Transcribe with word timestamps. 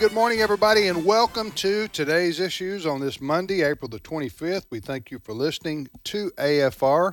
Good 0.00 0.14
morning, 0.14 0.40
everybody, 0.40 0.88
and 0.88 1.04
welcome 1.04 1.50
to 1.50 1.86
today's 1.88 2.40
issues 2.40 2.86
on 2.86 3.02
this 3.02 3.20
Monday, 3.20 3.60
April 3.60 3.86
the 3.86 3.98
25th. 3.98 4.64
We 4.70 4.80
thank 4.80 5.10
you 5.10 5.18
for 5.18 5.34
listening 5.34 5.88
to 6.04 6.30
AFR. 6.38 7.12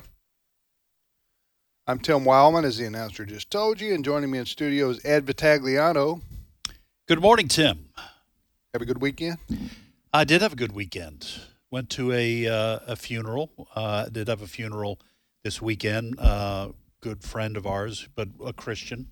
I'm 1.86 1.98
Tim 1.98 2.20
Wildmon, 2.20 2.64
as 2.64 2.78
the 2.78 2.86
announcer 2.86 3.26
just 3.26 3.50
told 3.50 3.78
you, 3.78 3.92
and 3.92 4.02
joining 4.02 4.30
me 4.30 4.38
in 4.38 4.46
studio 4.46 4.88
is 4.88 5.04
Ed 5.04 5.26
Vitagliano. 5.26 6.22
Good 7.06 7.20
morning, 7.20 7.48
Tim. 7.48 7.90
Have 8.72 8.80
a 8.80 8.86
good 8.86 9.02
weekend. 9.02 9.36
I 10.14 10.24
did 10.24 10.40
have 10.40 10.54
a 10.54 10.56
good 10.56 10.72
weekend. 10.72 11.28
Went 11.70 11.90
to 11.90 12.10
a 12.12 12.46
uh, 12.46 12.78
a 12.86 12.96
funeral. 12.96 13.50
Uh, 13.74 14.08
did 14.08 14.28
have 14.28 14.40
a 14.40 14.46
funeral 14.46 14.98
this 15.44 15.60
weekend. 15.60 16.18
Uh, 16.18 16.68
good 17.02 17.22
friend 17.22 17.58
of 17.58 17.66
ours, 17.66 18.08
but 18.14 18.28
a 18.42 18.54
Christian, 18.54 19.10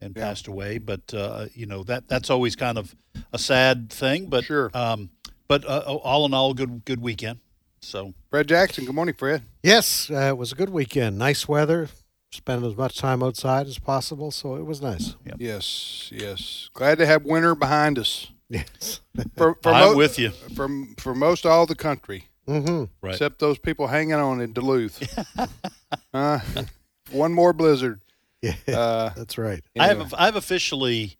and 0.00 0.14
Yeah. 0.16 0.24
passed 0.24 0.46
away. 0.48 0.78
But 0.78 1.12
uh, 1.14 1.46
you 1.54 1.66
know 1.66 1.82
that 1.84 2.08
that's 2.08 2.30
always 2.30 2.56
kind 2.56 2.78
of 2.78 2.94
a 3.32 3.38
sad 3.38 3.90
thing. 3.90 4.26
But 4.26 4.44
Sure. 4.44 4.70
Um, 4.74 5.10
but 5.48 5.64
uh, 5.64 5.78
all 6.02 6.26
in 6.26 6.34
all, 6.34 6.54
good 6.54 6.84
good 6.84 7.00
weekend. 7.00 7.40
So 7.80 8.12
Fred 8.30 8.48
Jackson, 8.48 8.84
good 8.84 8.94
morning, 8.94 9.14
Fred. 9.14 9.42
Yes, 9.62 10.10
uh, 10.10 10.14
it 10.30 10.36
was 10.36 10.52
a 10.52 10.54
good 10.54 10.70
weekend. 10.70 11.16
Nice 11.18 11.46
weather. 11.48 11.88
Spent 12.30 12.62
as 12.62 12.76
much 12.76 12.98
time 12.98 13.22
outside 13.22 13.66
as 13.66 13.78
possible, 13.78 14.30
so 14.30 14.56
it 14.56 14.66
was 14.66 14.82
nice. 14.82 15.14
Yes, 15.38 16.10
yes. 16.12 16.68
Glad 16.74 16.98
to 16.98 17.06
have 17.06 17.24
winter 17.24 17.54
behind 17.54 17.98
us. 17.98 18.30
Yes. 18.50 19.00
For, 19.36 19.54
for, 19.62 19.72
I'm 19.72 19.92
mo- 19.92 19.96
with 19.96 20.18
you. 20.18 20.30
for, 20.54 20.68
for 20.98 21.14
most 21.14 21.44
all 21.46 21.64
the 21.66 21.74
country, 21.74 22.24
mm-hmm. 22.46 22.84
Right. 23.00 23.12
except 23.14 23.38
those 23.38 23.58
people 23.58 23.86
hanging 23.86 24.14
on 24.14 24.40
in 24.42 24.52
Duluth. 24.52 25.02
uh, 26.14 26.40
one 27.10 27.32
more 27.32 27.52
blizzard. 27.52 28.00
Yeah, 28.42 28.54
Uh, 28.68 29.10
that's 29.16 29.36
right. 29.38 29.62
I 29.78 29.88
have 29.88 30.14
I've 30.16 30.36
officially 30.36 31.16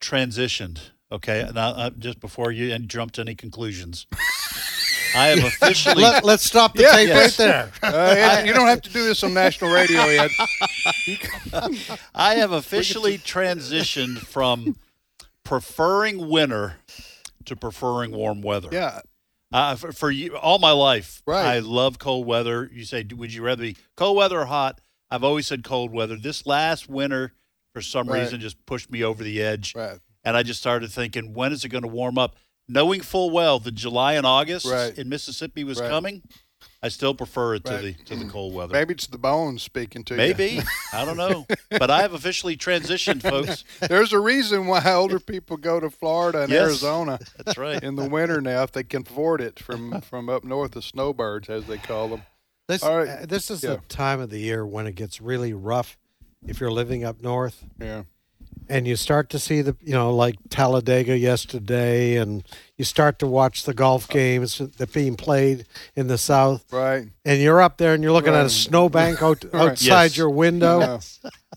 transitioned. 0.00 0.80
Okay, 1.12 1.48
now 1.54 1.68
uh, 1.70 1.90
just 1.90 2.18
before 2.20 2.50
you 2.50 2.76
jump 2.80 3.12
to 3.12 3.20
any 3.20 3.34
conclusions, 3.36 4.06
I 5.14 5.26
have 5.28 5.44
officially 5.44 6.02
Let, 6.02 6.24
us 6.24 6.42
stop 6.42 6.74
the 6.74 6.82
Yeah, 6.82 6.92
tape 6.92 7.08
yes. 7.08 7.38
right 7.38 7.44
there. 7.46 7.72
Uh, 7.82 8.14
Ed, 8.18 8.46
you 8.46 8.52
don't 8.52 8.66
have 8.66 8.82
to 8.82 8.90
do 8.90 9.04
this 9.04 9.22
on 9.22 9.32
national 9.32 9.70
radio 9.72 10.04
yet. 10.06 10.30
I 12.14 12.34
have 12.36 12.52
officially 12.52 13.18
transitioned 13.18 14.18
from 14.18 14.76
preferring 15.44 16.28
winter 16.28 16.76
to 17.44 17.54
preferring 17.54 18.10
warm 18.12 18.42
weather. 18.42 18.70
Yeah, 18.72 19.00
Uh, 19.52 19.76
for, 19.76 19.92
for 19.92 20.10
you, 20.10 20.36
all 20.36 20.58
my 20.58 20.72
life, 20.72 21.22
Right. 21.26 21.44
I 21.46 21.58
love 21.60 21.98
cold 21.98 22.26
weather. 22.26 22.68
You 22.72 22.84
say, 22.84 23.06
would 23.14 23.32
you 23.32 23.42
rather 23.42 23.62
be 23.62 23.76
cold 23.96 24.16
weather 24.16 24.40
or 24.40 24.46
hot? 24.46 24.80
I've 25.10 25.24
always 25.24 25.46
said 25.46 25.64
cold 25.64 25.92
weather. 25.92 26.16
This 26.16 26.46
last 26.46 26.88
winter, 26.88 27.32
for 27.74 27.82
some 27.82 28.08
Right. 28.08 28.20
reason, 28.22 28.40
just 28.40 28.64
pushed 28.66 28.90
me 28.90 29.02
over 29.04 29.22
the 29.22 29.42
edge. 29.42 29.74
right. 29.74 29.98
And 30.26 30.36
I 30.38 30.42
just 30.42 30.58
started 30.60 30.90
thinking, 30.90 31.34
when 31.34 31.52
is 31.52 31.64
it 31.64 31.68
going 31.68 31.82
to 31.82 31.88
warm 31.88 32.16
up? 32.16 32.36
Knowing 32.66 33.02
full 33.02 33.28
well 33.30 33.58
that 33.60 33.74
July 33.74 34.14
and 34.14 34.24
August 34.26 34.64
Right. 34.64 34.96
in 34.96 35.10
Mississippi 35.10 35.64
was 35.64 35.78
coming, 35.78 36.22
I 36.82 36.88
still 36.88 37.14
prefer 37.14 37.56
it 37.56 37.64
to 37.66 37.76
the 37.76 37.92
to 38.06 38.16
the 38.16 38.24
cold 38.24 38.54
weather. 38.54 38.72
Maybe 38.72 38.94
it's 38.94 39.06
the 39.06 39.18
bones 39.18 39.62
speaking 39.62 40.02
to 40.04 40.14
you. 40.14 40.18
Maybe. 40.18 40.60
I 40.92 41.04
don't 41.04 41.18
know. 41.18 41.46
But 41.70 41.90
I 41.90 42.00
have 42.00 42.14
officially 42.14 42.56
transitioned, 42.56 43.20
folks. 43.20 43.64
There's 43.86 44.14
a 44.14 44.18
reason 44.18 44.66
why 44.66 44.82
older 44.94 45.18
people 45.20 45.58
go 45.58 45.78
to 45.78 45.90
Florida 45.90 46.42
and 46.44 46.50
Yes. 46.52 46.62
Arizona 46.62 47.18
That's 47.44 47.58
right. 47.58 47.82
in 47.82 47.96
the 47.96 48.08
winter 48.08 48.40
now 48.40 48.62
if 48.62 48.72
they 48.72 48.84
can 48.84 49.02
afford 49.02 49.42
it 49.42 49.58
from 49.58 50.00
from 50.00 50.30
up 50.30 50.42
north, 50.44 50.70
the 50.72 50.80
snowbirds 50.82 51.50
as 51.50 51.66
they 51.66 51.76
call 51.78 52.08
them. 52.08 52.22
This, 52.66 52.82
All 52.82 52.96
right. 52.98 53.08
uh, 53.08 53.26
this 53.26 53.50
is 53.50 53.62
Yeah. 53.62 53.76
the 53.76 53.80
time 53.88 54.20
of 54.20 54.30
the 54.30 54.38
year 54.38 54.64
when 54.64 54.86
it 54.86 54.94
gets 54.94 55.20
really 55.20 55.52
rough 55.52 55.98
if 56.46 56.60
you're 56.60 56.70
living 56.72 57.04
up 57.04 57.22
north 57.22 57.64
Yeah, 57.78 58.04
and 58.68 58.86
you 58.86 58.96
start 58.96 59.28
to 59.30 59.38
see 59.38 59.60
the, 59.62 59.76
you 59.82 59.92
know, 59.92 60.14
like 60.14 60.36
Talladega 60.48 61.16
yesterday, 61.18 62.16
and 62.16 62.42
you 62.78 62.84
start 62.84 63.18
to 63.18 63.26
watch 63.26 63.64
the 63.64 63.74
golf 63.74 64.08
games 64.08 64.58
that 64.58 64.92
being 64.94 65.14
played 65.16 65.66
in 65.94 66.06
the 66.06 66.16
south, 66.18 66.64
right. 66.72 67.08
and 67.24 67.40
you're 67.42 67.60
up 67.60 67.76
there 67.78 67.92
and 67.94 68.02
you're 68.02 68.12
looking 68.12 68.34
at 68.34 68.46
a 68.46 68.50
snowbank 68.50 69.22
out, 69.22 69.44
Right. 69.52 69.70
outside 69.72 70.04
Yes. 70.04 70.16
your 70.16 70.30
I 70.30 70.34
window. 70.34 70.78
know. 70.80 71.00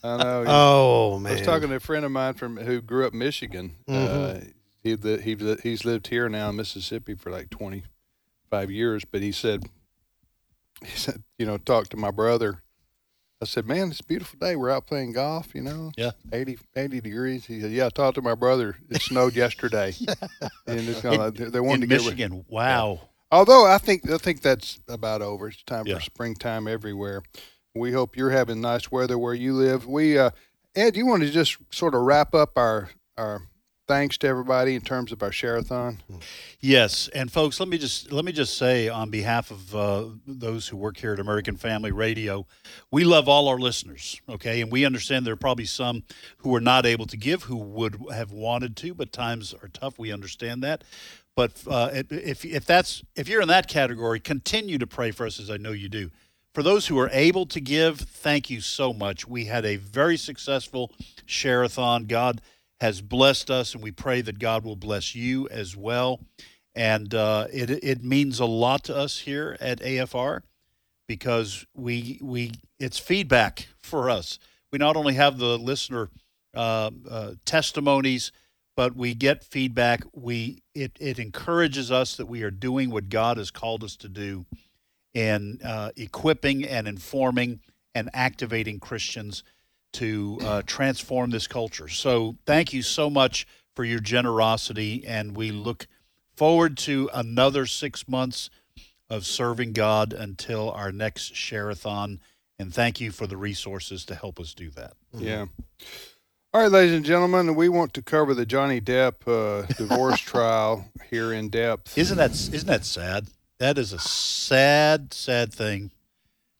I 0.04 0.18
know. 0.18 0.44
Oh, 0.48 1.26
I 1.26 1.32
was 1.34 1.42
talking 1.42 1.70
to 1.70 1.76
a 1.76 1.80
friend 1.80 2.04
of 2.06 2.12
mine 2.12 2.34
from 2.34 2.58
who 2.58 2.82
grew 2.82 3.06
up 3.08 3.14
in 3.14 3.20
Michigan. 3.20 3.76
Uh, 3.88 3.92
Mhm. 3.94 4.54
he 4.84 4.96
li- 4.96 5.22
he 5.22 5.56
he's 5.64 5.84
lived 5.86 6.08
here 6.08 6.28
now 6.30 6.50
in 6.50 6.56
Mississippi 6.58 7.16
for 7.16 7.30
like 7.32 7.50
twenty 7.50 7.84
five 8.50 8.70
years. 8.72 9.04
But 9.10 9.22
he 9.22 9.32
said, 9.32 9.64
he 10.86 10.98
said, 10.98 11.24
you 11.38 11.46
know, 11.46 11.58
talk 11.58 11.90
to 11.90 11.98
my 11.98 12.12
brother. 12.12 12.62
I 13.42 13.46
said, 13.46 13.68
man, 13.68 13.90
it's 13.92 14.00
a 14.00 14.04
beautiful 14.04 14.40
day. 14.40 14.56
We're 14.56 14.72
out 14.72 14.88
playing 14.88 15.12
golf. 15.14 15.54
You 15.54 15.62
know, 15.62 15.92
Yeah. 15.96 16.12
80, 16.34 16.58
80 16.76 17.02
degrees. 17.02 17.46
He 17.46 17.62
said, 17.62 17.72
yeah. 17.72 17.86
I 17.86 17.90
talked 17.90 18.16
to 18.16 18.22
my 18.22 18.34
brother. 18.36 18.78
It 18.90 19.02
snowed 19.02 19.36
yesterday, 19.36 19.94
and 20.68 20.90
it's 20.90 21.02
gonna, 21.02 21.30
they 21.32 21.46
they 21.46 21.60
wanted 21.60 21.84
In 21.84 21.90
to 21.90 21.96
get 21.98 22.04
Michigan. 22.04 22.46
Wow. 22.48 23.02
Although 23.32 23.66
I 23.68 23.78
think 23.78 24.10
I 24.10 24.18
think 24.18 24.42
that's 24.42 24.80
about 24.88 25.22
over. 25.22 25.50
It's 25.50 25.62
time 25.64 25.86
Yeah. 25.86 25.96
for 25.96 26.02
springtime 26.02 26.68
everywhere. 26.68 27.22
We 27.76 27.92
hope 27.92 28.18
you're 28.18 28.32
having 28.32 28.60
nice 28.62 28.90
weather 28.92 29.18
where 29.20 29.36
you 29.36 29.54
live. 29.54 29.86
We 29.86 30.18
uh, 30.18 30.32
Ed, 30.76 30.96
you 30.98 31.06
want 31.06 31.22
to 31.24 31.30
just 31.30 31.58
sort 31.70 31.94
of 31.94 32.02
wrap 32.02 32.34
up 32.34 32.58
our 32.58 32.90
our 33.18 33.42
thanks 33.88 34.18
to 34.20 34.28
everybody 34.28 34.76
in 34.76 34.82
terms 34.82 35.12
of 35.12 35.24
our 35.24 35.30
shareathon. 35.30 35.98
Yes, 36.60 37.10
and 37.14 37.32
folks, 37.32 37.60
let 37.60 37.70
me 37.70 37.78
just 37.78 38.12
let 38.12 38.26
me 38.26 38.32
just 38.32 38.58
say 38.58 38.90
on 38.90 39.10
behalf 39.10 39.50
of 39.50 39.76
uh, 39.76 40.06
those 40.28 40.68
who 40.68 40.78
work 40.78 40.98
here 40.98 41.14
at 41.14 41.20
American 41.20 41.56
Family 41.56 41.92
Radio, 41.92 42.46
we 42.92 43.04
love 43.04 43.28
all 43.28 43.48
our 43.48 43.58
listeners. 43.58 44.22
Okay, 44.30 44.62
and 44.62 44.72
we 44.72 44.86
understand 44.86 45.26
there 45.26 45.34
are 45.34 45.38
probably 45.38 45.66
some 45.66 46.04
who 46.38 46.54
are 46.56 46.62
not 46.62 46.86
able 46.86 47.06
to 47.08 47.18
give 47.18 47.44
who 47.44 47.58
would 47.58 47.98
have 48.12 48.32
wanted 48.32 48.76
to, 48.78 48.94
but 48.94 49.12
times 49.12 49.54
are 49.54 49.70
tough. 49.70 49.98
We 49.98 50.12
understand 50.12 50.62
that. 50.64 50.84
But 51.36 51.64
uh, 51.68 51.90
if 51.94 52.44
if 52.44 52.66
that's 52.66 53.04
if 53.16 53.30
you're 53.30 53.42
in 53.42 53.48
that 53.48 53.68
category, 53.68 54.20
continue 54.20 54.78
to 54.78 54.88
pray 54.88 55.12
for 55.12 55.26
us 55.26 55.40
as 55.40 55.50
I 55.50 55.58
know 55.58 55.72
you 55.72 55.90
do. 55.90 56.12
For 56.54 56.64
those 56.64 56.88
who 56.88 56.98
are 56.98 57.10
able 57.14 57.46
to 57.46 57.62
give, 57.62 58.00
thank 58.00 58.50
you 58.50 58.62
so 58.62 58.92
much. 58.92 59.28
We 59.28 59.46
had 59.46 59.64
a 59.64 59.76
very 59.76 60.18
successful 60.18 60.92
shareathon. 61.28 62.08
God 62.08 62.42
has 62.80 63.02
blessed 63.02 63.50
us, 63.50 63.74
and 63.74 63.84
we 63.84 63.92
pray 63.92 64.22
that 64.22 64.40
God 64.40 64.64
will 64.64 64.76
bless 64.76 65.16
you 65.16 65.48
as 65.50 65.76
well. 65.76 66.22
And 66.76 67.14
uh, 67.14 67.48
it 67.52 67.72
it 67.72 68.04
means 68.04 68.40
a 68.40 68.46
lot 68.46 68.84
to 68.86 68.96
us 68.96 69.20
here 69.20 69.58
at 69.60 69.80
AFR 69.80 70.42
because 71.08 71.66
we 71.74 72.20
we 72.22 72.52
it's 72.80 73.00
feedback 73.00 73.68
for 73.80 74.10
us. 74.10 74.38
We 74.72 74.78
not 74.78 74.96
only 74.96 75.16
have 75.16 75.38
the 75.38 75.58
listener 75.58 76.10
uh, 76.54 76.92
uh, 77.10 77.32
testimonies, 77.46 78.32
but 78.76 78.96
we 78.96 79.16
get 79.16 79.44
feedback. 79.44 80.04
We 80.14 80.62
it 80.76 80.92
it 81.00 81.18
encourages 81.18 81.92
us 81.92 82.16
that 82.18 82.28
we 82.28 82.44
are 82.44 82.52
doing 82.52 82.92
what 82.92 83.10
God 83.10 83.38
has 83.38 83.50
called 83.50 83.84
us 83.84 83.96
to 83.98 84.10
do, 84.10 84.46
in 85.16 85.60
uh, 85.64 85.90
equipping 85.98 86.64
and 86.64 86.88
informing 86.88 87.60
and 87.96 88.08
activating 88.14 88.80
Christians 88.80 89.44
to 89.94 90.38
uh, 90.42 90.62
transform 90.66 91.30
this 91.30 91.48
culture. 91.48 91.88
So 91.88 92.36
thank 92.46 92.74
you 92.74 92.82
so 92.82 93.10
much 93.10 93.48
for 93.76 93.84
your 93.84 94.00
generosity, 94.00 95.06
and 95.06 95.36
we 95.36 95.52
look 95.52 95.88
forward 96.36 96.78
to 96.78 97.10
another 97.14 97.66
six 97.66 98.08
months 98.08 98.50
of 99.10 99.26
serving 99.26 99.74
God 99.74 100.14
until 100.14 100.72
our 100.72 100.92
next 100.92 101.34
shareathon. 101.34 102.20
And 102.60 102.74
thank 102.74 103.00
you 103.00 103.12
for 103.12 103.28
the 103.28 103.38
resources 103.38 104.04
to 104.06 104.16
help 104.16 104.40
us 104.40 104.54
do 104.54 104.70
that. 104.72 104.94
Yeah. 105.14 105.46
All 106.54 106.62
right, 106.62 106.72
ladies 106.72 106.96
and 106.96 107.06
gentlemen, 107.06 107.56
we 107.56 107.70
want 107.70 107.94
to 107.94 108.02
cover 108.02 108.34
the 108.34 108.46
Johnny 108.46 108.82
Depp 108.82 109.28
uh, 109.28 109.66
divorce 109.74 110.20
trial 110.22 110.90
here 111.10 111.32
in 111.34 111.50
depth. 111.50 111.98
Isn't 111.98 112.18
that 112.18 112.32
isn't 112.32 112.68
that 112.68 112.86
sad? 112.86 113.28
That 113.60 113.78
is 113.78 113.94
a 113.94 114.00
sad, 114.00 115.14
sad 115.14 115.54
thing. 115.54 115.92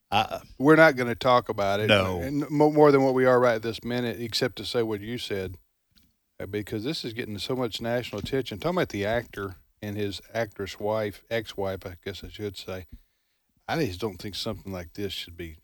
Uh, 0.10 0.40
We're 0.58 0.76
not 0.78 0.96
going 0.96 1.10
to 1.10 1.16
talk 1.16 1.50
about 1.50 1.80
it. 1.80 1.88
No. 1.88 2.22
and 2.22 2.50
more 2.50 2.92
than 2.92 3.04
what 3.04 3.14
we 3.14 3.26
are 3.26 3.40
right 3.40 3.62
this 3.62 3.84
minute, 3.84 4.22
except 4.22 4.56
to 4.58 4.66
say 4.66 4.82
what 4.84 5.02
you 5.02 5.18
said, 5.18 5.56
uh, 6.40 6.46
because 6.46 6.84
this 6.84 7.04
is 7.04 7.14
getting 7.14 7.38
so 7.40 7.56
much 7.56 7.82
national 7.82 8.20
attention. 8.20 8.60
Talking 8.60 8.78
about 8.78 8.90
the 8.90 9.06
actor 9.06 9.56
and 9.82 9.98
his 9.98 10.22
actress 10.34 10.80
wife, 10.80 11.24
ex-wife, 11.30 11.86
I 11.86 11.96
guess 12.04 12.24
I 12.24 12.30
should 12.30 12.58
say. 12.58 12.86
I 13.68 13.84
just 13.86 14.00
don't 14.00 14.18
think 14.18 14.36
something 14.36 14.72
like 14.72 14.94
this 14.94 15.12
should 15.12 15.36
be. 15.36 15.58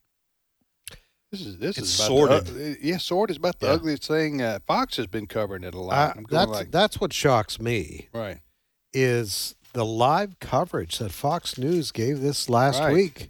This 1.31 1.41
is 1.41 1.57
this 1.57 1.77
It's 1.77 1.87
is 1.87 1.95
about 1.99 2.07
sordid. 2.07 2.45
The, 2.47 2.71
uh, 2.71 2.75
yeah, 2.81 2.97
sordid 2.97 3.33
is 3.35 3.37
about 3.37 3.59
the 3.59 3.67
Yeah. 3.67 3.73
ugliest 3.73 4.05
thing. 4.07 4.41
Uh, 4.41 4.59
Fox 4.67 4.97
has 4.97 5.07
been 5.07 5.25
covering 5.25 5.63
it 5.63 5.73
a 5.73 5.79
lot. 5.79 6.17
I'm 6.17 6.23
going 6.23 6.39
that's 6.39 6.51
like 6.51 6.69
that's 6.71 6.99
what 7.01 7.11
shocks 7.13 7.59
me 7.59 8.09
right. 8.13 8.39
is 8.91 9.55
the 9.71 9.85
live 9.85 10.39
coverage 10.39 10.99
that 10.99 11.11
Fox 11.11 11.57
News 11.57 11.91
gave 11.91 12.19
this 12.21 12.49
last 12.49 12.79
Right. 12.81 12.93
week. 12.93 13.29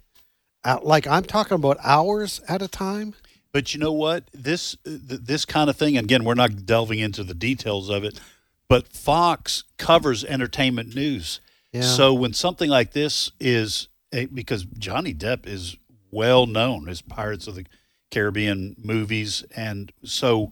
Uh, 0.64 0.78
like 0.82 1.06
I'm 1.06 1.24
talking 1.24 1.54
about 1.54 1.78
hours 1.82 2.40
at 2.48 2.62
a 2.62 2.68
time. 2.68 3.14
But 3.52 3.72
you 3.72 3.78
know 3.80 3.92
what? 3.92 4.24
This 4.32 4.76
this 4.84 5.44
kind 5.44 5.70
of 5.70 5.76
thing. 5.76 5.96
Again, 5.96 6.24
we're 6.24 6.34
not 6.34 6.66
delving 6.66 6.98
into 6.98 7.22
the 7.22 7.34
details 7.34 7.88
of 7.88 8.02
it, 8.02 8.20
but 8.68 8.88
Fox 8.88 9.64
covers 9.76 10.24
entertainment 10.24 10.94
news. 10.94 11.40
Yeah. 11.72 11.82
So 11.82 12.14
when 12.14 12.32
something 12.32 12.70
like 12.70 12.92
this 12.92 13.30
is 13.38 13.88
because 14.10 14.64
Johnny 14.64 15.14
Depp 15.14 15.46
is 15.46 15.76
well 16.10 16.46
known 16.46 16.88
as 16.88 17.02
Pirates 17.02 17.46
of 17.46 17.54
the 17.54 17.66
Caribbean 18.10 18.74
movies, 18.78 19.44
and 19.54 19.92
so 20.04 20.50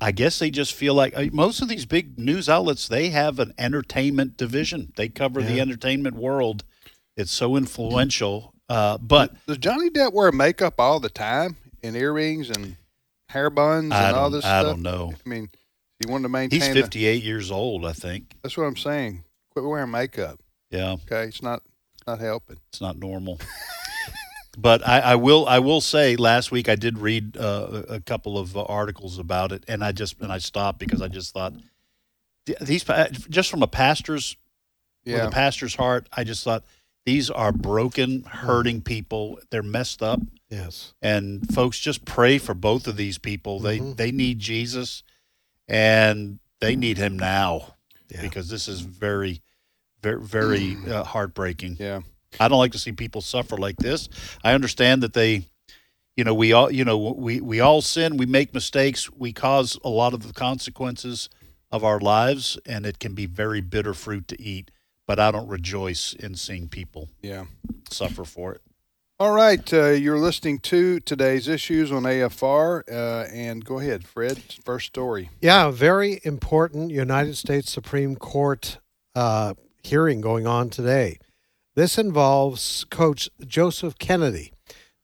I 0.00 0.12
guess 0.12 0.38
they 0.38 0.50
just 0.50 0.74
feel 0.74 0.94
like 0.94 1.16
uh, 1.16 1.26
most 1.32 1.60
of 1.60 1.68
these 1.68 1.84
big 1.86 2.18
news 2.18 2.48
outlets 2.48 2.88
they 2.88 3.10
have 3.10 3.38
an 3.38 3.52
entertainment 3.58 4.36
division. 4.36 4.92
They 4.96 5.08
cover 5.08 5.42
the 5.42 5.60
entertainment 5.60 6.16
world. 6.16 6.64
It's 7.16 7.32
so 7.32 7.56
influential. 7.56 8.54
Uh, 8.70 8.98
but 8.98 9.34
Does 9.46 9.58
Johnny 9.58 9.90
Depp 9.90 10.12
wear 10.12 10.30
makeup 10.30 10.74
all 10.78 11.00
the 11.00 11.08
time 11.10 11.56
and 11.82 11.96
earrings 11.96 12.50
and 12.50 12.76
hair 13.28 13.50
buns 13.50 13.92
and 13.92 14.16
all 14.16 14.30
this 14.30 14.44
I 14.44 14.60
stuff? 14.60 14.64
I 14.64 14.68
don't 14.68 14.82
know. 14.82 15.12
I 15.12 15.28
mean, 15.28 15.50
he 15.98 16.10
wanted 16.10 16.22
to 16.22 16.28
maintain. 16.28 16.60
He's 16.60 16.72
the- 16.74 16.82
58 16.82 17.24
years 17.24 17.50
old, 17.50 17.84
I 17.84 17.92
think. 17.92 18.36
that's 18.42 18.56
what 18.56 18.64
I'm 18.64 18.76
saying. 18.76 19.24
Quit 19.50 19.64
wearing 19.64 19.90
makeup. 19.90 20.38
Yeah. 20.70 20.92
Okay, 20.92 21.24
it's 21.24 21.42
not 21.42 21.62
not 22.06 22.20
helping. 22.20 22.58
It's 22.68 22.80
not 22.80 22.96
normal. 22.96 23.40
but 24.56 24.86
I, 24.86 25.00
I 25.00 25.14
will 25.16 25.46
I 25.48 25.58
will 25.58 25.80
say 25.80 26.14
last 26.14 26.52
week 26.52 26.68
I 26.68 26.76
did 26.76 26.98
read 26.98 27.36
uh, 27.36 27.82
a 27.88 28.00
couple 28.00 28.38
of 28.38 28.56
uh, 28.56 28.62
articles 28.62 29.18
about 29.18 29.50
it, 29.50 29.64
and 29.66 29.82
I 29.82 29.90
just 29.90 30.20
and 30.20 30.30
I 30.30 30.38
stopped 30.38 30.78
because 30.78 31.02
I 31.02 31.08
just 31.08 31.34
thought 31.34 31.54
these 32.60 32.84
just 33.28 33.50
from 33.50 33.64
a 33.64 33.66
pastor's 33.66 34.36
with 35.04 35.16
Yeah, 35.16 35.26
a 35.26 35.30
pastor's 35.30 35.74
heart, 35.74 36.08
I 36.12 36.22
just 36.22 36.44
thought 36.44 36.62
these 37.06 37.30
are 37.30 37.52
broken, 37.52 38.22
hurting 38.24 38.82
people. 38.82 39.38
They're 39.50 39.62
messed 39.62 40.02
up, 40.02 40.20
Yes. 40.50 40.92
and 41.00 41.52
folks 41.54 41.78
just 41.78 42.04
pray 42.04 42.38
for 42.38 42.54
both 42.54 42.86
of 42.86 42.96
these 42.96 43.18
people. 43.18 43.58
They 43.60 43.78
Mm-hmm. 43.78 43.94
they 43.94 44.12
need 44.12 44.38
Jesus, 44.38 45.02
and 45.68 46.38
they 46.60 46.76
need 46.76 46.98
Him 46.98 47.18
now 47.18 47.74
Yeah. 48.10 48.20
because 48.22 48.48
this 48.48 48.68
is 48.68 48.80
very, 48.80 49.40
very, 50.02 50.20
very 50.22 50.76
uh, 50.88 51.04
heartbreaking. 51.12 51.76
yeah. 51.78 52.00
I 52.38 52.46
don't 52.48 52.58
like 52.58 52.72
to 52.72 52.78
see 52.78 52.92
people 52.92 53.22
suffer 53.22 53.56
like 53.56 53.76
this. 53.78 54.08
I 54.44 54.52
understand 54.52 55.02
that 55.02 55.14
they, 55.14 55.46
you 56.16 56.22
know, 56.22 56.32
we 56.34 56.52
all, 56.52 56.70
you 56.70 56.84
know, 56.84 56.96
we 56.98 57.40
we 57.40 57.58
all 57.60 57.82
sin, 57.82 58.16
we 58.18 58.26
make 58.26 58.54
mistakes, 58.54 59.10
we 59.10 59.32
cause 59.32 59.76
a 59.82 59.88
lot 59.88 60.14
of 60.14 60.24
the 60.26 60.32
consequences 60.32 61.28
of 61.72 61.82
our 61.82 61.98
lives, 61.98 62.56
and 62.66 62.86
it 62.86 62.98
can 63.00 63.14
be 63.14 63.26
very 63.26 63.60
bitter 63.60 63.94
fruit 63.94 64.28
to 64.28 64.40
eat. 64.40 64.70
But 65.10 65.18
I 65.18 65.32
don't 65.32 65.48
rejoice 65.48 66.12
in 66.12 66.36
seeing 66.36 66.68
people 66.68 67.08
Yeah. 67.20 67.46
suffer 67.90 68.24
for 68.24 68.52
it. 68.54 68.60
All 69.18 69.32
right, 69.32 69.72
uh, 69.74 69.86
you're 69.88 70.20
listening 70.20 70.60
to 70.60 71.00
today's 71.00 71.48
issues 71.48 71.90
on 71.90 72.04
AFR, 72.06 72.84
uh, 72.88 73.26
and 73.32 73.64
go 73.64 73.80
ahead, 73.80 74.06
Fred. 74.06 74.40
First 74.64 74.86
story. 74.86 75.30
Yeah, 75.40 75.72
very 75.72 76.20
important 76.22 76.92
United 76.92 77.36
States 77.36 77.72
Supreme 77.72 78.14
Court 78.14 78.78
uh, 79.16 79.54
hearing 79.82 80.20
going 80.20 80.46
on 80.46 80.70
today. 80.70 81.18
This 81.74 81.98
involves 81.98 82.84
Coach 82.88 83.28
Joseph 83.44 83.98
Kennedy. 83.98 84.52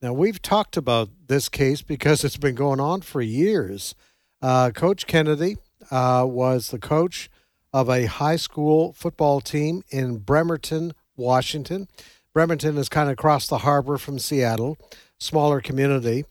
Now, 0.00 0.12
we've 0.12 0.40
talked 0.40 0.76
about 0.76 1.08
this 1.26 1.48
case 1.48 1.82
because 1.82 2.22
it's 2.22 2.36
been 2.36 2.54
going 2.54 2.78
on 2.78 3.00
for 3.00 3.20
years. 3.20 3.96
Uh, 4.40 4.70
coach 4.70 5.08
Kennedy 5.08 5.56
uh, 5.90 6.24
was 6.28 6.70
the 6.70 6.78
coach 6.78 7.28
of 7.76 7.90
a 7.90 8.06
high 8.06 8.36
school 8.36 8.94
football 8.94 9.38
team 9.42 9.82
in 9.90 10.16
Bremerton, 10.16 10.94
Washington. 11.14 11.88
Bremerton 12.32 12.78
is 12.78 12.88
kind 12.88 13.10
of 13.10 13.12
across 13.12 13.48
the 13.48 13.58
harbor 13.58 13.98
from 13.98 14.18
Seattle, 14.18 14.78
smaller 15.18 15.60
community. 15.60 16.24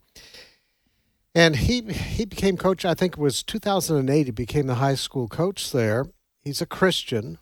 And 1.35 1.57
he 1.57 1.81
he 1.81 2.25
became 2.25 2.57
coach. 2.57 2.83
I 2.83 2.95
think 2.95 3.13
it 3.13 3.19
was 3.19 3.43
2008. 3.43 4.25
He 4.25 4.31
became 4.31 4.65
the 4.65 4.75
high 4.75 4.95
school 4.95 5.27
coach 5.27 5.71
there. 5.71 6.07
He's 6.41 6.61
a 6.61 6.65
Christian, 6.65 7.37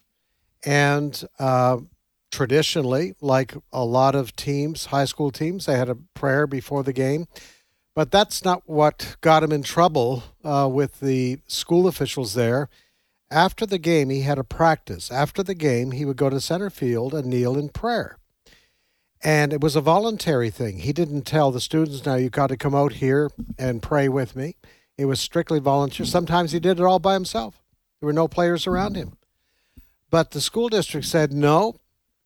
and 0.66 1.24
uh, 1.40 1.78
traditionally, 2.30 3.16
like 3.22 3.54
a 3.72 3.86
lot 3.86 4.16
of 4.16 4.36
teams, 4.36 4.88
high 4.88 5.06
school 5.06 5.32
teams, 5.32 5.66
they 5.66 5.78
had 5.78 5.88
a 5.88 5.96
prayer 6.14 6.46
before 6.46 6.84
the 6.84 6.92
game. 6.92 7.28
But 7.96 8.12
that's 8.12 8.44
not 8.44 8.64
what 8.66 9.16
got 9.22 9.44
him 9.44 9.54
in 9.54 9.64
trouble 9.64 10.24
uh, 10.44 10.68
with 10.70 11.00
the 11.00 11.40
school 11.48 11.88
officials 11.88 12.34
there. 12.34 12.68
After 13.33 13.65
the 13.65 13.80
game, 13.80 14.12
he 14.12 14.21
had 14.21 14.38
a 14.38 14.44
practice. 14.44 15.12
After 15.12 15.41
the 15.41 15.56
game, 15.56 15.89
he 15.89 16.06
would 16.06 16.18
go 16.18 16.30
to 16.30 16.39
center 16.39 16.69
field 16.69 17.15
and 17.15 17.25
kneel 17.25 17.57
in 17.57 17.69
prayer. 17.69 18.18
And 19.24 19.51
it 19.51 19.59
was 19.59 19.75
a 19.75 19.81
voluntary 19.81 20.51
thing. 20.51 20.80
He 20.80 20.94
didn't 20.94 21.24
tell 21.24 21.51
the 21.51 21.59
students, 21.59 22.06
now 22.06 22.13
you've 22.13 22.31
got 22.31 22.47
to 22.47 22.57
come 22.57 22.75
out 22.75 22.94
here 22.94 23.31
and 23.57 23.81
pray 23.81 24.07
with 24.07 24.35
me. 24.35 24.57
It 25.00 25.06
was 25.06 25.19
strictly 25.19 25.59
volunteer. 25.59 26.06
Sometimes 26.06 26.51
he 26.51 26.59
did 26.59 26.80
it 26.80 26.85
all 26.85 27.00
by 27.00 27.15
himself. 27.15 27.59
There 28.00 28.06
were 28.06 28.13
no 28.13 28.27
players 28.27 28.68
around 28.68 28.95
him. 28.95 29.18
But 30.12 30.30
the 30.30 30.41
school 30.41 30.69
district 30.69 31.07
said, 31.07 31.33
no, 31.33 31.80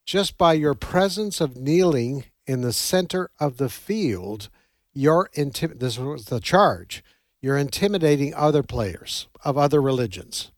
just 0.05 0.37
by 0.37 0.53
your 0.53 0.73
presence 0.73 1.39
of 1.39 1.55
kneeling 1.55 2.25
in 2.45 2.59
the 2.59 2.73
center 2.73 3.29
of 3.39 3.55
the 3.55 3.69
field, 3.69 4.49
you're 4.93 5.29
this 5.33 5.97
was 5.97 6.25
the 6.25 6.41
charge. 6.41 7.01
You're 7.39 7.57
intimidating 7.57 8.33
other 8.33 8.63
players 8.63 9.27
of 9.45 9.57
other 9.57 9.81
religions 9.81 10.51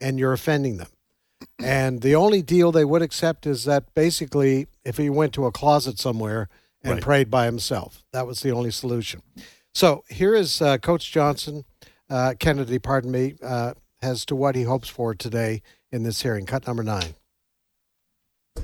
and 0.00 0.18
you're 0.18 0.32
offending 0.32 0.76
them. 0.78 0.88
And 1.58 2.02
the 2.02 2.14
only 2.14 2.42
deal 2.42 2.72
they 2.72 2.84
would 2.84 3.02
accept 3.02 3.46
is 3.46 3.64
that 3.64 3.94
basically, 3.94 4.66
if 4.84 4.96
he 4.96 5.10
went 5.10 5.32
to 5.34 5.46
a 5.46 5.52
closet 5.52 5.98
somewhere 5.98 6.48
and 6.82 6.94
Right. 6.94 7.02
prayed 7.02 7.30
by 7.30 7.44
himself, 7.46 8.02
that 8.12 8.26
was 8.26 8.40
the 8.40 8.50
only 8.50 8.70
solution. 8.70 9.22
So 9.74 10.04
here 10.08 10.34
is 10.34 10.60
uh, 10.60 10.78
Coach 10.78 11.12
Johnson, 11.12 11.64
uh, 12.08 12.34
Kennedy, 12.38 12.78
pardon 12.78 13.10
me, 13.10 13.34
uh, 13.42 13.74
as 14.02 14.24
to 14.26 14.34
what 14.36 14.54
he 14.56 14.62
hopes 14.64 14.88
for 14.88 15.14
today 15.14 15.62
in 15.92 16.02
this 16.02 16.22
hearing. 16.22 16.46
Cut 16.46 16.66
number 16.66 16.82
nine. 16.82 17.14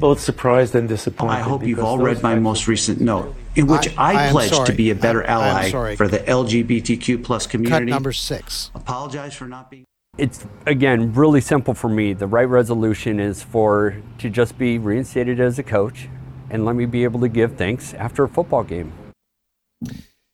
both 0.00 0.20
surprised 0.20 0.74
and 0.74 0.88
disappointed. 0.88 1.32
I 1.32 1.40
hope 1.40 1.62
you've 1.64 1.78
all 1.78 1.96
read 1.96 2.22
my 2.22 2.34
most 2.34 2.66
recent 2.68 3.00
note, 3.00 3.34
in 3.54 3.66
which 3.66 3.88
I- 3.96 4.12
I 4.24 4.28
I, 4.28 4.30
pledge 4.32 4.66
to 4.66 4.72
be 4.74 4.90
a 4.90 4.94
better 4.94 5.22
I- 5.22 5.32
ally 5.70 5.96
for 5.96 6.06
the 6.08 6.18
LGBTQ 6.28 7.18
plus 7.22 7.46
community. 7.46 7.70
Cut 7.70 7.76
community. 7.78 7.92
number 7.92 8.12
six. 8.12 8.70
Apologize 8.74 9.32
for 9.34 9.46
not 9.46 9.70
being. 9.70 9.84
It's 10.18 10.46
again 10.64 11.12
really 11.12 11.42
simple 11.42 11.74
for 11.74 11.90
me. 11.90 12.14
The 12.14 12.26
right 12.26 12.48
resolution 12.48 13.20
is 13.20 13.42
for 13.42 14.00
to 14.16 14.30
just 14.30 14.56
be 14.56 14.78
reinstated 14.78 15.40
as 15.40 15.58
a 15.58 15.62
coach 15.62 16.08
and 16.48 16.64
let 16.64 16.74
me 16.74 16.86
be 16.86 17.04
able 17.04 17.20
to 17.20 17.28
give 17.28 17.56
thanks 17.56 17.92
after 17.92 18.24
a 18.24 18.28
football 18.28 18.64
game. 18.64 18.92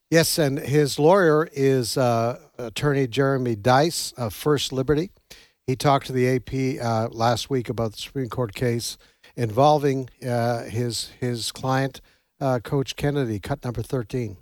Yes, 0.09 0.39
and 0.39 0.61
his 0.61 0.99
lawyer 1.01 1.49
is 1.53 1.97
uh, 1.97 2.39
attorney 2.59 3.09
Jeremy 3.09 3.57
Dys 3.57 4.13
of 4.17 4.33
First 4.35 4.73
Liberty. 4.73 5.11
He 5.67 5.75
talked 5.75 6.07
to 6.07 6.13
the 6.13 6.29
AP 6.29 6.85
uh, 6.85 7.09
last 7.11 7.51
week 7.51 7.69
about 7.69 7.93
the 7.93 7.99
Supreme 7.99 8.29
Court 8.29 8.55
case 8.55 8.99
involving 9.35 10.11
uh, 10.25 10.65
his 10.65 11.09
his 11.19 11.51
client, 11.51 12.01
uh, 12.41 12.61
Coach 12.61 12.95
Kennedy. 12.95 13.41
Cut 13.41 13.65
number 13.65 13.83
thirteen. 13.83 14.37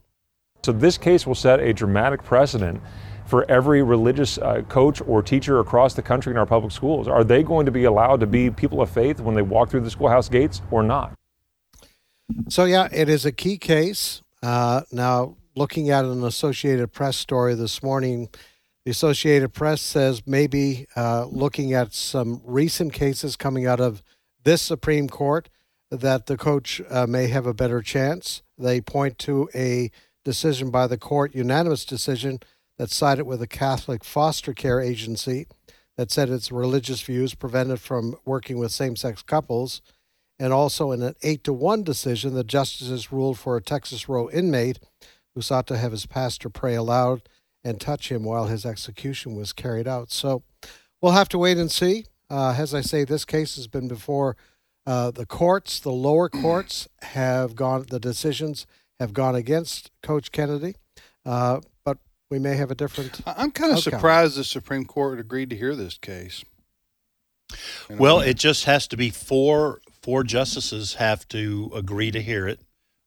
So 0.63 0.73
this 0.73 0.99
case 0.99 1.27
will 1.27 1.35
set 1.35 1.61
a 1.61 1.73
dramatic 1.73 2.23
precedent 2.23 2.83
for 3.31 3.49
every 3.49 3.81
religious 3.81 4.39
uh, 4.39 4.63
coach 4.69 5.01
or 5.07 5.23
teacher 5.23 5.61
across 5.61 5.95
the 5.95 6.03
country 6.03 6.33
in 6.33 6.37
our 6.37 6.45
public 6.45 6.73
schools. 6.73 7.07
Are 7.07 7.23
they 7.23 7.45
going 7.45 7.65
to 7.65 7.73
be 7.73 7.85
allowed 7.85 8.19
to 8.21 8.27
be 8.27 8.51
people 8.51 8.83
of 8.83 8.91
faith 8.91 9.21
when 9.21 9.37
they 9.37 9.43
walk 9.43 9.71
through 9.71 9.83
the 9.83 9.91
schoolhouse 9.91 10.29
gates 10.29 10.61
or 10.73 10.83
not? 10.83 11.15
So 12.49 12.65
yeah, 12.65 12.89
it 12.93 13.09
is 13.09 13.25
a 13.25 13.31
key 13.31 13.57
case. 13.57 14.23
Uh, 14.43 14.83
now, 14.91 15.37
looking 15.55 15.91
at 15.91 16.05
an 16.05 16.25
Associated 16.25 16.93
Press 16.93 17.17
story 17.17 17.55
this 17.55 17.85
morning, 17.85 18.29
the 18.85 18.91
Associated 18.91 19.53
Press 19.53 19.81
says 19.81 20.23
maybe 20.27 20.89
uh, 20.97 21.27
looking 21.27 21.73
at 21.73 21.95
some 21.95 22.41
recent 22.45 22.93
cases 22.93 23.37
coming 23.37 23.65
out 23.65 23.79
of 23.79 24.03
this 24.43 24.61
Supreme 24.61 25.09
Court 25.09 25.49
that 25.93 26.27
the 26.27 26.37
coach 26.37 26.83
uh, 26.91 27.07
may 27.07 27.29
have 27.29 27.47
a 27.47 27.55
better 27.55 27.81
chance. 27.81 28.43
They 28.59 28.81
point 28.81 29.19
to 29.21 29.49
a 29.55 29.93
decision 30.25 30.71
by 30.71 30.89
the 30.89 30.99
court, 30.99 31.33
unanimous 31.35 31.85
decision 31.85 32.41
that 32.81 32.91
sided 32.91 33.27
with 33.27 33.43
a 33.43 33.47
Catholic 33.47 34.03
foster 34.03 34.55
care 34.55 34.81
agency 34.81 35.47
that 35.99 36.11
said 36.11 36.31
its 36.31 36.51
religious 36.51 37.03
views 37.03 37.35
prevented 37.35 37.79
from 37.79 38.17
working 38.25 38.57
with 38.57 38.73
same-sex 38.73 39.23
couples 39.23 39.83
and 40.39 40.51
also 40.55 40.91
in 40.91 41.03
an 41.03 41.15
eight 41.23 41.45
to 41.45 41.53
one 41.53 41.83
decision, 41.83 42.33
the 42.33 42.43
justices 42.43 43.13
ruled 43.13 43.39
for 43.39 43.55
a 43.55 43.63
Texas 43.63 44.09
Row 44.09 44.31
inmate 44.31 44.79
who 45.35 45.43
sought 45.43 45.67
to 45.67 45.77
have 45.77 45.93
his 45.93 46.07
pastor 46.07 46.49
pray 46.49 46.75
aloud 46.75 47.21
and 47.63 47.79
touch 47.79 48.11
him 48.11 48.25
while 48.25 48.47
his 48.47 48.65
execution 48.65 49.37
was 49.37 49.53
carried 49.53 49.87
out. 49.87 50.11
So 50.11 50.43
we'll 51.03 51.13
have 51.13 51.29
to 51.29 51.39
wait 51.39 51.59
and 51.59 51.71
see. 51.71 52.07
Uh, 52.31 52.55
as 52.57 52.75
I 52.75 52.81
say, 52.81 53.05
this 53.05 53.27
case 53.27 53.57
has 53.57 53.67
been 53.67 53.89
before 53.89 54.39
uh, 54.87 55.11
the 55.11 55.27
courts. 55.27 55.81
The 55.81 55.93
lower 55.93 56.31
courts 56.31 56.89
have 57.03 57.55
gone. 57.55 57.85
The 57.91 58.01
decisions 58.01 58.67
have 58.99 59.13
gone 59.13 59.35
against 59.35 59.91
Coach 60.03 60.33
Kennedy, 60.33 60.77
uh, 61.27 61.61
we 62.31 62.39
may 62.39 62.57
have 62.57 62.71
a 62.71 62.75
different. 62.75 63.21
I- 63.27 63.35
I'm 63.39 63.51
kind 63.51 63.73
of 63.73 63.79
outcome. 63.79 63.93
surprised 63.99 64.37
the 64.37 64.45
Supreme 64.45 64.85
Court 64.85 65.19
agreed 65.21 65.51
to 65.51 65.57
hear 65.57 65.75
this 65.77 65.99
case. 65.99 66.45
You 67.89 67.97
know? 67.97 68.01
Well, 68.01 68.21
it 68.21 68.39
just 68.39 68.65
has 68.65 68.87
to 68.89 68.97
be 68.97 69.11
four 69.11 69.81
four 70.03 70.25
justices 70.25 70.95
have 70.95 71.29
to 71.29 71.71
agree 71.75 72.11
to 72.11 72.23
hear 72.23 72.49
it 72.49 72.61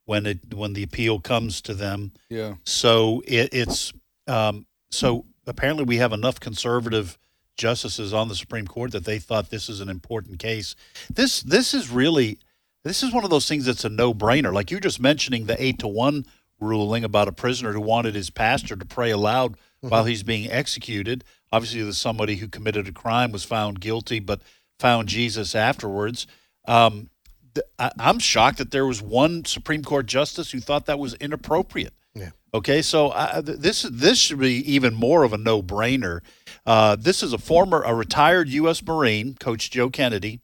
when 0.06 0.26
it 0.26 0.54
when 0.54 0.74
the 0.74 0.84
appeal 0.84 1.20
comes 1.20 1.62
to 1.62 1.74
them. 1.74 2.12
yeah, 2.30 2.56
So 2.66 3.24
it, 3.26 3.50
it's 3.54 3.94
um, 4.28 4.68
so 4.92 5.26
apparently 5.48 5.86
we 5.86 5.98
have 5.98 6.12
enough 6.14 6.40
conservative 6.40 7.18
justices 7.58 8.14
on 8.14 8.28
the 8.28 8.36
Supreme 8.36 8.68
Court 8.68 8.92
that 8.92 9.06
they 9.06 9.18
thought 9.20 9.50
this 9.50 9.70
is 9.70 9.80
an 9.80 9.90
important 9.90 10.40
case. 10.40 10.76
This 11.12 11.42
this 11.42 11.74
is 11.74 11.90
really 11.90 12.40
this 12.84 13.02
is 13.02 13.14
one 13.14 13.24
of 13.24 13.30
those 13.30 13.48
things 13.48 13.66
that's 13.66 13.86
a 13.86 13.90
no 13.90 14.14
brainer. 14.14 14.54
Like 14.54 14.70
you're 14.70 14.80
just 14.82 15.00
mentioning 15.00 15.46
the 15.46 15.62
eight 15.64 15.80
to 15.80 15.88
one 15.88 16.26
ruling 16.64 17.04
about 17.04 17.28
a 17.28 17.32
prisoner 17.34 17.74
who 17.74 17.82
wanted 17.82 18.16
his 18.16 18.30
pastor 18.30 18.76
to 18.76 18.86
pray 18.86 19.12
aloud 19.12 19.58
while 19.82 20.06
he's 20.06 20.24
being 20.24 20.50
executed. 20.50 21.24
Obviously, 21.52 21.84
there's 21.84 21.98
somebody 21.98 22.38
who 22.38 22.48
committed 22.48 22.88
a 22.88 22.92
crime 22.92 23.32
was 23.32 23.44
found 23.44 23.80
guilty, 23.80 24.20
but 24.20 24.42
found 24.80 25.08
Jesus 25.08 25.56
afterwards. 25.56 26.26
Um, 26.68 27.10
th- 27.54 27.66
I, 27.78 27.92
I'm 28.00 28.20
shocked 28.20 28.58
that 28.58 28.72
there 28.72 28.86
was 28.86 29.02
one 29.02 29.46
Supreme 29.46 29.84
Court 29.84 30.06
justice 30.06 30.52
who 30.52 30.60
thought 30.60 30.86
that 30.86 31.00
was 31.00 31.14
inappropriate. 31.16 31.94
Yeah. 32.16 32.32
Okay, 32.54 32.82
so 32.82 33.10
uh, 33.10 33.42
th- 33.42 33.60
this 33.60 33.82
this 33.92 34.20
should 34.20 34.40
be 34.40 34.56
even 34.72 34.94
more 34.94 35.24
of 35.24 35.34
a 35.34 35.38
no 35.38 35.62
brainer. 35.62 36.22
Uh, 36.66 36.96
this 36.96 37.22
is 37.24 37.34
a 37.34 37.38
former, 37.38 37.82
a 37.82 37.94
retired 37.94 38.50
U.S. 38.50 38.82
Marine, 38.84 39.36
Coach 39.36 39.70
Joe 39.72 39.90
Kennedy. 39.90 40.40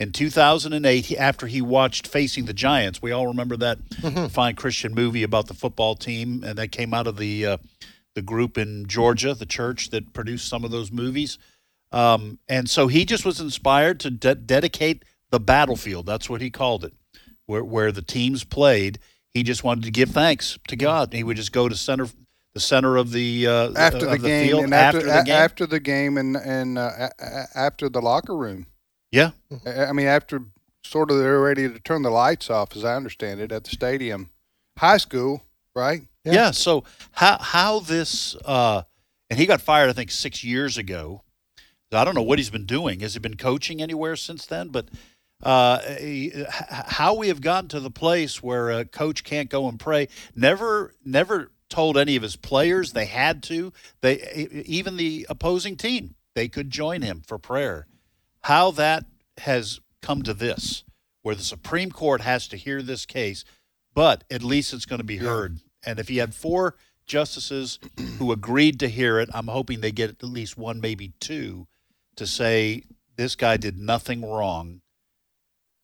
In 0.00 0.12
2008, 0.12 1.12
after 1.18 1.46
he 1.46 1.60
watched 1.60 2.06
Facing 2.06 2.46
the 2.46 2.54
Giants, 2.54 3.02
we 3.02 3.12
all 3.12 3.26
remember 3.26 3.54
that 3.58 3.78
fine 4.32 4.56
Christian 4.56 4.94
movie 4.94 5.22
about 5.22 5.46
the 5.46 5.52
football 5.52 5.94
team, 5.94 6.42
and 6.42 6.56
that 6.56 6.72
came 6.72 6.94
out 6.94 7.06
of 7.06 7.18
the 7.18 7.44
uh, 7.44 7.56
the 8.14 8.22
group 8.22 8.56
in 8.56 8.86
Georgia, 8.86 9.34
the 9.34 9.44
church 9.44 9.90
that 9.90 10.14
produced 10.14 10.48
some 10.48 10.64
of 10.64 10.70
those 10.70 10.90
movies. 10.90 11.38
Um, 11.92 12.38
and 12.48 12.68
so 12.68 12.88
he 12.88 13.04
just 13.04 13.26
was 13.26 13.40
inspired 13.40 14.00
to 14.00 14.10
de- 14.10 14.36
dedicate 14.36 15.04
the 15.28 15.38
battlefield. 15.38 16.06
That's 16.06 16.30
what 16.30 16.40
he 16.40 16.50
called 16.50 16.82
it, 16.82 16.94
where 17.44 17.62
where 17.62 17.92
the 17.92 18.00
teams 18.00 18.42
played. 18.42 18.98
He 19.34 19.42
just 19.42 19.64
wanted 19.64 19.84
to 19.84 19.90
give 19.90 20.08
thanks 20.08 20.58
to 20.68 20.76
God. 20.76 21.12
He 21.12 21.22
would 21.22 21.36
just 21.36 21.52
go 21.52 21.68
to 21.68 21.76
center 21.76 22.06
the 22.54 22.60
center 22.60 22.96
of 22.96 23.12
the 23.12 23.46
uh, 23.46 23.72
after 23.76 24.06
of 24.08 24.22
the 24.22 24.28
game 24.28 24.48
field 24.48 24.64
and 24.64 24.72
after, 24.72 25.02
the 25.02 25.22
game. 25.26 25.34
after 25.34 25.66
the 25.66 25.80
game 25.80 26.16
and 26.16 26.38
and 26.38 26.78
uh, 26.78 27.10
after 27.54 27.90
the 27.90 28.00
locker 28.00 28.34
room. 28.34 28.66
Yeah, 29.10 29.30
I 29.66 29.86
I 29.86 29.92
mean, 29.92 30.06
after 30.06 30.42
sort 30.84 31.10
of 31.10 31.18
they're 31.18 31.40
ready 31.40 31.68
to 31.68 31.78
turn 31.80 32.02
the 32.02 32.10
lights 32.10 32.50
off, 32.50 32.76
as 32.76 32.84
I 32.84 32.94
understand 32.94 33.40
it, 33.40 33.52
at 33.52 33.64
the 33.64 33.70
stadium, 33.70 34.30
high 34.78 34.96
school, 34.98 35.44
right? 35.74 36.02
Yeah. 36.24 36.32
Yeah. 36.32 36.50
So 36.52 36.84
how 37.12 37.38
how 37.38 37.80
this 37.80 38.36
uh, 38.44 38.82
and 39.28 39.38
he 39.38 39.46
got 39.46 39.60
fired 39.60 39.90
I 39.90 39.92
think 39.92 40.10
six 40.10 40.44
years 40.44 40.76
ago. 40.78 41.22
I 41.92 42.04
don't 42.04 42.14
know 42.14 42.22
what 42.22 42.38
he's 42.38 42.50
been 42.50 42.66
doing. 42.66 43.00
Has 43.00 43.14
he 43.14 43.18
been 43.18 43.36
coaching 43.36 43.82
anywhere 43.82 44.14
since 44.14 44.46
then? 44.46 44.68
But 44.68 44.88
uh, 45.42 45.80
how 46.68 47.14
we 47.14 47.28
have 47.28 47.40
gotten 47.40 47.68
to 47.70 47.80
the 47.80 47.90
place 47.90 48.42
where 48.42 48.70
a 48.70 48.84
coach 48.84 49.24
can't 49.24 49.50
go 49.50 49.68
and 49.68 49.78
pray. 49.78 50.08
Never 50.36 50.94
never 51.04 51.50
told 51.68 51.96
any 51.96 52.16
of 52.16 52.22
his 52.22 52.36
players 52.36 52.92
they 52.92 53.06
had 53.06 53.42
to. 53.44 53.72
They 54.02 54.20
e- 54.34 54.62
even 54.66 54.96
the 54.96 55.26
opposing 55.28 55.76
team 55.76 56.14
they 56.34 56.48
could 56.48 56.70
join 56.70 57.02
him 57.02 57.22
for 57.26 57.38
prayer. 57.38 57.86
How 58.42 58.70
that 58.72 59.04
has 59.38 59.80
come 60.02 60.22
to 60.22 60.34
this, 60.34 60.84
where 61.22 61.34
the 61.34 61.42
Supreme 61.42 61.90
Court 61.90 62.20
has 62.22 62.48
to 62.48 62.56
hear 62.56 62.82
this 62.82 63.06
case, 63.06 63.44
but 63.94 64.24
at 64.30 64.42
least 64.42 64.72
it's 64.72 64.86
going 64.86 65.00
to 65.00 65.04
be 65.04 65.18
heard. 65.18 65.58
And 65.84 65.98
if 65.98 66.10
you 66.10 66.20
had 66.20 66.34
four 66.34 66.76
justices 67.06 67.78
who 68.18 68.32
agreed 68.32 68.80
to 68.80 68.88
hear 68.88 69.18
it, 69.18 69.28
I'm 69.34 69.48
hoping 69.48 69.80
they 69.80 69.92
get 69.92 70.10
at 70.10 70.22
least 70.22 70.56
one, 70.56 70.80
maybe 70.80 71.12
two, 71.20 71.66
to 72.16 72.26
say 72.26 72.84
this 73.16 73.36
guy 73.36 73.56
did 73.56 73.78
nothing 73.78 74.22
wrong. 74.22 74.80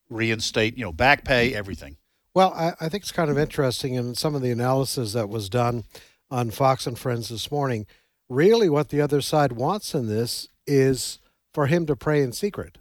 Reinstate, 0.09 0.79
you 0.79 0.85
know, 0.85 0.93
back 0.93 1.25
pay, 1.25 1.55
everything. 1.55 1.97
Well, 2.33 2.53
I, 2.55 2.75
I 2.81 2.89
think 2.89 3.03
it's 3.03 3.13
kind 3.13 3.31
of 3.31 3.39
interesting 3.39 3.95
in 3.95 4.15
some 4.15 4.35
of 4.35 4.43
the 4.43 4.51
analysis 4.51 5.15
that 5.15 5.29
was 5.29 5.49
done 5.49 5.85
on 6.31 6.51
Fox 6.51 6.87
and 6.87 6.99
Friends 6.99 7.29
this 7.29 7.51
morning. 7.51 7.87
Really, 8.29 8.69
what 8.69 8.91
the 8.91 9.01
other 9.01 9.21
side 9.21 9.53
wants 9.53 9.95
in 9.95 10.07
this 10.07 10.49
is 10.67 11.19
for 11.57 11.69
him 11.69 11.87
to 11.87 11.97
pray 11.97 12.23
in 12.23 12.33
secret. 12.33 12.77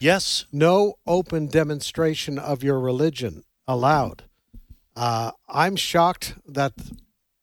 Yes. 0.00 0.44
No 0.52 0.98
open 1.06 1.46
demonstration 1.46 2.38
of 2.38 2.62
your 2.62 2.78
religion 2.78 3.42
allowed. 3.66 4.24
Uh, 4.94 5.30
I'm 5.48 5.76
shocked 5.76 6.34
that 6.46 6.74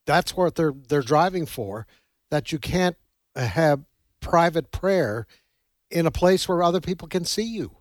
that's 0.06 0.38
what 0.38 0.54
they're 0.54 0.76
they're 0.90 1.02
driving 1.02 1.48
for. 1.48 1.88
That 2.30 2.52
you 2.52 2.60
can't 2.60 2.98
have 3.36 3.80
private 4.20 4.72
prayer 4.72 5.26
in 5.90 6.06
a 6.06 6.12
place 6.12 6.48
where 6.48 6.62
other 6.62 6.82
people 6.82 7.08
can 7.08 7.26
see 7.26 7.44
you. 7.60 7.72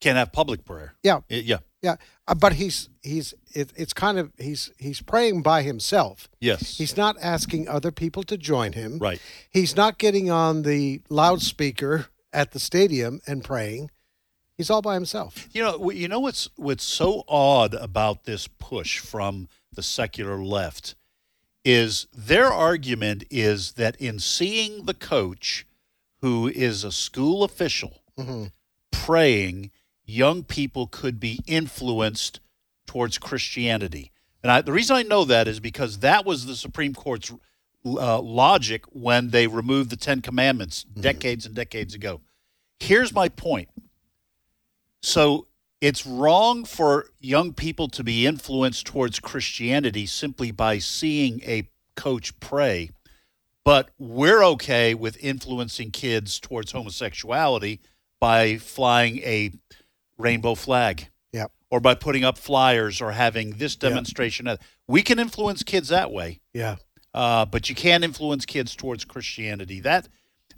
Can't 0.00 0.16
have 0.16 0.30
public 0.32 0.64
prayer. 0.64 0.94
Yeah, 1.02 1.20
Yeah. 1.28 1.58
yeah. 1.82 1.96
Uh, 2.28 2.34
but 2.36 2.52
he's 2.52 2.88
he's 3.02 3.34
it, 3.52 3.72
it's 3.76 3.92
kind 3.92 4.16
of 4.18 4.30
he's 4.38 4.70
he's 4.78 5.02
praying 5.02 5.42
by 5.42 5.62
himself. 5.62 6.28
Yes. 6.40 6.78
He's 6.78 6.96
not 6.96 7.16
asking 7.20 7.66
other 7.68 7.90
people 7.90 8.22
to 8.24 8.36
join 8.38 8.74
him. 8.74 8.98
right. 9.00 9.20
He's 9.50 9.74
not 9.74 9.98
getting 9.98 10.30
on 10.30 10.62
the 10.62 11.02
loudspeaker 11.10 12.06
at 12.34 12.50
the 12.50 12.58
stadium 12.58 13.20
and 13.26 13.42
praying. 13.42 13.90
He's 14.56 14.70
all 14.70 14.82
by 14.82 14.94
himself. 14.94 15.48
You 15.52 15.62
know, 15.62 15.90
you 15.90 16.08
know 16.08 16.20
what's 16.20 16.50
what's 16.56 16.84
so 16.84 17.24
odd 17.26 17.74
about 17.74 18.24
this 18.24 18.46
push 18.46 18.98
from 18.98 19.48
the 19.72 19.82
secular 19.82 20.44
left 20.44 20.94
is 21.64 22.06
their 22.12 22.52
argument 22.52 23.24
is 23.30 23.72
that 23.72 23.96
in 23.96 24.18
seeing 24.18 24.84
the 24.84 24.94
coach 24.94 25.66
who 26.20 26.48
is 26.48 26.84
a 26.84 26.92
school 26.92 27.42
official 27.42 28.02
mm-hmm. 28.18 28.44
praying, 28.90 29.70
young 30.04 30.44
people 30.44 30.86
could 30.86 31.18
be 31.18 31.40
influenced 31.46 32.40
towards 32.86 33.18
Christianity. 33.18 34.12
And 34.42 34.52
I, 34.52 34.60
the 34.60 34.72
reason 34.72 34.94
I 34.94 35.02
know 35.02 35.24
that 35.24 35.48
is 35.48 35.58
because 35.58 36.00
that 36.00 36.26
was 36.26 36.44
the 36.44 36.54
Supreme 36.54 36.94
Court's 36.94 37.32
uh, 37.84 38.20
logic 38.20 38.84
when 38.92 39.30
they 39.30 39.46
removed 39.46 39.90
the 39.90 39.96
Ten 39.96 40.20
Commandments 40.22 40.84
decades 40.84 41.44
and 41.46 41.54
decades 41.54 41.94
ago. 41.94 42.20
Here's 42.80 43.12
my 43.12 43.28
point. 43.28 43.68
So 45.02 45.46
it's 45.80 46.06
wrong 46.06 46.64
for 46.64 47.06
young 47.20 47.52
people 47.52 47.88
to 47.88 48.02
be 48.02 48.26
influenced 48.26 48.86
towards 48.86 49.20
Christianity 49.20 50.06
simply 50.06 50.50
by 50.50 50.78
seeing 50.78 51.40
a 51.44 51.68
coach 51.94 52.38
pray, 52.40 52.90
but 53.64 53.90
we're 53.98 54.42
okay 54.44 54.94
with 54.94 55.22
influencing 55.22 55.90
kids 55.90 56.40
towards 56.40 56.72
homosexuality 56.72 57.80
by 58.18 58.56
flying 58.56 59.18
a 59.18 59.52
rainbow 60.16 60.54
flag 60.54 61.08
Yep. 61.32 61.52
or 61.70 61.80
by 61.80 61.94
putting 61.94 62.24
up 62.24 62.38
flyers 62.38 63.00
or 63.00 63.12
having 63.12 63.58
this 63.58 63.76
demonstration. 63.76 64.48
We 64.88 65.02
can 65.02 65.18
influence 65.18 65.62
kids 65.62 65.88
that 65.88 66.10
way, 66.10 66.40
Yeah. 66.54 66.76
Uh, 67.14 67.46
but 67.46 67.68
you 67.68 67.74
can't 67.74 68.04
influence 68.04 68.44
kids 68.44 68.74
towards 68.74 69.04
Christianity. 69.04 69.80
That 69.80 70.08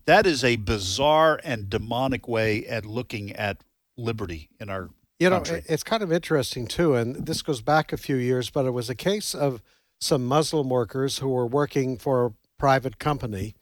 that 0.06 0.26
is 0.26 0.42
a 0.42 0.56
bizarre 0.56 1.40
and 1.44 1.68
demonic 1.68 2.26
way 2.26 2.64
at 2.66 2.86
looking 2.86 3.32
at 3.32 3.62
liberty 3.96 4.48
in 4.60 4.70
our 4.70 4.90
You 5.18 5.30
know, 5.30 5.36
country. 5.36 5.62
it's 5.66 5.82
kind 5.82 6.02
of 6.02 6.12
interesting 6.12 6.66
too, 6.66 6.94
and 6.94 7.26
this 7.26 7.42
goes 7.42 7.60
back 7.60 7.92
a 7.92 7.96
few 7.96 8.16
years, 8.16 8.50
but 8.50 8.66
it 8.66 8.70
was 8.72 8.88
a 8.88 8.94
case 8.94 9.34
of 9.34 9.62
some 10.00 10.26
Muslim 10.26 10.68
workers 10.68 11.18
who 11.18 11.28
were 11.28 11.46
working 11.46 11.98
for 11.98 12.26
a 12.26 12.32
private 12.58 12.98
company, 12.98 13.54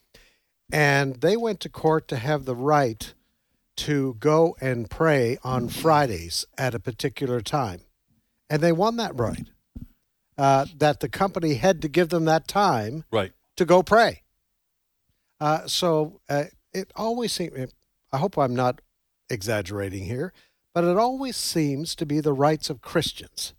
and 0.72 1.16
they 1.16 1.36
went 1.36 1.60
to 1.60 1.68
court 1.68 2.08
to 2.08 2.16
have 2.16 2.44
the 2.44 2.56
right 2.56 3.14
to 3.76 4.14
go 4.20 4.56
and 4.60 4.88
pray 4.90 5.36
on 5.42 5.68
Fridays 5.68 6.46
at 6.56 6.74
a 6.74 6.78
particular 6.80 7.40
time, 7.40 7.80
and 8.50 8.62
they 8.62 8.72
won 8.72 8.96
that 8.96 9.14
right. 9.18 9.48
Uh, 10.36 10.66
that 10.76 10.98
the 10.98 11.08
company 11.08 11.54
had 11.54 11.80
to 11.80 11.88
give 11.88 12.08
them 12.08 12.24
that 12.24 12.48
time 12.48 13.04
right. 13.12 13.32
to 13.56 13.64
go 13.64 13.82
pray. 13.82 14.22
Uh, 15.40 15.66
so 15.66 16.20
uh, 16.28 16.44
it 16.72 16.90
always 16.96 17.32
seems, 17.32 17.72
I 18.12 18.18
hope 18.18 18.36
I'm 18.36 18.56
not 18.56 18.80
exaggerating 19.30 20.04
here, 20.06 20.32
but 20.72 20.82
it 20.82 20.96
always 20.96 21.36
seems 21.36 21.94
to 21.94 22.04
be 22.04 22.18
the 22.18 22.32
rights 22.32 22.68
of 22.68 22.80
Christians 22.80 23.54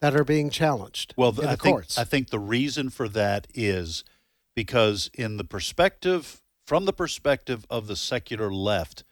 that 0.00 0.16
are 0.16 0.24
being 0.24 0.48
challenged 0.48 1.12
Well, 1.16 1.30
in 1.30 1.36
the 1.36 1.42
I 1.44 1.56
think 1.56 1.74
courts. 1.74 1.98
I 1.98 2.04
think 2.04 2.30
the 2.30 2.40
reason 2.40 2.88
for 2.88 3.08
that 3.10 3.46
is 3.54 4.02
because 4.54 5.10
in 5.14 5.36
the 5.36 5.44
perspective 5.44 6.42
from 6.66 6.84
the 6.84 6.92
perspective 6.92 7.66
of 7.68 7.86
the 7.86 7.96
secular 7.96 8.52
left, 8.52 9.04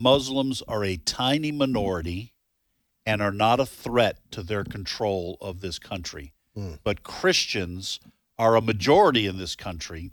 Muslims 0.00 0.62
are 0.62 0.84
a 0.84 0.96
tiny 0.96 1.52
minority 1.52 2.32
and 3.06 3.22
are 3.22 3.32
not 3.32 3.60
a 3.60 3.66
threat 3.66 4.18
to 4.32 4.42
their 4.42 4.64
control 4.64 5.38
of 5.40 5.60
this 5.60 5.78
country. 5.78 6.32
Hmm. 6.54 6.74
But 6.84 7.04
Christians 7.04 8.00
are 8.38 8.56
a 8.56 8.60
majority 8.60 9.26
in 9.26 9.38
this 9.38 9.54
country 9.54 10.10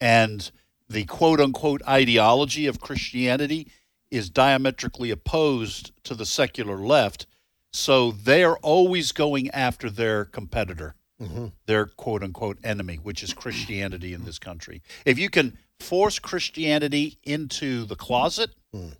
and 0.00 0.50
the 0.88 1.04
quote 1.04 1.40
unquote 1.40 1.82
ideology 1.86 2.66
of 2.66 2.80
Christianity 2.80 3.68
is 4.10 4.30
diametrically 4.30 5.10
opposed 5.10 5.92
to 6.04 6.14
the 6.14 6.26
secular 6.26 6.78
left. 6.78 7.26
So 7.72 8.12
they 8.12 8.44
are 8.44 8.58
always 8.58 9.12
going 9.12 9.50
after 9.50 9.90
their 9.90 10.24
competitor, 10.24 10.94
mm-hmm. 11.20 11.46
their 11.66 11.86
quote 11.86 12.22
unquote 12.22 12.58
enemy, 12.62 12.96
which 13.02 13.22
is 13.22 13.34
Christianity 13.34 14.14
in 14.14 14.24
this 14.24 14.38
country. 14.38 14.82
If 15.04 15.18
you 15.18 15.28
can 15.28 15.58
force 15.80 16.18
Christianity 16.18 17.18
into 17.24 17.84
the 17.84 17.96
closet, 17.96 18.50
hmm. 18.72 18.90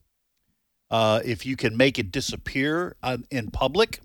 Uh, 0.90 1.20
if 1.24 1.44
you 1.44 1.56
can 1.56 1.76
make 1.76 1.98
it 1.98 2.12
disappear 2.12 2.96
uh, 3.02 3.18
in 3.30 3.50
public, 3.50 4.00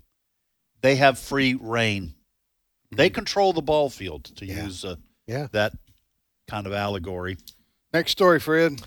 they 0.80 0.96
have 0.96 1.18
free 1.18 1.54
rein. 1.54 2.14
They 2.90 3.08
control 3.08 3.52
the 3.52 3.62
ball 3.62 3.88
field, 3.88 4.24
to 4.36 4.44
Yeah. 4.46 4.64
use 4.64 4.84
uh, 4.84 4.96
Yeah. 5.26 5.46
that 5.52 5.72
kind 6.48 6.66
of 6.66 6.72
allegory. 6.72 7.38
Next 7.92 8.12
story, 8.12 8.40
Fred. 8.40 8.82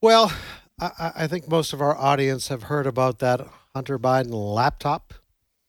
Well, 0.00 0.32
I, 0.80 1.12
I- 1.16 1.26
think 1.26 1.48
most 1.48 1.72
of 1.72 1.80
our 1.80 1.96
audience 1.96 2.48
have 2.48 2.64
heard 2.64 2.86
about 2.86 3.18
that 3.20 3.46
Hunter 3.74 3.98
Biden 3.98 4.30
laptop. 4.32 5.14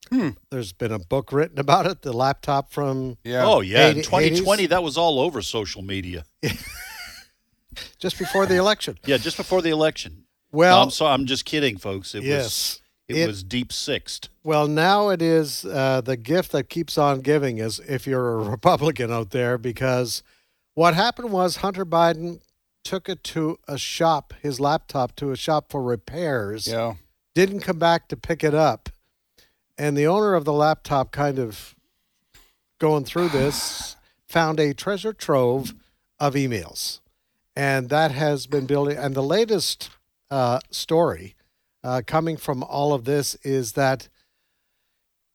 Hmm. 0.10 0.30
There's 0.52 0.74
been 0.74 0.92
a 0.92 1.00
book 1.00 1.32
written 1.32 1.58
about 1.58 1.88
it. 1.88 2.02
The 2.02 2.12
laptop 2.14 2.72
from 2.72 3.18
Yeah. 3.24 3.46
Oh 3.46 3.62
yeah, 3.62 3.88
in 3.90 4.04
2020 4.04 4.66
80s? 4.66 4.70
that 4.70 4.84
was 4.84 4.98
all 4.98 5.20
over 5.20 5.42
social 5.42 5.82
media. 5.82 6.26
just 7.98 8.20
before 8.20 8.46
the 8.46 8.56
election. 8.58 9.00
Yeah, 9.06 9.18
just 9.18 9.38
before 9.38 9.62
the 9.62 9.70
election. 9.70 10.23
Well, 10.54 10.78
no, 10.78 10.84
I'm 10.84 10.90
sorry, 10.92 11.14
I'm 11.14 11.26
just 11.26 11.44
kidding, 11.46 11.78
folks. 11.78 12.16
It 12.16 12.24
yes. 12.24 12.44
was 12.44 12.82
it, 13.10 13.18
It- 13.18 13.28
was 13.28 13.44
deep 13.44 13.74
sixed. 13.74 14.30
Well, 14.46 14.68
now 14.68 15.10
it 15.10 15.22
is 15.22 15.66
uh, 15.66 16.02
the 16.02 16.16
gift 16.18 16.52
that 16.54 16.70
keeps 16.70 16.98
on 16.98 17.20
giving 17.22 17.58
is 17.58 17.80
if 17.88 18.06
you're 18.08 18.40
a 18.40 18.50
Republican 18.50 19.12
out 19.12 19.32
there, 19.32 19.58
because 19.58 20.24
what 20.76 20.94
happened 20.94 21.32
was 21.32 21.58
Hunter 21.58 21.86
Biden 21.86 22.40
took 22.84 23.08
it 23.10 23.24
to 23.24 23.58
a 23.68 23.78
shop, 23.78 24.34
his 24.42 24.60
laptop 24.60 25.16
to 25.18 25.32
a 25.32 25.36
shop 25.38 25.70
for 25.72 25.82
repairs, 25.82 26.68
Yeah. 26.68 26.96
didn't 27.36 27.62
come 27.62 27.80
back 27.80 28.08
to 28.10 28.18
pick 28.18 28.44
it 28.44 28.54
up. 28.54 28.90
And 29.78 29.98
the 29.98 30.06
owner 30.08 30.34
of 30.36 30.46
the 30.46 30.54
laptop, 30.54 31.12
kind 31.12 31.40
of 31.40 31.74
going 32.80 33.06
through 33.06 33.30
this, 33.30 33.96
found 34.28 34.60
a 34.60 34.74
treasure 34.74 35.14
trove 35.14 35.74
of 36.20 36.36
emails. 36.36 37.00
And 37.56 37.90
that 37.90 38.12
has 38.12 38.46
been 38.48 38.66
building. 38.66 38.98
And 38.98 39.16
the 39.16 39.24
latest 39.24 39.90
uh, 40.34 40.60
story 40.72 41.36
uh, 41.84 42.02
coming 42.08 42.38
from 42.38 42.64
all 42.64 42.92
of 42.94 43.06
this 43.06 43.36
is 43.44 43.74
that, 43.74 44.10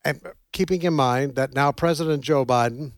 and 0.04 0.20
keeping 0.52 0.82
in 0.82 0.94
mind 0.94 1.36
that 1.36 1.54
now 1.54 1.70
President 1.70 2.24
Joe 2.24 2.44
Biden 2.44 2.92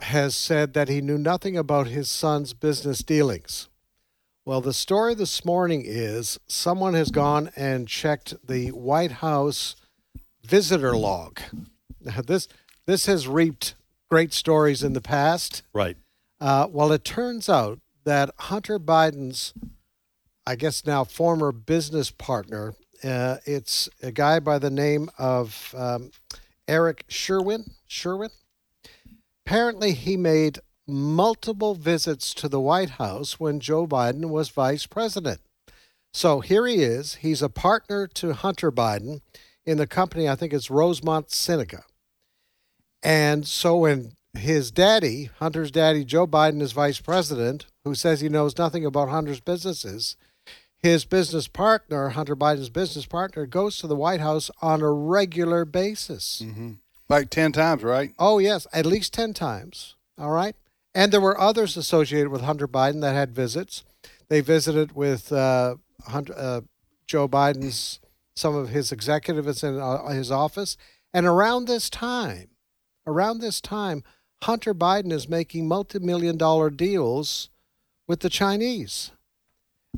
has 0.00 0.34
said 0.34 0.72
that 0.72 0.88
he 0.88 1.02
knew 1.02 1.18
nothing 1.18 1.56
about 1.58 1.88
his 1.88 2.08
son's 2.08 2.54
business 2.54 3.02
dealings. 3.02 3.68
Well, 4.46 4.62
the 4.62 4.72
story 4.72 5.14
this 5.14 5.44
morning 5.44 5.82
is 5.84 6.40
someone 6.46 6.94
has 6.94 7.10
gone 7.10 7.50
and 7.54 7.86
checked 7.86 8.34
the 8.46 8.68
White 8.68 9.12
House 9.12 9.76
visitor 10.42 10.96
log. 10.96 11.38
Now, 12.00 12.22
this 12.22 12.48
this 12.86 13.06
has 13.06 13.28
reaped 13.28 13.74
great 14.10 14.32
stories 14.32 14.82
in 14.82 14.94
the 14.94 15.00
past. 15.00 15.62
Right. 15.72 15.96
Uh, 16.40 16.66
well, 16.70 16.90
it 16.92 17.04
turns 17.04 17.48
out 17.48 17.78
that 18.04 18.30
Hunter 18.36 18.80
Biden's, 18.80 19.54
I 20.46 20.56
guess 20.56 20.84
now 20.84 21.04
former 21.04 21.52
business 21.52 22.10
partner, 22.10 22.74
uh, 23.04 23.36
it's 23.44 23.88
a 24.02 24.10
guy 24.10 24.40
by 24.40 24.58
the 24.58 24.70
name 24.70 25.10
of 25.18 25.74
um, 25.76 26.10
Eric 26.66 27.04
Schwerin. 27.08 27.70
Schwerin. 27.88 28.30
Apparently, 29.46 29.92
he 29.92 30.16
made 30.16 30.58
multiple 30.86 31.74
visits 31.74 32.34
to 32.34 32.48
the 32.48 32.60
White 32.60 32.90
House 32.90 33.38
when 33.38 33.60
Joe 33.60 33.86
Biden 33.86 34.30
was 34.30 34.48
vice 34.48 34.86
president. 34.86 35.40
So 36.12 36.40
here 36.40 36.66
he 36.66 36.82
is. 36.82 37.16
He's 37.16 37.42
a 37.42 37.48
partner 37.48 38.06
to 38.08 38.34
Hunter 38.34 38.70
Biden 38.70 39.20
in 39.64 39.78
the 39.78 39.86
company, 39.86 40.28
I 40.28 40.34
think 40.34 40.52
it's 40.52 40.70
Rosemont 40.70 41.30
Seneca. 41.30 41.84
And 43.02 43.46
so 43.46 43.78
when 43.78 44.12
his 44.34 44.70
daddy, 44.70 45.30
Hunter's 45.38 45.70
daddy, 45.70 46.04
Joe 46.04 46.26
Biden, 46.26 46.60
is 46.60 46.72
vice 46.72 47.00
president, 47.00 47.66
who 47.84 47.94
says 47.94 48.20
he 48.20 48.28
knows 48.28 48.58
nothing 48.58 48.84
about 48.84 49.08
Hunter's 49.08 49.40
businesses, 49.40 50.16
his 50.82 51.04
business 51.04 51.46
partner, 51.46 52.10
Hunter 52.10 52.34
Biden's 52.34 52.68
business 52.68 53.06
partner, 53.06 53.46
goes 53.46 53.78
to 53.78 53.86
the 53.86 53.96
White 53.96 54.20
House 54.20 54.50
on 54.60 54.82
a 54.82 54.90
regular 54.90 55.64
basis. 55.64 56.42
Like 57.08 57.30
10 57.30 57.52
times, 57.52 57.82
right? 57.82 58.12
Oh, 58.18 58.38
yes, 58.38 58.66
at 58.72 58.86
least 58.86 59.14
10 59.14 59.32
times. 59.34 59.94
All 60.18 60.30
right. 60.30 60.56
And 60.94 61.12
there 61.12 61.20
were 61.20 61.40
others 61.40 61.76
associated 61.76 62.30
with 62.30 62.42
Hunter 62.42 62.66
Biden 62.68 63.00
that 63.02 63.14
had 63.14 63.34
visits. 63.34 63.84
They 64.28 64.40
visited 64.40 64.94
with 64.94 65.32
uh, 65.32 65.76
Hunter, 66.06 66.34
uh, 66.36 66.60
Joe 67.06 67.28
Biden's, 67.28 68.00
some 68.34 68.56
of 68.56 68.70
his 68.70 68.90
executives 68.90 69.62
in 69.62 69.78
uh, 69.78 70.08
his 70.08 70.30
office. 70.30 70.76
And 71.14 71.26
around 71.26 71.66
this 71.66 71.90
time, 71.90 72.48
around 73.06 73.38
this 73.40 73.60
time, 73.60 74.02
Hunter 74.42 74.74
Biden 74.74 75.12
is 75.12 75.28
making 75.28 75.68
multi 75.68 75.98
million 75.98 76.36
dollar 76.36 76.70
deals 76.70 77.50
with 78.08 78.20
the 78.20 78.30
Chinese. 78.30 79.12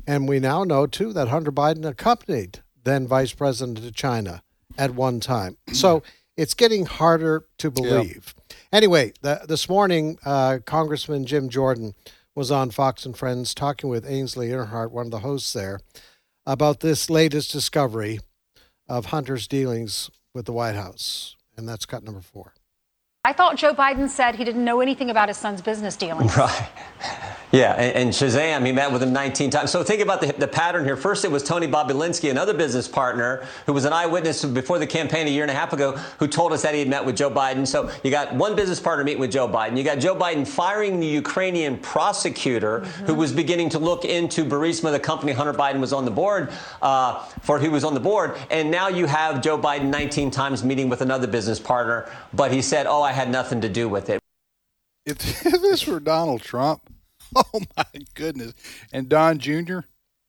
And 0.07 0.27
we 0.27 0.39
now 0.39 0.63
know, 0.63 0.87
too, 0.87 1.13
that 1.13 1.29
Hunter 1.29 1.51
Biden 1.51 1.87
accompanied 1.87 2.59
then 2.83 3.07
Vice 3.07 3.33
President 3.33 3.79
to 3.79 3.91
China 3.91 4.43
at 4.77 4.91
one 4.91 5.19
time. 5.19 5.57
So 5.73 6.03
it's 6.37 6.53
getting 6.53 6.85
harder 6.85 7.45
to 7.57 7.71
believe. 7.71 8.35
Anyway, 8.71 9.13
the, 9.21 9.41
this 9.47 9.67
morning, 9.69 10.17
uh, 10.25 10.59
Congressman 10.65 11.25
Jim 11.25 11.49
Jordan 11.49 11.93
was 12.35 12.51
on 12.51 12.69
Fox 12.69 13.05
and 13.05 13.17
Friends 13.17 13.53
talking 13.53 13.89
with 13.89 14.05
Ainsley 14.05 14.49
Earhardt, 14.49 14.91
one 14.91 15.05
of 15.07 15.11
the 15.11 15.19
hosts 15.19 15.53
there, 15.53 15.79
about 16.45 16.81
this 16.81 17.09
latest 17.09 17.51
discovery 17.51 18.19
of 18.87 19.07
Hunter's 19.07 19.47
dealings 19.47 20.11
with 20.33 20.45
the 20.45 20.53
White 20.53 20.75
House. 20.75 21.35
And 21.57 21.67
that's 21.67 21.85
cut 21.85 22.03
number 22.03 22.21
four. 22.21 22.53
I 23.23 23.33
thought 23.33 23.55
Joe 23.55 23.73
Biden 23.73 24.07
said 24.09 24.35
he 24.35 24.43
didn't 24.43 24.63
know 24.63 24.81
anything 24.81 25.09
about 25.09 25.29
his 25.29 25.37
son's 25.37 25.61
business 25.61 25.95
dealings. 25.95 26.35
Right. 26.37 26.69
Yeah, 27.55 27.71
and, 27.71 27.95
and 27.95 28.09
Shazam, 28.11 28.65
he 28.65 28.73
met 28.73 28.91
with 28.91 29.01
him 29.01 29.13
19 29.13 29.49
times. 29.49 29.71
So 29.71 29.81
think 29.81 30.01
about 30.01 30.19
the, 30.19 30.33
the 30.33 30.47
pattern 30.47 30.83
here. 30.83 30.97
First, 30.97 31.23
it 31.23 31.31
was 31.31 31.41
Tony 31.41 31.69
Bobulinski, 31.69 32.29
another 32.29 32.53
business 32.53 32.85
partner, 32.85 33.47
who 33.65 33.71
was 33.71 33.85
an 33.85 33.93
eyewitness 33.93 34.43
before 34.43 34.77
the 34.77 34.85
campaign 34.85 35.25
a 35.25 35.29
year 35.29 35.43
and 35.43 35.51
a 35.51 35.53
half 35.53 35.71
ago, 35.71 35.93
who 36.19 36.27
told 36.27 36.51
us 36.51 36.63
that 36.63 36.73
he 36.73 36.81
had 36.81 36.89
met 36.89 37.05
with 37.05 37.15
Joe 37.15 37.31
Biden. 37.31 37.65
So 37.65 37.89
you 38.03 38.11
got 38.11 38.35
one 38.35 38.57
business 38.57 38.81
partner 38.81 39.05
meeting 39.05 39.21
with 39.21 39.31
Joe 39.31 39.47
Biden. 39.47 39.77
You 39.77 39.85
got 39.85 39.99
Joe 39.99 40.17
Biden 40.17 40.45
firing 40.45 40.99
the 40.99 41.07
Ukrainian 41.07 41.77
prosecutor 41.77 42.81
who 43.05 43.13
was 43.13 43.31
beginning 43.31 43.69
to 43.69 43.79
look 43.79 44.03
into 44.03 44.43
Burisma, 44.43 44.91
the 44.91 44.99
company 44.99 45.31
Hunter 45.31 45.53
Biden 45.53 45.79
was 45.79 45.93
on 45.93 46.03
the 46.03 46.11
board 46.11 46.51
uh, 46.81 47.23
for. 47.41 47.57
He 47.57 47.69
was 47.69 47.85
on 47.85 47.93
the 47.93 48.01
board, 48.01 48.37
and 48.51 48.69
now 48.69 48.89
you 48.89 49.05
have 49.05 49.41
Joe 49.41 49.57
Biden 49.57 49.85
19 49.85 50.29
times 50.29 50.61
meeting 50.61 50.89
with 50.89 50.99
another 50.99 51.25
business 51.25 51.59
partner, 51.59 52.11
but 52.33 52.51
he 52.51 52.61
said, 52.61 52.85
"Oh, 52.85 53.01
I 53.01 53.13
had 53.13 53.29
nothing 53.29 53.61
to 53.61 53.69
do 53.69 53.87
with 53.87 54.09
it." 54.09 54.19
If, 55.05 55.45
if 55.45 55.61
this 55.61 55.87
were 55.87 56.01
Donald 56.01 56.41
Trump, 56.41 56.81
oh 57.35 57.61
my 57.77 57.85
goodness, 58.13 58.53
and 58.93 59.09
Don 59.09 59.37
Jr., 59.39 59.79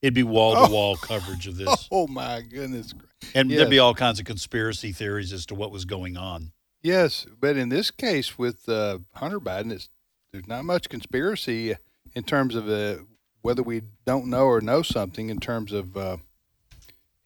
It'd 0.03 0.15
be 0.15 0.23
wall 0.23 0.67
to 0.67 0.73
wall 0.73 0.97
coverage 0.97 1.47
of 1.47 1.57
this. 1.59 1.89
oh 1.91 2.07
my 2.07 2.43
goodness. 2.43 2.93
And 3.35 3.51
Yes. 3.51 3.59
there'd 3.59 3.71
be 3.71 3.79
all 3.79 3.95
kinds 3.95 4.21
of 4.21 4.27
conspiracy 4.27 4.93
theories 4.93 5.33
as 5.33 5.47
to 5.47 5.55
what 5.55 5.73
was 5.73 5.85
going 5.85 6.17
on. 6.17 6.53
Yes, 6.83 7.27
but 7.41 7.57
in 7.57 7.71
this 7.71 7.91
case 7.91 8.39
with 8.39 8.69
uh, 8.69 8.99
Hunter 9.15 9.41
Biden, 9.41 9.73
it's, 9.73 9.89
there's 10.33 10.47
not 10.47 10.65
much 10.65 10.89
conspiracy 10.91 11.75
in 12.15 12.23
terms 12.25 12.55
of 12.55 12.69
uh, 12.69 12.97
whether 13.41 13.63
we 13.63 13.83
don't 14.05 14.27
know 14.27 14.45
or 14.45 14.61
know 14.61 14.83
something 14.83 15.31
in 15.31 15.41
terms 15.41 15.73
of 15.73 15.97
uh, 15.97 16.19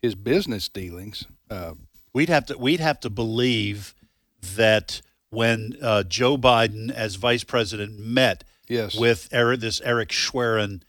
his 0.01 0.15
business 0.15 0.69
dealings. 0.69 1.27
Uh, 1.51 1.75
We'd 2.13 2.29
have 2.29 2.47
to 2.47 2.57
we'd 2.59 2.81
have 2.81 2.99
to 3.01 3.11
believe 3.11 3.95
that 4.57 5.01
when 5.29 5.77
uh, 5.81 6.03
Joe 6.05 6.37
Biden 6.37 6.91
as 6.91 7.15
vice 7.17 7.45
president 7.45 7.99
met 8.01 8.43
yes, 8.71 8.97
with 8.97 9.29
Eric, 9.33 9.61
this 9.61 9.81
Eric 9.83 10.11
Schwerin, 10.11 10.83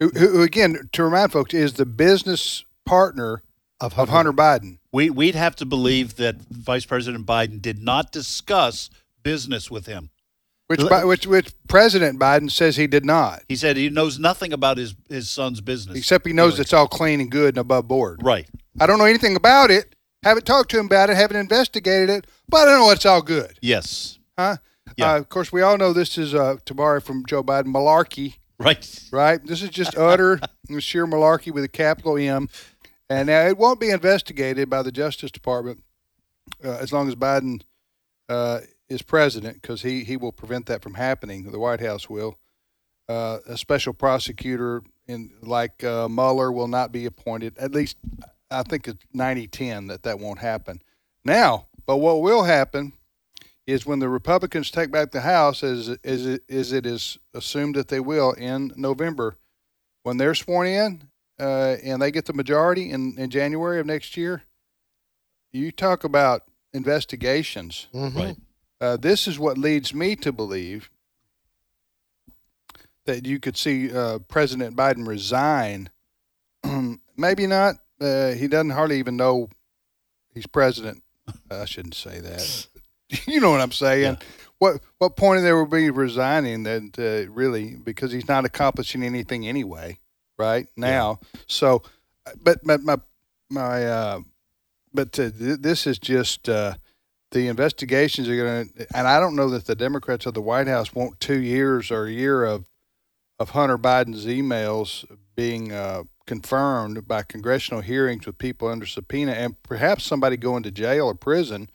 who, 0.00 0.08
who, 0.10 0.28
who, 0.28 0.42
again, 0.42 0.88
to 0.92 1.04
remind 1.04 1.32
folks, 1.32 1.52
is 1.52 1.74
the 1.74 1.84
business 1.86 2.64
partner 2.86 3.42
Of 3.80 3.98
of 3.98 4.08
Hunter 4.08 4.32
Biden. 4.32 4.78
we 4.92 5.10
we'd 5.10 5.34
have 5.34 5.56
to 5.56 5.66
believe 5.66 6.16
that 6.16 6.36
Vice 6.36 6.86
President 6.86 7.26
Biden 7.26 7.60
did 7.60 7.82
not 7.82 8.12
discuss 8.12 8.88
business 9.22 9.70
with 9.70 9.86
him. 9.86 10.10
Which, 10.66 10.80
which, 10.82 11.26
which 11.26 11.52
President 11.68 12.18
Biden 12.18 12.50
says 12.50 12.76
he 12.76 12.86
did 12.86 13.04
not, 13.04 13.42
He 13.48 13.56
said 13.56 13.76
he 13.76 13.90
knows 13.90 14.18
nothing 14.18 14.50
about 14.54 14.78
his 14.78 14.94
his 15.10 15.28
son's 15.28 15.60
business, 15.60 15.98
except 15.98 16.26
he 16.26 16.32
knows 16.32 16.58
it's 16.58 16.72
all 16.72 16.88
clean 16.88 17.20
and 17.20 17.30
good 17.30 17.48
and 17.50 17.58
above 17.58 17.86
board. 17.86 18.20
right. 18.22 18.48
I 18.80 18.86
don't 18.86 18.98
know 18.98 19.04
anything 19.04 19.36
about 19.36 19.70
it. 19.70 19.94
Haven't 20.22 20.46
talked 20.46 20.70
to 20.70 20.78
him 20.80 20.86
about 20.86 21.10
it. 21.10 21.16
Haven't 21.16 21.36
investigated 21.36 22.08
it. 22.08 22.26
But 22.48 22.66
I 22.66 22.72
know 22.78 22.90
it's 22.90 23.04
all 23.06 23.20
good. 23.22 23.58
Yes, 23.60 24.18
Huh? 24.38 24.56
Yeah. 24.96 25.12
Uh, 25.12 25.18
of 25.18 25.28
course, 25.28 25.52
we 25.52 25.62
all 25.62 25.76
know 25.76 25.92
this 25.92 26.18
is 26.18 26.34
uh, 26.34 26.56
to 26.64 26.74
borrow 26.74 27.00
from 27.00 27.24
Joe 27.26 27.42
Biden 27.42 27.66
malarkey, 27.66 28.36
right. 28.58 29.08
right? 29.12 29.44
This 29.44 29.62
is 29.62 29.70
just 29.70 29.96
utter 29.96 30.40
sheer 30.78 31.06
malarkey 31.06 31.52
with 31.52 31.64
a 31.64 31.68
capital 31.68 32.16
M. 32.16 32.48
And 33.10 33.26
now 33.26 33.46
it 33.46 33.58
won't 33.58 33.80
be 33.80 33.90
investigated 33.90 34.70
by 34.70 34.82
the 34.82 34.92
Justice 34.92 35.30
Department 35.30 35.82
uh, 36.64 36.78
as 36.80 36.92
long 36.92 37.08
as 37.08 37.14
Biden 37.14 37.62
uh, 38.28 38.60
is 38.88 39.02
president, 39.02 39.60
because 39.60 39.82
he, 39.82 40.04
he 40.04 40.16
will 40.16 40.32
prevent 40.32 40.66
that 40.66 40.82
from 40.82 40.94
happening. 40.94 41.50
The 41.50 41.58
White 41.58 41.80
House 41.80 42.08
will. 42.08 42.38
Uh, 43.06 43.38
a 43.46 43.58
special 43.58 43.92
prosecutor 43.92 44.82
in 45.06 45.30
like 45.42 45.84
uh, 45.84 46.08
Mueller 46.08 46.50
will 46.50 46.68
not 46.68 46.90
be 46.90 47.04
appointed. 47.04 47.58
At 47.58 47.72
least, 47.72 47.98
I 48.50 48.62
think 48.62 48.88
it's 48.88 49.04
90-10 49.14 49.88
that 49.88 50.04
that 50.04 50.18
won't 50.18 50.38
happen. 50.38 50.80
Now, 51.22 51.66
but 51.86 51.98
what 51.98 52.22
will 52.22 52.44
happen 52.44 52.94
is 53.66 53.86
when 53.86 53.98
the 53.98 54.08
Republicans 54.08 54.70
take 54.70 54.90
back 54.90 55.10
the 55.10 55.22
House, 55.22 55.62
as 55.62 55.96
as 56.04 56.26
it, 56.26 56.42
as 56.50 56.72
it 56.72 56.84
is 56.86 57.18
assumed 57.32 57.74
that 57.76 57.88
they 57.88 58.00
will 58.00 58.32
in 58.32 58.72
November, 58.76 59.36
when 60.02 60.16
they're 60.18 60.34
sworn 60.34 60.66
in, 60.66 61.08
uh, 61.40 61.76
and 61.82 62.00
they 62.02 62.10
get 62.10 62.26
the 62.26 62.32
majority 62.32 62.90
in, 62.90 63.14
in 63.18 63.30
January 63.30 63.80
of 63.80 63.86
next 63.86 64.16
year, 64.16 64.42
you 65.52 65.72
talk 65.72 66.04
about 66.04 66.42
investigations. 66.72 67.86
Mhm. 67.94 68.14
Right. 68.14 68.36
Uh, 68.80 68.96
this 68.98 69.26
is 69.26 69.38
what 69.38 69.56
leads 69.56 69.94
me 69.94 70.14
to 70.16 70.30
believe 70.32 70.90
that 73.06 73.24
you 73.26 73.38
could 73.40 73.56
see 73.56 73.90
uh, 73.94 74.18
President 74.28 74.76
Biden 74.76 75.06
resign. 75.06 75.88
Maybe 77.16 77.46
not. 77.46 77.76
Uh, 78.00 78.32
he 78.32 78.48
doesn't 78.48 78.70
hardly 78.70 78.98
even 78.98 79.16
know 79.16 79.48
he's 80.34 80.46
president. 80.46 81.02
I 81.50 81.64
shouldn't 81.64 81.94
say 81.94 82.20
that. 82.20 82.66
you 83.26 83.40
know 83.40 83.50
what 83.50 83.60
I'm 83.60 83.72
saying? 83.72 84.18
What 84.58 84.80
what 84.98 85.16
point 85.16 85.42
there 85.42 85.60
would 85.60 85.70
be 85.70 85.90
resigning 85.90 86.62
that 86.64 86.98
uh, 86.98 87.30
really 87.30 87.74
because 87.74 88.12
he's 88.12 88.28
not 88.28 88.44
accomplishing 88.44 89.02
anything 89.02 89.46
anyway, 89.46 89.98
right 90.38 90.66
now. 90.76 91.20
So, 91.46 91.82
but 92.42 92.60
but 92.64 92.82
my 92.82 92.96
my 93.50 93.86
uh, 93.86 94.20
but 94.92 95.12
th- 95.12 95.32
this 95.34 95.86
is 95.86 95.98
just 95.98 96.48
uh, 96.48 96.74
the 97.32 97.48
investigations 97.48 98.28
are 98.28 98.36
going 98.36 98.68
to, 98.68 98.86
and 98.96 99.08
I 99.08 99.18
don't 99.18 99.36
know 99.36 99.50
that 99.50 99.66
the 99.66 99.74
Democrats 99.74 100.24
of 100.26 100.34
the 100.34 100.40
White 100.40 100.68
House 100.68 100.94
want 100.94 101.20
two 101.20 101.40
years 101.40 101.90
or 101.90 102.06
a 102.06 102.12
year 102.12 102.44
of 102.44 102.64
of 103.38 103.50
Hunter 103.50 103.76
Biden's 103.76 104.26
emails 104.26 105.04
being 105.34 105.72
uh, 105.72 106.04
confirmed 106.26 107.06
by 107.08 107.22
congressional 107.22 107.82
hearings 107.82 108.26
with 108.26 108.38
people 108.38 108.68
under 108.68 108.86
subpoena, 108.86 109.32
and 109.32 109.60
perhaps 109.62 110.04
somebody 110.04 110.36
going 110.36 110.62
to 110.62 110.70
jail 110.70 111.06
or 111.06 111.14
prison, 111.14 111.68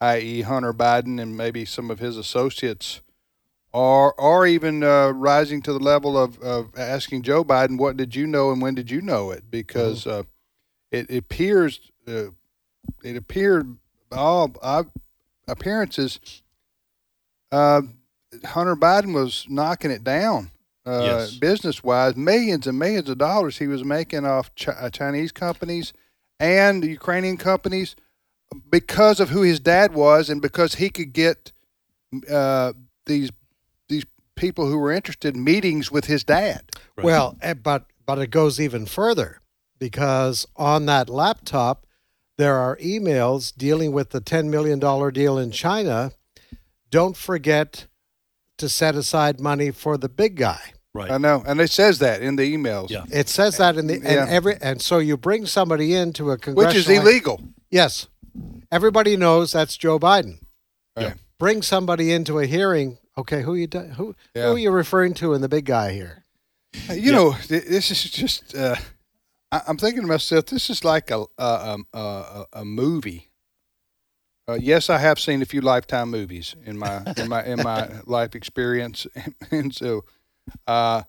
i.e., 0.00 0.42
Hunter 0.42 0.72
Biden 0.72 1.20
and 1.20 1.36
maybe 1.36 1.64
some 1.64 1.90
of 1.90 1.98
his 1.98 2.16
associates. 2.16 3.00
Or, 3.72 4.14
or 4.20 4.46
even 4.48 4.82
uh, 4.82 5.10
rising 5.10 5.62
to 5.62 5.72
the 5.72 5.78
level 5.78 6.18
of, 6.18 6.40
of 6.40 6.76
asking 6.76 7.22
Joe 7.22 7.44
Biden, 7.44 7.78
what 7.78 7.96
did 7.96 8.16
you 8.16 8.26
know 8.26 8.50
and 8.50 8.60
when 8.60 8.74
did 8.74 8.90
you 8.90 9.00
know 9.00 9.30
it? 9.30 9.44
Because 9.48 10.08
uh, 10.08 10.24
it, 10.90 11.08
it 11.08 11.18
appears 11.18 11.80
uh, 12.08 12.30
it 13.04 13.16
appeared 13.16 13.76
all 14.10 14.52
uh, 14.60 14.82
appearances 15.46 16.18
uh, 17.52 17.82
Hunter 18.44 18.76
Biden 18.76 19.12
was 19.14 19.46
knocking 19.48 19.90
it 19.90 20.04
down 20.04 20.50
uh, 20.86 21.02
Yes. 21.04 21.30
business 21.32 21.82
wise. 21.84 22.16
Millions 22.16 22.66
and 22.66 22.78
millions 22.78 23.08
of 23.08 23.18
dollars 23.18 23.58
he 23.58 23.66
was 23.66 23.84
making 23.84 24.24
off 24.24 24.54
Ch- 24.54 24.68
Chinese 24.92 25.32
companies 25.32 25.92
and 26.38 26.84
Ukrainian 26.84 27.36
companies 27.36 27.96
because 28.70 29.20
of 29.20 29.30
who 29.30 29.42
his 29.42 29.60
dad 29.60 29.94
was 29.94 30.28
and 30.28 30.42
because 30.42 30.76
he 30.76 30.90
could 30.90 31.12
get 31.12 31.52
uh, 32.30 32.72
these 33.06 33.30
these 33.88 34.04
people 34.34 34.66
who 34.66 34.78
were 34.78 34.92
interested 34.92 35.34
in 35.36 35.44
meetings 35.44 35.90
with 35.90 36.06
his 36.06 36.24
dad. 36.24 36.62
Well, 36.96 37.36
eh, 37.42 37.54
but 37.54 37.86
but 38.06 38.18
it 38.18 38.30
goes 38.30 38.60
even 38.60 38.86
further 38.86 39.40
because 39.78 40.46
on 40.56 40.86
that 40.86 41.08
laptop 41.08 41.86
there 42.38 42.56
are 42.56 42.76
emails 42.78 43.54
dealing 43.54 43.92
with 43.92 44.10
the 44.10 44.20
ten 44.20 44.50
million 44.50 44.78
dollar 44.78 45.10
deal 45.10 45.38
in 45.38 45.50
China. 45.50 46.12
Don't 46.90 47.16
forget 47.16 47.86
to 48.58 48.68
set 48.68 48.94
aside 48.94 49.40
money 49.40 49.70
for 49.70 49.96
the 49.96 50.08
big 50.08 50.36
guy. 50.36 50.72
Right. 50.92 51.10
I 51.10 51.18
know, 51.18 51.44
and 51.46 51.60
it 51.60 51.70
says 51.70 52.00
that 52.00 52.20
in 52.20 52.34
the 52.34 52.52
emails. 52.52 52.90
Yeah. 52.90 53.04
It 53.12 53.28
says 53.28 53.58
that 53.58 53.76
in 53.76 53.86
the 53.86 53.94
and 53.94 54.02
Yeah. 54.02 54.26
every 54.28 54.56
and 54.60 54.82
so 54.82 54.98
you 54.98 55.16
bring 55.16 55.46
somebody 55.46 55.94
into 55.94 56.32
a 56.32 56.36
which 56.36 56.74
is 56.74 56.88
illegal. 56.88 57.40
Yes, 57.70 58.08
everybody 58.70 59.16
knows 59.16 59.52
that's 59.52 59.76
Joe 59.76 59.98
Biden. 59.98 60.40
Right. 60.96 61.14
Bring 61.38 61.62
somebody 61.62 62.12
into 62.12 62.38
a 62.38 62.46
hearing. 62.46 62.98
Okay, 63.16 63.42
who 63.42 63.54
you 63.54 63.66
who 63.96 64.14
Yeah. 64.34 64.46
who 64.48 64.52
are 64.54 64.58
you 64.58 64.70
referring 64.70 65.14
to 65.14 65.34
in 65.34 65.40
the 65.40 65.48
big 65.48 65.64
guy 65.66 65.92
here? 65.92 66.24
Uh, 66.88 66.92
You 66.94 67.12
know, 67.12 67.32
this 67.48 67.90
is 67.90 68.04
just. 68.10 68.54
Uh, 68.54 68.76
I- 69.52 69.62
I'm 69.66 69.76
thinking 69.78 70.02
to 70.02 70.06
myself, 70.08 70.46
this 70.46 70.70
is 70.70 70.84
like 70.84 71.10
a 71.10 71.24
a, 71.38 71.70
um, 71.70 71.86
a, 71.92 71.98
a, 71.98 72.46
a 72.60 72.64
movie. 72.64 73.30
Uh, 74.48 74.54
yes, 74.60 74.90
I 74.90 74.98
have 74.98 75.18
seen 75.20 75.42
a 75.42 75.44
few 75.44 75.60
Lifetime 75.60 76.10
movies 76.10 76.54
in 76.64 76.78
my 76.78 77.02
in 77.16 77.28
my 77.28 77.44
in 77.44 77.62
my 77.62 77.88
life 78.06 78.34
experience, 78.34 79.06
and 79.50 79.74
so 79.74 80.04
uh, 80.66 81.02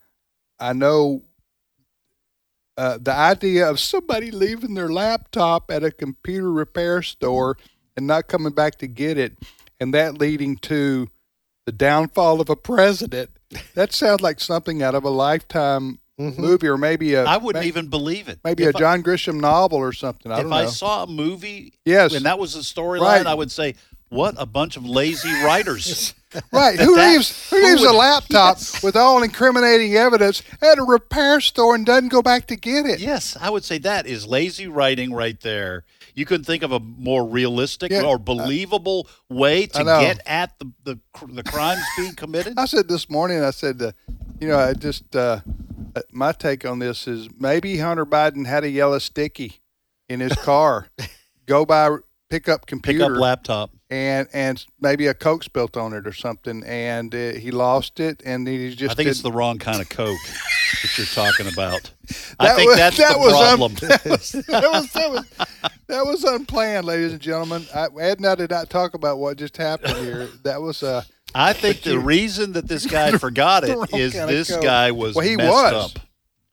I 0.60 0.74
know 0.74 1.24
uh, 2.78 2.98
the 3.02 3.14
idea 3.14 3.70
of 3.70 3.80
somebody 3.80 4.32
leaving 4.32 4.74
their 4.74 4.90
laptop 4.90 5.70
at 5.70 5.84
a 5.84 5.92
computer 5.92 6.52
repair 6.52 7.02
store 7.02 7.58
and 7.98 8.08
not 8.08 8.28
coming 8.28 8.54
back 8.54 8.76
to 8.80 8.88
get 8.88 9.18
it, 9.18 9.38
and 9.80 9.94
that 9.94 10.18
leading 10.18 10.58
to 10.58 11.10
the 11.66 11.72
downfall 11.72 12.40
of 12.42 12.50
a 12.50 12.56
president. 12.56 13.30
That 13.76 13.92
sounds 13.94 14.22
like 14.22 14.40
something 14.40 14.82
out 14.82 14.96
of 14.96 15.04
a 15.04 15.10
Lifetime 15.10 16.00
movie, 16.18 16.68
or 16.68 16.78
maybe 16.78 17.14
a 17.16 17.26
I 17.26 17.38
wouldn't 17.38 17.64
may- 17.64 17.68
even 17.68 17.88
believe 17.88 18.30
it. 18.30 18.40
maybe 18.44 18.64
If 18.64 18.76
a 18.76 18.78
I- 18.78 18.80
John 18.80 19.04
Grisham 19.04 19.40
novel 19.42 19.78
or 19.80 19.92
something. 19.92 20.32
I 20.32 20.38
if 20.38 20.44
don't 20.44 20.54
I 20.54 20.66
saw 20.68 21.04
a 21.04 21.08
movie, 21.08 21.74
Yes. 21.84 22.14
and 22.14 22.26
that 22.26 22.40
was 22.40 22.54
the 22.54 22.62
storyline, 22.62 23.02
Right. 23.02 23.26
I 23.28 23.34
would 23.34 23.52
say, 23.52 23.76
"What 24.10 24.36
a 24.38 24.46
bunch 24.46 24.78
of 24.78 24.86
lazy 24.86 25.32
writers!" 25.44 26.14
Right. 26.52 26.80
Who 26.80 26.96
That- 26.96 27.12
leaves 27.14 27.50
who 27.50 27.58
who 27.58 27.66
leaves 27.68 27.84
a 27.84 27.92
laptop 27.92 28.58
Yes. 28.60 28.84
with 28.84 28.96
all 28.96 29.22
incriminating 29.24 29.96
evidence 29.96 30.42
at 30.62 30.78
a 30.78 30.84
repair 30.84 31.42
store 31.42 31.76
and 31.76 31.86
doesn't 31.86 32.10
go 32.10 32.22
back 32.22 32.48
to 32.48 32.56
get 32.56 32.86
it? 32.86 33.00
yes, 33.00 33.36
I 33.40 33.50
would 33.50 33.64
say 33.64 33.78
that 33.80 34.06
is 34.08 34.26
lazy 34.26 34.68
writing 34.68 35.14
right 35.14 35.40
there. 35.42 35.84
You 36.14 36.26
couldn't 36.26 36.44
think 36.44 36.62
of 36.64 36.72
a 36.74 36.80
more 36.80 37.26
realistic 37.26 37.90
Yeah, 37.92 38.04
or 38.04 38.18
believable 38.18 39.08
way 39.30 39.66
to 39.68 39.84
get 39.84 40.20
at 40.26 40.58
the, 40.60 40.72
the 40.84 41.00
the 41.28 41.44
crimes 41.44 41.82
being 41.98 42.16
committed. 42.16 42.54
I 42.58 42.66
said 42.66 42.88
this 42.90 43.10
morning, 43.10 43.42
I 43.42 43.52
said, 43.52 43.82
uh, 43.82 43.92
you 44.40 44.48
know, 44.50 44.58
I 44.60 44.74
just, 44.74 45.16
uh, 45.16 45.40
uh, 45.96 46.02
my 46.12 46.34
take 46.34 46.66
on 46.66 46.80
this 46.80 47.08
is 47.08 47.30
maybe 47.40 47.78
Hunter 47.78 48.06
Biden 48.06 48.46
had 48.46 48.64
a 48.66 48.70
yellow 48.70 49.00
sticky 49.00 49.62
in 50.10 50.20
his 50.20 50.34
car, 50.34 50.88
go 51.46 51.66
by, 51.66 51.96
pick 52.30 52.50
up 52.50 52.62
Pick 52.62 52.68
computer. 52.68 53.16
up 53.16 53.20
laptop. 53.22 53.72
And 53.92 54.28
and 54.34 54.66
maybe 54.80 55.06
a 55.08 55.14
coke 55.14 55.44
spilt 55.44 55.76
on 55.78 55.94
it 55.94 56.08
or 56.08 56.14
something, 56.14 56.64
and 56.64 57.14
uh, 57.14 57.34
he 57.34 57.52
lost 57.52 58.00
it, 58.00 58.24
and 58.26 58.48
he 58.48 58.74
just 58.74 58.94
I 58.94 58.96
think 58.96 59.10
it's 59.10 59.22
the 59.22 59.32
wrong 59.32 59.60
kind 59.60 59.82
of 59.82 59.90
coke 59.90 60.18
that 60.82 60.98
you're 60.98 61.06
talking 61.08 61.48
about. 61.52 61.92
That 62.40 62.52
I 62.52 62.56
think 62.56 62.70
was- 62.70 62.78
that's 62.78 62.98
that 62.98 63.14
the 63.14 63.20
was 63.20 63.34
un- 63.34 63.40
problem. 63.48 63.74
that, 63.82 64.06
was, 64.06 64.32
that 64.32 64.72
was 64.72 64.92
that 64.94 65.10
was 65.12 65.26
that 65.88 66.06
was 66.06 66.24
unplanned, 66.26 66.86
ladies 66.86 67.14
and 67.14 67.22
gentlemen. 67.22 67.66
I, 67.74 67.88
Ed 68.00 68.18
and 68.18 68.26
I 68.28 68.36
did 68.36 68.50
not 68.50 68.70
talk 68.70 68.96
about 68.96 69.18
what 69.20 69.38
just 69.38 69.56
happened 69.56 69.96
here. 69.98 70.28
That 70.44 70.62
was 70.62 70.84
uh, 70.84 71.04
I 71.36 71.54
think 71.54 71.84
the 71.84 72.00
reason 72.16 72.52
that 72.54 72.68
this 72.68 72.86
guy 72.86 73.12
forgot 73.18 73.64
it 73.64 73.78
is 73.94 74.12
this 74.14 74.50
coke. 74.52 74.62
guy 74.64 74.92
was 74.92 75.16
well, 75.16 75.26
he 75.26 75.38
messed 75.38 75.50
was 75.52 75.96
up. 75.96 76.02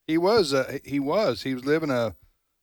he 0.06 0.16
was 0.18 0.54
uh, 0.54 0.78
he 0.84 1.00
was 1.00 1.42
he 1.42 1.54
was 1.54 1.64
living 1.64 1.90
a 1.90 2.14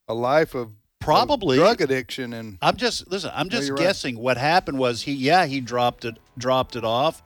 a 0.08 0.14
life 0.14 0.56
of 0.56 0.72
Probably. 1.06 1.58
drug 1.58 1.82
addiction 1.82 2.34
and 2.34 2.58
I'm 2.62 2.76
just 2.78 3.10
listen. 3.10 3.32
I'm 3.34 3.50
just 3.50 3.68
you're 3.68 3.76
right. 3.76 3.84
guessing. 3.84 4.18
What 4.20 4.38
happened 4.38 4.78
was 4.80 5.04
he, 5.04 5.14
yeah, 5.14 5.46
he 5.46 5.62
dropped 5.62 6.04
it, 6.06 6.18
dropped 6.38 6.76
it 6.76 6.84
off, 6.84 7.22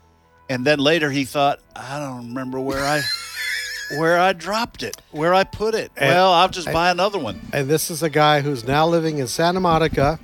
and 0.50 0.66
then 0.66 0.80
later 0.80 1.10
he 1.12 1.26
thought, 1.26 1.60
I 1.76 1.98
don't 2.00 2.28
remember 2.30 2.60
where 2.60 2.84
I, 2.84 3.02
where 3.98 4.20
I 4.20 4.34
dropped 4.34 4.84
it, 4.84 5.02
where 5.12 5.34
I 5.34 5.44
put 5.46 5.74
it. 5.76 5.92
And- 5.98 6.10
well, 6.10 6.32
I'll 6.34 6.50
just 6.50 6.72
buy 6.72 6.92
another 6.92 7.18
one. 7.20 7.40
And 7.54 7.68
this 7.70 7.90
is 7.90 8.04
a 8.04 8.10
guy 8.10 8.42
who's 8.42 8.68
now 8.68 8.86
living 8.88 9.18
in 9.18 9.28
Santa 9.28 9.60
Monica, 9.60 10.20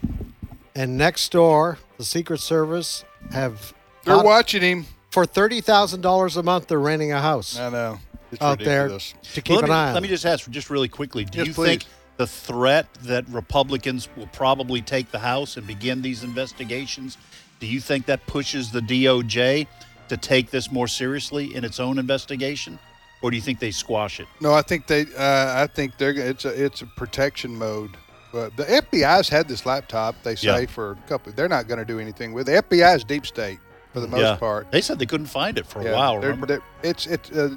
and 0.75 0.97
next 0.97 1.31
door, 1.31 1.79
the 1.97 2.03
Secret 2.03 2.39
Service 2.41 3.03
have 3.31 3.73
they're 4.03 4.15
out- 4.15 4.25
watching 4.25 4.61
him. 4.61 4.85
for 5.11 5.25
thirty 5.25 5.61
thousand 5.61 6.01
dollars 6.01 6.35
a 6.37 6.43
month. 6.43 6.67
They're 6.67 6.79
renting 6.79 7.11
a 7.13 7.21
house 7.21 7.57
I 7.57 7.69
know 7.69 7.99
it's 8.31 8.41
out 8.41 8.59
ridiculous. 8.59 9.13
there 9.13 9.21
to 9.35 9.41
keep 9.41 9.49
Well, 9.51 9.61
let 9.61 9.63
an 9.63 9.69
me, 9.69 9.75
eye 9.75 9.87
on. 9.87 9.93
Let 9.93 10.03
me 10.03 10.09
just 10.09 10.25
ask, 10.25 10.49
just 10.51 10.69
really 10.69 10.89
quickly, 10.89 11.23
do 11.23 11.37
Yes, 11.39 11.47
you 11.47 11.53
please. 11.53 11.65
think 11.67 11.85
the 12.17 12.27
threat 12.27 12.87
that 13.03 13.27
Republicans 13.29 14.07
will 14.15 14.27
probably 14.27 14.81
take 14.81 15.11
the 15.11 15.19
House 15.19 15.57
and 15.57 15.65
begin 15.67 16.01
these 16.01 16.23
investigations? 16.23 17.17
Do 17.59 17.67
you 17.67 17.79
think 17.79 18.05
that 18.07 18.25
pushes 18.27 18.71
the 18.71 18.81
DOJ 18.81 19.67
to 20.09 20.17
take 20.17 20.51
this 20.51 20.71
more 20.71 20.87
seriously 20.87 21.55
in 21.55 21.63
its 21.63 21.79
own 21.79 21.97
investigation, 21.97 22.77
or 23.21 23.31
do 23.31 23.37
you 23.37 23.41
think 23.41 23.59
they 23.59 23.71
squash 23.71 24.19
it? 24.19 24.27
No, 24.41 24.53
I 24.53 24.61
think 24.61 24.87
they. 24.87 25.01
Uh, 25.17 25.63
I 25.63 25.67
think 25.67 25.97
they're. 25.97 26.11
It's 26.11 26.45
a. 26.45 26.65
It's 26.65 26.81
a 26.81 26.85
protection 26.85 27.55
mode. 27.55 27.91
But 28.31 28.57
the 28.57 28.65
FBI's 28.65 29.29
had 29.29 29.47
this 29.47 29.65
laptop. 29.65 30.15
They 30.23 30.35
say 30.35 30.61
Yeah. 30.61 30.65
for 30.65 30.91
a 30.91 30.95
couple. 31.07 31.31
They're 31.31 31.47
not 31.47 31.67
going 31.69 31.79
to 31.79 31.85
do 31.85 31.99
anything 31.99 32.33
with 32.33 32.49
it. 32.49 32.69
FBI 32.69 32.95
is 32.97 33.03
deep 33.05 33.25
state 33.25 33.59
for 33.93 34.01
the 34.01 34.07
most 34.09 34.19
yeah, 34.21 34.35
part. 34.35 34.69
they 34.71 34.81
said 34.81 34.99
they 34.99 35.05
couldn't 35.05 35.27
find 35.27 35.57
it 35.57 35.65
for 35.65 35.79
a 35.87 35.93
while. 35.93 36.19
they're- 36.19 36.35
they're- 36.35 36.61
it's 36.83 37.07
it's 37.07 37.31
uh, 37.31 37.55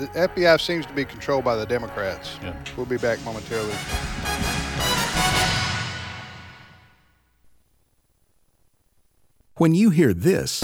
the 0.00 0.06
FBI 0.18 0.58
seems 0.60 0.86
to 0.86 0.92
be 0.94 1.04
controlled 1.04 1.44
by 1.44 1.56
the 1.56 1.66
Democrats. 1.66 2.38
Yeah. 2.42 2.54
We'll 2.76 2.86
be 2.86 2.96
back 2.96 3.22
momentarily. 3.24 3.74
When 9.56 9.74
you 9.74 9.90
hear 9.90 10.14
this, 10.14 10.60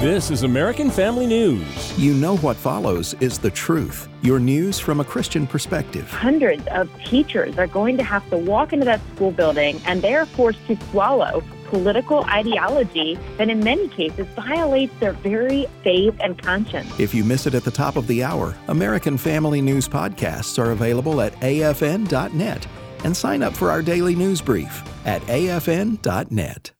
This 0.00 0.30
is 0.30 0.42
American 0.44 0.90
Family 0.90 1.26
News. 1.26 1.98
you 1.98 2.12
know 2.14 2.36
what 2.36 2.56
follows 2.56 3.14
is 3.20 3.38
the 3.38 3.50
truth. 3.50 4.08
Your 4.22 4.38
news 4.38 4.78
from 4.78 5.00
a 5.00 5.04
Christian 5.04 5.46
perspective. 5.48 6.08
Hundreds 6.10 6.64
of 6.68 6.88
teachers 7.04 7.58
are 7.58 7.66
going 7.66 7.96
to 7.96 8.04
have 8.04 8.28
to 8.30 8.36
walk 8.36 8.72
into 8.72 8.84
that 8.84 9.00
school 9.14 9.32
building 9.32 9.80
and 9.86 10.02
they 10.02 10.14
are 10.14 10.26
forced 10.26 10.64
to 10.68 10.76
swallow 10.90 11.42
political 11.66 12.24
ideology 12.24 13.18
that 13.38 13.48
in 13.48 13.60
many 13.60 13.88
cases 13.88 14.26
violates 14.36 14.92
their 15.00 15.12
very 15.12 15.66
faith 15.82 16.16
and 16.20 16.40
conscience. 16.40 16.98
If 16.98 17.14
you 17.14 17.24
miss 17.24 17.46
it 17.46 17.54
at 17.54 17.64
the 17.64 17.70
top 17.70 17.96
of 17.96 18.06
the 18.06 18.24
hour, 18.24 18.54
American 18.68 19.18
Family 19.18 19.60
News 19.60 19.88
podcasts 19.88 20.58
are 20.58 20.72
available 20.72 21.20
at 21.20 21.32
afn.net 21.40 22.66
and 23.04 23.16
sign 23.16 23.42
up 23.42 23.54
for 23.54 23.70
our 23.70 23.82
daily 23.82 24.14
news 24.14 24.40
brief 24.40 24.82
at 25.06 25.22
afn.net. 25.22 26.70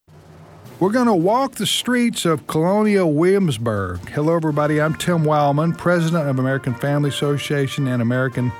We're 0.78 0.92
going 0.92 1.06
to 1.06 1.14
walk 1.14 1.52
the 1.52 1.66
streets 1.66 2.26
of 2.26 2.46
Colonial 2.46 3.10
Williamsburg. 3.10 4.06
Hello, 4.10 4.36
everybody. 4.36 4.78
I'm 4.78 4.94
Tim 4.94 5.24
Wildmon, 5.24 5.78
president 5.78 6.28
of 6.28 6.38
American 6.38 6.74
Family 6.74 7.08
Association 7.08 7.88
and 7.88 8.02
American 8.02 8.52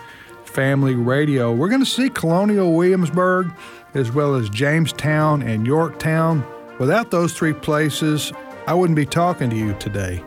Family 0.46 0.94
Radio. 0.94 1.52
We're 1.52 1.68
going 1.68 1.84
to 1.84 1.90
see 1.90 2.08
Colonial 2.08 2.72
Williamsburg 2.72 3.52
as 3.94 4.10
well 4.12 4.34
as 4.34 4.48
Jamestown 4.50 5.42
and 5.42 5.66
Yorktown. 5.66 6.44
Without 6.78 7.10
those 7.10 7.32
three 7.32 7.52
places, 7.52 8.32
I 8.66 8.74
wouldn't 8.74 8.96
be 8.96 9.06
talking 9.06 9.50
to 9.50 9.56
you 9.56 9.74
today. 9.74 10.22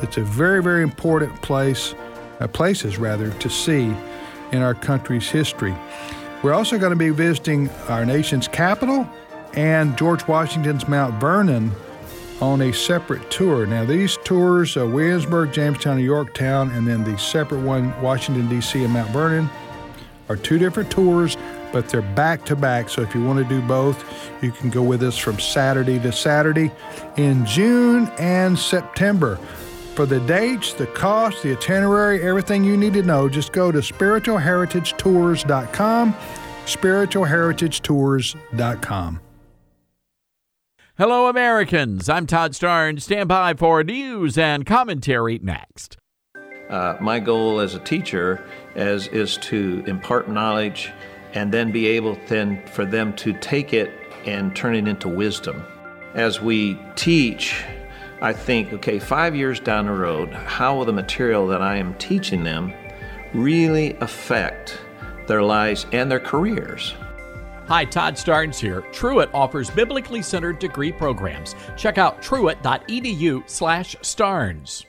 It's 0.00 0.16
a 0.16 0.22
very, 0.22 0.62
very 0.62 0.82
important 0.82 1.40
place, 1.42 1.94
uh, 2.40 2.48
places 2.48 2.98
rather, 2.98 3.30
to 3.30 3.50
see 3.50 3.94
in 4.52 4.62
our 4.62 4.74
country's 4.74 5.28
history. 5.28 5.74
We're 6.42 6.54
also 6.54 6.78
going 6.78 6.90
to 6.90 6.96
be 6.96 7.10
visiting 7.10 7.70
our 7.88 8.04
nation's 8.04 8.48
capital 8.48 9.08
and 9.54 9.96
George 9.96 10.26
Washington's 10.26 10.88
Mount 10.88 11.20
Vernon 11.20 11.70
on 12.40 12.60
a 12.62 12.72
separate 12.72 13.30
tour. 13.30 13.66
Now, 13.66 13.84
these 13.84 14.18
tours, 14.24 14.76
uh, 14.76 14.84
Williamsburg, 14.84 15.52
Jamestown, 15.52 15.98
and 15.98 16.04
Yorktown, 16.04 16.72
and 16.72 16.86
then 16.86 17.04
the 17.04 17.16
separate 17.16 17.60
one, 17.60 17.98
Washington, 18.02 18.48
D.C., 18.48 18.82
and 18.82 18.92
Mount 18.92 19.10
Vernon, 19.10 19.48
are 20.28 20.36
two 20.36 20.58
different 20.58 20.90
tours, 20.90 21.36
but 21.72 21.88
they're 21.88 22.02
back 22.02 22.44
to 22.46 22.54
back. 22.54 22.88
So 22.88 23.02
if 23.02 23.12
you 23.14 23.24
want 23.24 23.38
to 23.38 23.44
do 23.44 23.60
both, 23.66 24.04
you 24.42 24.52
can 24.52 24.70
go 24.70 24.82
with 24.82 25.02
us 25.02 25.18
from 25.18 25.40
Saturday 25.40 25.98
to 26.00 26.12
Saturday 26.12 26.70
in 27.16 27.44
June 27.46 28.12
and 28.18 28.58
September. 28.58 29.38
For 29.94 30.04
the 30.06 30.20
dates, 30.20 30.72
the 30.72 30.86
cost, 30.86 31.42
the 31.42 31.52
itinerary, 31.52 32.22
everything 32.22 32.64
you 32.64 32.78
need 32.78 32.94
to 32.94 33.02
know, 33.02 33.28
just 33.28 33.52
go 33.52 33.70
to 33.72 33.80
spiritualheritagetours.com, 33.80 36.14
spiritualheritagetours.com. 36.64 39.20
Hello, 40.98 41.28
Americans. 41.28 42.08
I'm 42.08 42.26
Todd 42.26 42.52
Starnes. 42.52 43.02
Stand 43.02 43.28
by 43.28 43.52
for 43.54 43.82
news 43.82 44.38
and 44.38 44.64
commentary 44.64 45.40
next. 45.42 45.96
Uh, 46.68 46.96
my 47.00 47.18
goal 47.18 47.58
as 47.60 47.74
a 47.74 47.80
teacher 47.80 48.44
is, 48.74 49.08
is 49.08 49.36
to 49.38 49.82
impart 49.86 50.30
knowledge 50.30 50.92
and 51.34 51.52
then 51.52 51.72
be 51.72 51.86
able 51.86 52.18
then 52.26 52.64
for 52.66 52.84
them 52.84 53.14
to 53.16 53.32
take 53.34 53.72
it 53.72 53.90
and 54.24 54.54
turn 54.54 54.74
it 54.74 54.86
into 54.86 55.08
wisdom. 55.08 55.64
As 56.14 56.40
we 56.40 56.78
teach, 56.94 57.64
I 58.20 58.32
think, 58.32 58.72
okay, 58.74 58.98
five 58.98 59.34
years 59.34 59.58
down 59.58 59.86
the 59.86 59.92
road, 59.92 60.32
how 60.32 60.76
will 60.76 60.84
the 60.84 60.92
material 60.92 61.46
that 61.48 61.62
I 61.62 61.76
am 61.76 61.94
teaching 61.94 62.44
them 62.44 62.72
really 63.34 63.94
affect 63.94 64.78
their 65.26 65.42
lives 65.42 65.86
and 65.92 66.10
their 66.10 66.20
careers? 66.20 66.94
Hi, 67.66 67.84
Todd 67.84 68.14
Starnes 68.14 68.58
here. 68.58 68.82
Truett 68.92 69.30
offers 69.32 69.70
biblically 69.70 70.20
centered 70.20 70.58
degree 70.58 70.92
programs. 70.92 71.54
Check 71.76 71.96
out 71.96 72.20
truett.edu/starnes. 72.20 74.84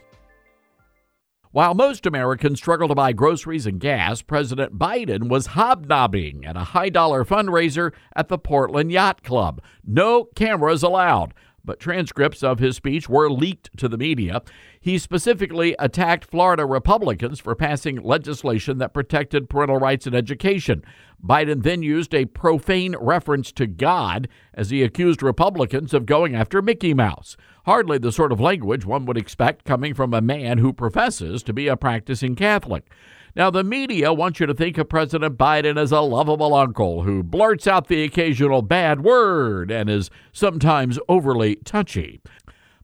While 1.53 1.75
most 1.75 2.07
Americans 2.07 2.57
struggle 2.57 2.87
to 2.87 2.95
buy 2.95 3.13
groceries 3.13 3.67
and 3.67 3.79
gas, 3.79 4.23
President 4.23 4.79
Biden 4.79 5.29
was 5.29 5.45
hobnobbing 5.53 6.43
at 6.45 6.57
a 6.57 6.63
high 6.63 6.89
dollar 6.89 7.23
fundraiser 7.23 7.93
at 8.15 8.27
the 8.27 8.39
Portland 8.39 8.91
Yacht 8.91 9.21
Club. 9.21 9.61
No 9.85 10.23
cameras 10.35 10.81
allowed, 10.81 11.35
but 11.63 11.79
transcripts 11.79 12.41
of 12.41 12.57
his 12.57 12.75
speech 12.77 13.07
were 13.07 13.29
leaked 13.29 13.69
to 13.77 13.87
the 13.87 13.99
media. 13.99 14.41
He 14.81 14.97
specifically 14.97 15.75
attacked 15.77 16.25
Florida 16.25 16.65
Republicans 16.65 17.39
for 17.39 17.53
passing 17.53 18.01
legislation 18.01 18.79
that 18.79 18.95
protected 18.95 19.47
parental 19.47 19.77
rights 19.77 20.07
in 20.07 20.15
education. 20.15 20.83
Biden 21.25 21.63
then 21.63 21.81
used 21.81 22.13
a 22.13 22.25
profane 22.25 22.95
reference 22.99 23.51
to 23.53 23.65
God 23.65 24.27
as 24.53 24.69
he 24.69 24.83
accused 24.83 25.23
Republicans 25.23 25.93
of 25.93 26.05
going 26.05 26.35
after 26.35 26.61
Mickey 26.61 26.93
Mouse. 26.93 27.37
Hardly 27.65 27.97
the 27.97 28.11
sort 28.11 28.33
of 28.33 28.41
language 28.41 28.85
one 28.85 29.05
would 29.05 29.17
expect 29.17 29.63
coming 29.63 29.93
from 29.93 30.13
a 30.13 30.21
man 30.21 30.57
who 30.57 30.73
professes 30.73 31.41
to 31.43 31.53
be 31.53 31.67
a 31.67 31.77
practicing 31.77 32.35
Catholic. 32.35 32.91
Now, 33.35 33.49
the 33.49 33.63
media 33.63 34.13
wants 34.13 34.39
you 34.39 34.45
to 34.45 34.53
think 34.53 34.77
of 34.77 34.89
President 34.89 35.37
Biden 35.37 35.75
as 35.79 35.91
a 35.91 36.01
lovable 36.01 36.53
uncle 36.53 37.03
who 37.03 37.23
blurts 37.23 37.65
out 37.65 37.87
the 37.87 38.03
occasional 38.03 38.61
bad 38.61 39.01
word 39.01 39.71
and 39.71 39.89
is 39.89 40.11
sometimes 40.33 40.99
overly 41.09 41.55
touchy. 41.55 42.21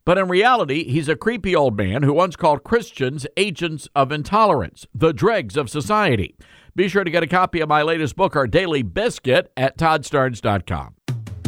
But 0.06 0.18
in 0.18 0.28
reality, 0.28 0.86
he's 0.86 1.08
a 1.08 1.16
creepy 1.16 1.56
old 1.56 1.78
man 1.78 2.02
who 2.02 2.14
once 2.14 2.36
called 2.36 2.64
Christians 2.64 3.28
agents 3.38 3.88
of 3.94 4.12
intolerance, 4.12 4.88
the 4.96 5.14
dregs 5.14 5.56
of 5.56 5.70
society. 5.70 6.36
Be 6.76 6.88
sure 6.88 7.04
to 7.04 7.10
get 7.10 7.24
a 7.24 7.28
copy 7.28 7.60
of 7.62 7.70
my 7.70 7.82
latest 7.82 8.16
book, 8.16 8.36
Our 8.36 8.48
Daily 8.48 8.84
Biscuit, 8.84 9.52
at 9.58 9.78
toddstarnes.com. 9.78 10.96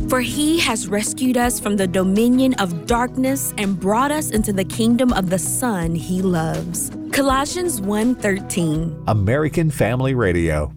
For 0.10 0.20
he 0.20 0.60
has 0.60 0.88
rescued 0.88 1.38
us 1.38 1.60
from 1.60 1.78
the 1.78 1.88
dominion 1.88 2.54
of 2.56 2.86
darkness 2.86 3.54
and 3.58 3.80
brought 3.80 4.12
us 4.12 4.32
into 4.32 4.52
the 4.52 4.66
kingdom 4.66 5.14
of 5.14 5.30
the 5.30 5.40
Son 5.40 5.96
he 5.96 6.22
loves. 6.22 6.92
Colossians 7.12 7.80
1:13. 7.80 9.04
American 9.08 9.70
Family 9.70 10.14
Radio. 10.16 10.74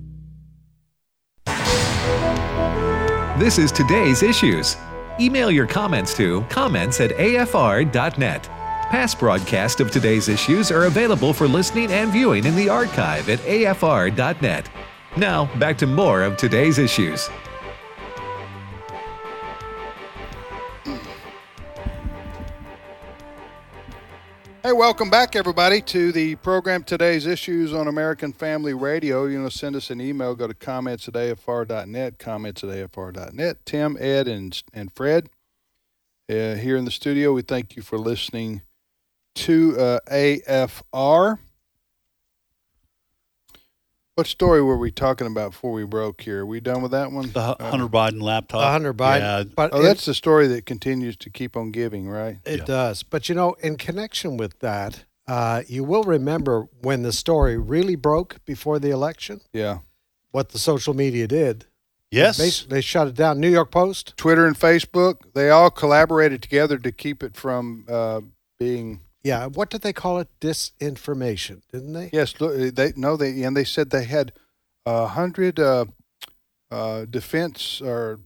This 3.38 3.58
is 3.58 3.72
today's 3.72 4.22
issues. 4.22 4.76
Email 5.18 5.50
your 5.50 5.66
comments 5.66 6.14
to 6.16 6.42
comments 6.42 7.00
at 7.00 7.10
afr.net. 7.10 8.48
Past 8.94 9.18
broadcasts 9.18 9.80
of 9.80 9.90
today's 9.90 10.28
issues 10.28 10.70
are 10.70 10.84
available 10.84 11.32
for 11.32 11.48
listening 11.48 11.90
and 11.90 12.12
viewing 12.12 12.44
in 12.44 12.54
the 12.54 12.68
archive 12.68 13.28
at 13.28 13.40
afr.net. 13.40 14.70
Now, 15.16 15.52
back 15.58 15.76
to 15.78 15.86
more 15.88 16.22
of 16.22 16.36
today's 16.36 16.78
issues. 16.78 17.28
Hey, 24.62 24.70
welcome 24.70 25.10
back, 25.10 25.34
everybody, 25.34 25.80
to 25.82 26.12
the 26.12 26.36
program 26.36 26.84
Today's 26.84 27.26
Issues 27.26 27.74
on 27.74 27.88
American 27.88 28.32
Family 28.32 28.74
Radio. 28.74 29.24
You 29.24 29.42
know, 29.42 29.48
send 29.48 29.74
us 29.74 29.90
an 29.90 30.00
email. 30.00 30.36
Go 30.36 30.46
to 30.46 30.54
comments 30.54 31.08
at 31.08 31.14
afr.net, 31.14 32.20
comments 32.20 32.62
at 32.62 32.70
afr.net. 32.70 33.66
Tim, 33.66 33.96
Ed, 33.98 34.28
and, 34.28 34.62
and 34.72 34.92
Fred 34.92 35.30
uh, 36.30 36.54
here 36.54 36.76
in 36.76 36.84
the 36.84 36.92
studio. 36.92 37.32
We 37.32 37.42
thank 37.42 37.74
you 37.74 37.82
for 37.82 37.98
listening 37.98 38.62
to 39.34 39.78
uh, 39.78 39.98
AFR. 40.10 41.38
What 44.16 44.28
story 44.28 44.62
were 44.62 44.76
we 44.78 44.92
talking 44.92 45.26
about 45.26 45.50
before 45.52 45.72
we 45.72 45.84
broke 45.84 46.20
here? 46.20 46.42
Are 46.42 46.46
we 46.46 46.60
done 46.60 46.82
with 46.82 46.92
that 46.92 47.10
one? 47.10 47.32
The 47.32 47.56
Hunter 47.58 47.88
Biden 47.88 48.22
laptop. 48.22 48.60
The 48.60 48.70
Hunter 48.70 48.94
Biden. 48.94 49.20
Yeah. 49.20 49.44
But 49.56 49.70
oh, 49.74 49.80
it- 49.80 49.82
that's 49.82 50.04
the 50.04 50.14
story 50.14 50.46
that 50.48 50.66
continues 50.66 51.16
to 51.16 51.30
keep 51.30 51.56
on 51.56 51.72
giving, 51.72 52.08
right? 52.08 52.38
It 52.44 52.64
does. 52.64 53.02
But 53.02 53.28
you 53.28 53.34
know, 53.34 53.54
in 53.60 53.76
connection 53.76 54.36
with 54.36 54.60
that, 54.60 55.04
uh, 55.26 55.62
you 55.66 55.82
will 55.82 56.04
remember 56.04 56.68
when 56.80 57.02
the 57.02 57.12
story 57.12 57.58
really 57.58 57.96
broke 57.96 58.36
before 58.44 58.78
the 58.78 58.90
election, 58.90 59.40
Yeah. 59.52 59.78
what 60.30 60.50
the 60.50 60.58
social 60.60 60.94
media 60.94 61.26
did. 61.26 61.66
Yes. 62.12 62.38
Basically, 62.38 62.76
they 62.76 62.80
shut 62.82 63.08
it 63.08 63.14
down. 63.16 63.40
New 63.40 63.48
York 63.50 63.72
Post. 63.72 64.16
Twitter 64.16 64.46
and 64.46 64.56
Facebook, 64.56 65.22
they 65.34 65.50
all 65.50 65.70
collaborated 65.70 66.40
together 66.40 66.78
to 66.78 66.92
keep 66.92 67.24
it 67.24 67.34
from 67.34 67.84
uh, 67.88 68.20
being. 68.60 69.00
Yeah. 69.24 69.46
What 69.46 69.70
did 69.70 69.80
they 69.80 69.92
call 69.92 70.18
it? 70.20 70.28
Disinformation, 70.40 71.62
didn't 71.72 71.92
they? 71.94 72.10
Yes, 72.12 72.34
they 72.38 72.92
no, 72.96 73.16
they 73.16 73.42
and 73.42 73.56
they 73.56 73.64
said 73.64 73.90
they 73.90 74.04
had 74.04 74.32
a 74.86 75.06
hundred 75.08 75.58
uh, 75.58 75.86
uh, 76.70 77.06
defense 77.06 77.80
or 77.82 78.20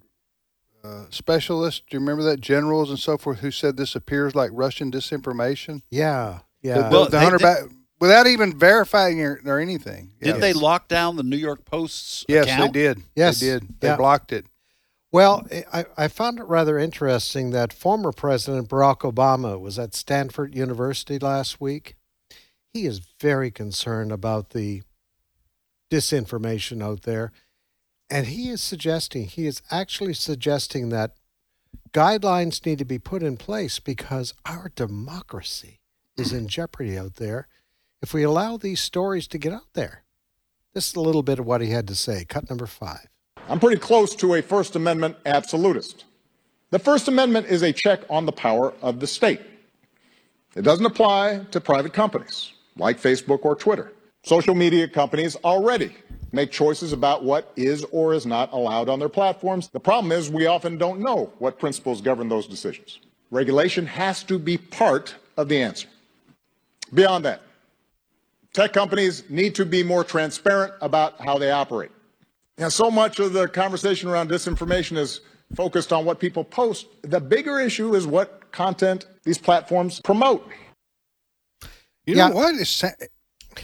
uh, 0.84 1.04
specialists. 1.10 1.80
Do 1.88 1.96
you 1.96 2.00
remember 2.00 2.22
that 2.24 2.40
generals 2.40 2.90
and 2.90 2.98
so 2.98 3.16
forth 3.16 3.38
who 3.40 3.50
said 3.50 3.76
this 3.76 3.94
appears 3.94 4.34
like 4.34 4.50
Russian 4.52 4.90
disinformation? 4.90 5.82
Yeah. 5.90 6.40
Yeah. 6.62 6.74
the, 6.82 6.88
Well, 6.90 7.04
the 7.04 7.10
they- 7.12 7.18
Hunter 7.24 7.38
they- 7.38 7.44
Bi- 7.44 7.74
without 8.00 8.26
even 8.28 8.56
verifying 8.56 9.20
or, 9.20 9.40
or 9.44 9.58
anything. 9.58 10.12
Did 10.20 10.28
Yes. 10.34 10.40
they 10.40 10.52
lock 10.52 10.86
down 10.88 11.16
the 11.16 11.22
New 11.24 11.36
York 11.36 11.64
Post's 11.64 12.24
Yes, 12.28 12.46
account? 12.46 12.72
they 12.72 12.80
did. 12.80 13.02
Yes. 13.16 13.40
they 13.40 13.46
did. 13.46 13.80
They 13.80 13.88
Yeah. 13.88 13.96
blocked 13.96 14.32
it. 14.32 14.46
Well, 15.10 15.46
I, 15.72 15.86
I 15.96 16.08
found 16.08 16.38
it 16.38 16.44
rather 16.44 16.78
interesting 16.78 17.50
that 17.50 17.72
former 17.72 18.12
President 18.12 18.68
Barack 18.68 19.10
Obama 19.10 19.58
was 19.58 19.78
at 19.78 19.94
Stanford 19.94 20.54
University 20.54 21.18
last 21.18 21.60
week. 21.60 21.94
He 22.74 22.84
is 22.84 23.00
very 23.18 23.50
concerned 23.50 24.12
about 24.12 24.50
the 24.50 24.82
disinformation 25.90 26.82
out 26.82 27.02
there. 27.02 27.32
And 28.10 28.26
he 28.26 28.50
is 28.50 28.62
suggesting, 28.62 29.26
he 29.26 29.46
is 29.46 29.62
actually 29.70 30.14
suggesting 30.14 30.90
that 30.90 31.12
guidelines 31.92 32.64
need 32.64 32.78
to 32.78 32.84
be 32.84 32.98
put 32.98 33.22
in 33.22 33.36
place 33.36 33.78
because 33.78 34.34
our 34.44 34.70
democracy 34.74 35.80
is 36.16 36.32
in 36.32 36.48
jeopardy 36.48 36.98
out 36.98 37.14
there 37.14 37.48
if 38.02 38.12
we 38.12 38.22
allow 38.22 38.56
these 38.56 38.80
stories 38.80 39.26
to 39.28 39.38
get 39.38 39.52
out 39.52 39.72
there. 39.74 40.04
This 40.74 40.90
is 40.90 40.96
a 40.96 41.00
little 41.00 41.22
bit 41.22 41.38
of 41.38 41.46
what 41.46 41.60
he 41.60 41.70
had 41.70 41.88
to 41.88 41.94
say. 41.94 42.24
Cut 42.24 42.48
number 42.50 42.66
five. 42.66 43.08
I'm 43.48 43.58
pretty 43.58 43.80
close 43.80 44.14
to 44.16 44.34
a 44.34 44.42
First 44.42 44.76
Amendment 44.76 45.16
absolutist. 45.24 46.04
The 46.70 46.78
First 46.78 47.08
Amendment 47.08 47.46
is 47.46 47.62
a 47.62 47.72
check 47.72 48.00
on 48.10 48.26
the 48.26 48.32
power 48.32 48.74
of 48.82 49.00
the 49.00 49.06
state. 49.06 49.40
It 50.54 50.62
doesn't 50.62 50.84
apply 50.84 51.46
to 51.52 51.60
private 51.60 51.94
companies 51.94 52.52
like 52.76 53.00
Facebook 53.00 53.46
or 53.46 53.56
Twitter. 53.56 53.92
Social 54.22 54.54
media 54.54 54.86
companies 54.86 55.34
already 55.36 55.96
make 56.32 56.52
choices 56.52 56.92
about 56.92 57.24
what 57.24 57.50
is 57.56 57.84
or 57.84 58.12
is 58.12 58.26
not 58.26 58.52
allowed 58.52 58.90
on 58.90 58.98
their 58.98 59.08
platforms. 59.08 59.68
The 59.68 59.80
problem 59.80 60.12
is 60.12 60.30
we 60.30 60.44
often 60.44 60.76
don't 60.76 61.00
know 61.00 61.32
what 61.38 61.58
principles 61.58 62.02
govern 62.02 62.28
those 62.28 62.46
decisions. 62.46 62.98
Regulation 63.30 63.86
has 63.86 64.22
to 64.24 64.38
be 64.38 64.58
part 64.58 65.14
of 65.38 65.48
the 65.48 65.62
answer. 65.62 65.88
Beyond 66.92 67.24
that, 67.24 67.40
tech 68.52 68.74
companies 68.74 69.24
need 69.30 69.54
to 69.54 69.64
be 69.64 69.82
more 69.82 70.04
transparent 70.04 70.74
about 70.82 71.18
how 71.18 71.38
they 71.38 71.50
operate. 71.50 71.90
You 72.58 72.68
so 72.70 72.90
much 72.90 73.20
of 73.20 73.32
the 73.32 73.46
conversation 73.46 74.08
around 74.08 74.30
disinformation 74.30 74.98
is 74.98 75.20
focused 75.54 75.92
on 75.92 76.04
what 76.04 76.18
people 76.18 76.42
post. 76.42 76.86
The 77.02 77.20
bigger 77.20 77.60
issue 77.60 77.94
is 77.94 78.06
what 78.06 78.50
content 78.50 79.06
these 79.22 79.38
platforms 79.38 80.00
promote. 80.00 80.46
You 82.04 82.16
know 82.16 82.30
what? 82.30 82.54
It's, 82.56 82.84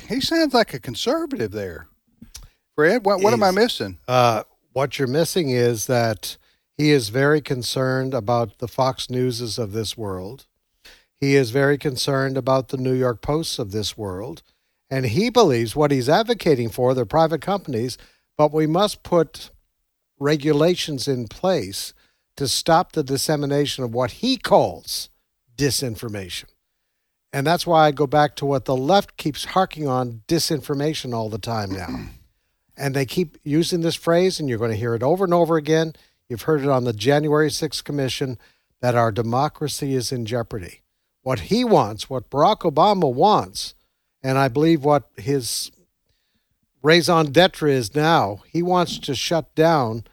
he 0.09 0.21
sounds 0.21 0.55
like 0.55 0.75
a 0.75 0.79
conservative 0.79 1.51
there. 1.51 1.89
Fred, 2.77 3.05
what, 3.05 3.21
what 3.21 3.33
am 3.33 3.43
I 3.43 3.51
missing? 3.51 3.99
Uh, 4.07 4.45
what 4.73 4.99
you're 4.99 5.09
missing 5.09 5.51
is 5.51 5.87
that 5.87 6.37
he 6.77 6.91
is 6.91 7.09
very 7.09 7.41
concerned 7.41 8.15
about 8.15 8.59
the 8.59 8.69
Fox 8.69 9.09
Newses 9.09 9.59
of 9.59 9.73
this 9.73 9.97
world. 9.97 10.47
He 11.21 11.37
is 11.37 11.51
very 11.51 11.79
concerned 11.79 12.37
about 12.37 12.69
the 12.69 12.77
New 12.77 12.93
York 12.93 13.23
Posts 13.23 13.59
of 13.59 13.71
this 13.71 13.97
world. 13.97 14.43
And 14.91 15.07
he 15.07 15.31
believes 15.31 15.75
what 15.75 15.91
he's 15.91 16.09
advocating 16.09 16.69
for, 16.69 16.93
they're 16.93 17.07
private 17.07 17.41
companies, 17.41 17.97
but 18.37 18.53
we 18.53 18.67
must 18.67 19.03
put 19.03 19.51
regulations 20.19 21.09
in 21.09 21.29
place 21.29 21.93
to 22.37 22.49
stop 22.49 22.93
the 22.93 23.05
dissemination 23.05 23.85
of 23.85 23.95
what 23.95 24.13
he 24.13 24.37
calls 24.37 25.09
disinformation. 25.57 26.47
And 27.33 27.47
that's 27.47 27.67
why 27.67 27.87
I 27.87 27.91
go 27.91 28.07
back 28.07 28.37
to 28.37 28.47
what 28.47 28.65
the 28.65 28.77
left 28.77 29.17
keeps 29.17 29.45
harking 29.45 29.89
on 29.89 30.23
disinformation 30.29 31.13
all 31.13 31.29
the 31.29 31.39
time 31.39 31.71
now. 31.71 31.89
And 32.77 32.93
they 32.93 33.07
keep 33.07 33.39
using 33.45 33.83
this 33.83 33.95
phrase, 33.95 34.41
and 34.41 34.49
you're 34.49 34.59
going 34.59 34.73
to 34.73 34.77
hear 34.77 34.97
it 34.97 35.03
over 35.05 35.23
and 35.23 35.33
over 35.33 35.57
again. 35.57 35.93
You've 36.29 36.43
heard 36.43 36.61
it 36.61 36.69
on 36.69 36.83
the 36.83 36.93
January 36.93 37.49
6th 37.49 37.85
Commission 37.85 38.37
that 38.81 38.97
our 38.97 39.13
democracy 39.13 39.95
is 39.95 40.11
in 40.11 40.27
jeopardy. 40.27 40.83
What 41.23 41.39
he 41.39 41.65
wants, 41.65 42.11
what 42.11 42.31
Barack 42.31 42.63
Obama 42.63 43.15
wants, 43.15 43.77
and 44.25 44.39
I 44.39 44.49
believe 44.49 44.85
what 44.85 45.09
his 45.17 45.71
raison 46.85 47.33
d'etre 47.33 47.73
is 47.73 47.95
now, 47.95 48.43
he 48.53 48.63
wants 48.63 48.99
to 49.01 49.15
shut 49.15 49.53
down 49.55 50.05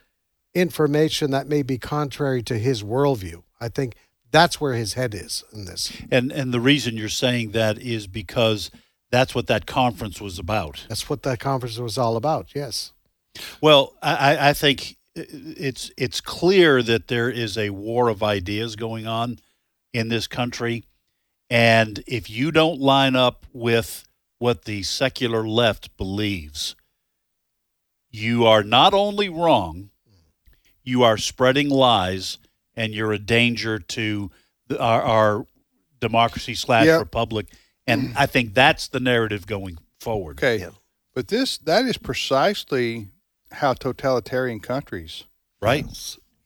information 0.56 1.32
that 1.32 1.48
may 1.48 1.62
be 1.62 1.78
contrary 1.78 2.42
to 2.44 2.58
his 2.58 2.82
worldview. 2.82 3.44
I 3.60 3.70
think 3.70 3.96
that's 4.32 4.60
where 4.60 4.74
his 4.74 4.94
head 4.94 5.14
is 5.14 5.44
in 5.54 5.66
this. 5.66 5.94
And 6.10 6.32
and 6.32 6.54
the 6.54 6.60
reason 6.60 6.98
you're 6.98 7.10
saying 7.10 7.52
that 7.52 7.78
is 7.78 8.08
because 8.08 8.72
that's 9.12 9.36
what 9.36 9.48
that 9.48 9.66
conference 9.66 10.22
was 10.22 10.40
about. 10.40 10.86
That's 10.88 11.10
what 11.10 11.24
that 11.24 11.40
conference 11.40 11.78
was 11.78 11.98
all 11.98 12.16
about. 12.16 12.56
Yes. 12.56 12.94
Well, 13.62 13.94
I, 14.02 14.50
I 14.50 14.54
think 14.54 14.98
it's 15.16 15.92
it's 15.98 16.22
clear 16.22 16.82
that 16.84 17.10
there 17.10 17.30
is 17.30 17.58
a 17.58 17.70
war 17.72 18.08
of 18.10 18.24
ideas 18.24 18.76
going 18.76 19.06
on 19.06 19.40
in 19.94 20.08
this 20.08 20.28
country, 20.28 20.86
and 21.50 22.02
if 22.08 22.30
you 22.30 22.52
don't 22.52 22.80
line 22.80 23.16
up 23.16 23.46
with 23.52 24.06
what 24.42 24.66
the 24.66 24.82
secular 24.82 25.48
left 25.48 25.96
believes, 25.98 26.76
you 28.10 28.44
are 28.46 28.64
not 28.64 28.92
only 28.92 29.30
wrong, 29.30 29.92
you 30.84 31.04
are 31.04 31.16
spreading 31.18 31.70
lies, 31.70 32.40
and 32.76 32.92
you're 32.92 33.12
a 33.12 33.20
danger 33.20 33.78
to 33.78 34.32
our, 34.80 35.02
our 35.04 35.46
democracy 36.00 36.56
slash 36.56 36.88
Yep. 36.88 37.00
republic. 37.00 37.46
And 37.86 38.14
I 38.18 38.26
think 38.26 38.56
that's 38.56 38.88
the 38.88 39.00
narrative 39.00 39.46
going 39.46 39.78
forward. 40.00 40.40
Okay. 40.40 40.66
But 41.14 41.28
this 41.28 41.60
that 41.60 41.86
is 41.86 41.98
precisely 41.98 43.10
how 43.52 43.74
totalitarian 43.74 44.60
countries 44.60 45.26
right 45.62 45.86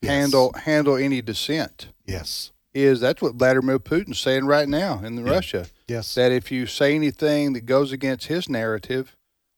handle 0.01 0.51
handle 0.53 0.97
any 0.97 1.21
dissent. 1.21 1.87
Yes. 2.05 2.51
Is 2.73 2.99
that's 2.99 3.21
what 3.21 3.35
Vladimir 3.35 3.79
Putin's 3.79 4.19
saying 4.19 4.45
right 4.47 4.67
now 4.67 5.01
in 5.01 5.23
Russia. 5.23 5.67
Yes. 5.87 6.15
That 6.15 6.31
if 6.31 6.51
you 6.51 6.65
say 6.65 6.95
anything 6.95 7.53
that 7.53 7.65
goes 7.65 7.91
against 7.91 8.27
his 8.27 8.49
narrative 8.49 9.15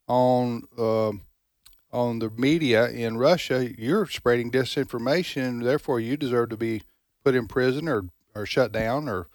on 0.08 0.64
um 0.78 1.22
on 1.92 2.20
the 2.20 2.30
media 2.30 2.90
in 2.90 3.18
Russia, 3.18 3.70
you're 3.78 4.06
spreading 4.06 4.52
disinformation 4.52 5.48
and 5.48 5.66
therefore 5.66 6.00
you 6.00 6.18
deserve 6.18 6.50
to 6.50 6.58
be 6.58 6.82
put 7.24 7.34
in 7.34 7.48
prison 7.48 7.88
or, 7.88 8.06
or 8.36 8.46
shut 8.46 8.72
down 8.72 9.08
or 9.08 9.28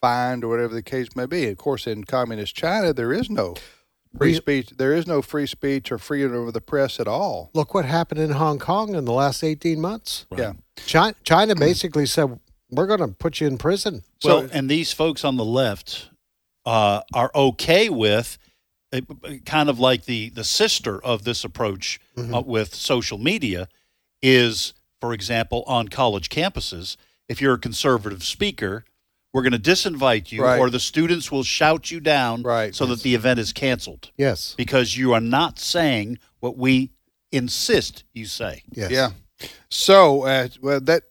fined 0.00 0.44
or 0.44 0.48
whatever 0.48 0.74
the 0.74 0.82
case 0.82 1.16
may 1.16 1.26
be. 1.26 1.48
Of 1.48 1.56
course, 1.56 1.86
in 1.86 2.04
communist 2.04 2.54
China, 2.54 2.92
there 2.92 3.12
is 3.12 3.30
no 3.30 3.54
free 4.16 4.34
speech. 4.34 4.70
There 4.76 4.94
is 4.94 5.06
no 5.06 5.22
free 5.22 5.46
speech 5.46 5.90
or 5.90 5.98
freedom 5.98 6.46
of 6.46 6.52
the 6.52 6.60
press 6.60 7.00
at 7.00 7.08
all. 7.08 7.50
Look 7.54 7.74
what 7.74 7.84
happened 7.84 8.20
in 8.20 8.32
Hong 8.32 8.58
Kong 8.58 8.94
in 8.94 9.06
the 9.06 9.12
last 9.12 9.42
18 9.42 9.80
months. 9.80 10.26
Yeah. 10.36 10.52
China, 10.76 11.16
China 11.24 11.54
basically 11.54 12.06
said, 12.06 12.38
we're 12.70 12.86
going 12.86 13.00
to 13.00 13.08
put 13.08 13.40
you 13.40 13.46
in 13.46 13.56
prison. 13.56 14.04
Well, 14.22 14.48
and 14.52 14.68
these 14.68 14.92
folks 14.92 15.24
on 15.24 15.36
the 15.36 15.44
left 15.44 16.10
uh, 16.66 17.00
are 17.12 17.30
okay 17.34 17.88
with 17.88 18.38
uh, 18.92 19.00
kind 19.44 19.68
of 19.68 19.78
like 19.78 20.04
the 20.04 20.30
the 20.30 20.44
sister 20.44 21.02
of 21.04 21.24
this 21.24 21.44
approach 21.44 22.00
uh, 22.16 22.40
with 22.40 22.74
social 22.74 23.18
media 23.18 23.68
is, 24.22 24.72
for 25.00 25.12
example, 25.12 25.64
on 25.66 25.88
college 25.88 26.28
campuses. 26.28 26.96
If 27.28 27.40
you're 27.40 27.54
a 27.54 27.58
conservative 27.58 28.22
speaker, 28.22 28.84
we're 29.32 29.42
going 29.42 29.52
to 29.52 29.58
disinvite 29.58 30.30
you, 30.30 30.42
Right. 30.44 30.58
or 30.60 30.70
the 30.70 30.78
students 30.78 31.32
will 31.32 31.42
shout 31.42 31.90
you 31.90 31.98
down, 32.00 32.42
Right. 32.42 32.74
so 32.74 32.86
that 32.86 33.02
the 33.02 33.14
event 33.14 33.40
is 33.40 33.52
canceled 33.52 34.10
Yes. 34.16 34.54
because 34.56 34.96
you 34.96 35.12
are 35.12 35.20
not 35.20 35.58
saying 35.58 36.18
what 36.40 36.56
we 36.56 36.90
insist 37.32 38.04
you 38.12 38.26
say. 38.26 38.62
Yes. 38.70 38.90
Yeah. 38.92 39.10
So, 39.68 40.22
uh, 40.22 40.48
well, 40.62 40.80
that 40.82 41.02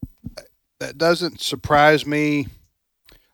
that 0.79 0.97
doesn't 0.97 1.41
surprise 1.41 2.05
me. 2.05 2.47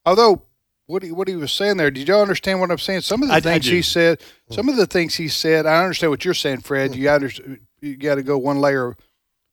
Although, 0.06 0.42
what 0.90 1.04
he, 1.04 1.12
what 1.12 1.28
he 1.28 1.36
was 1.36 1.52
saying 1.52 1.78
there, 1.78 1.92
did 1.92 2.08
y'all 2.08 2.22
understand 2.22 2.60
what 2.60 2.72
I'm 2.72 2.80
saying? 2.80 3.02
Some 3.02 3.22
of 3.22 3.28
the 3.30 3.36
I- 3.36 3.38
I 3.38 3.42
things 3.42 3.66
do. 3.66 3.72
he 3.76 3.82
said, 3.84 4.20
some 4.50 4.68
of 4.70 4.76
the 4.76 4.88
things 4.88 5.16
he 5.16 5.28
said, 5.28 5.68
I 5.68 5.84
understand 5.84 6.10
what 6.10 6.26
you're 6.26 6.34
saying, 6.34 6.62
Fred. 6.62 6.96
You 6.96 7.04
got 7.04 7.22
you 7.82 7.96
got 7.96 8.16
to 8.16 8.24
go 8.24 8.38
one 8.38 8.60
layer 8.60 8.96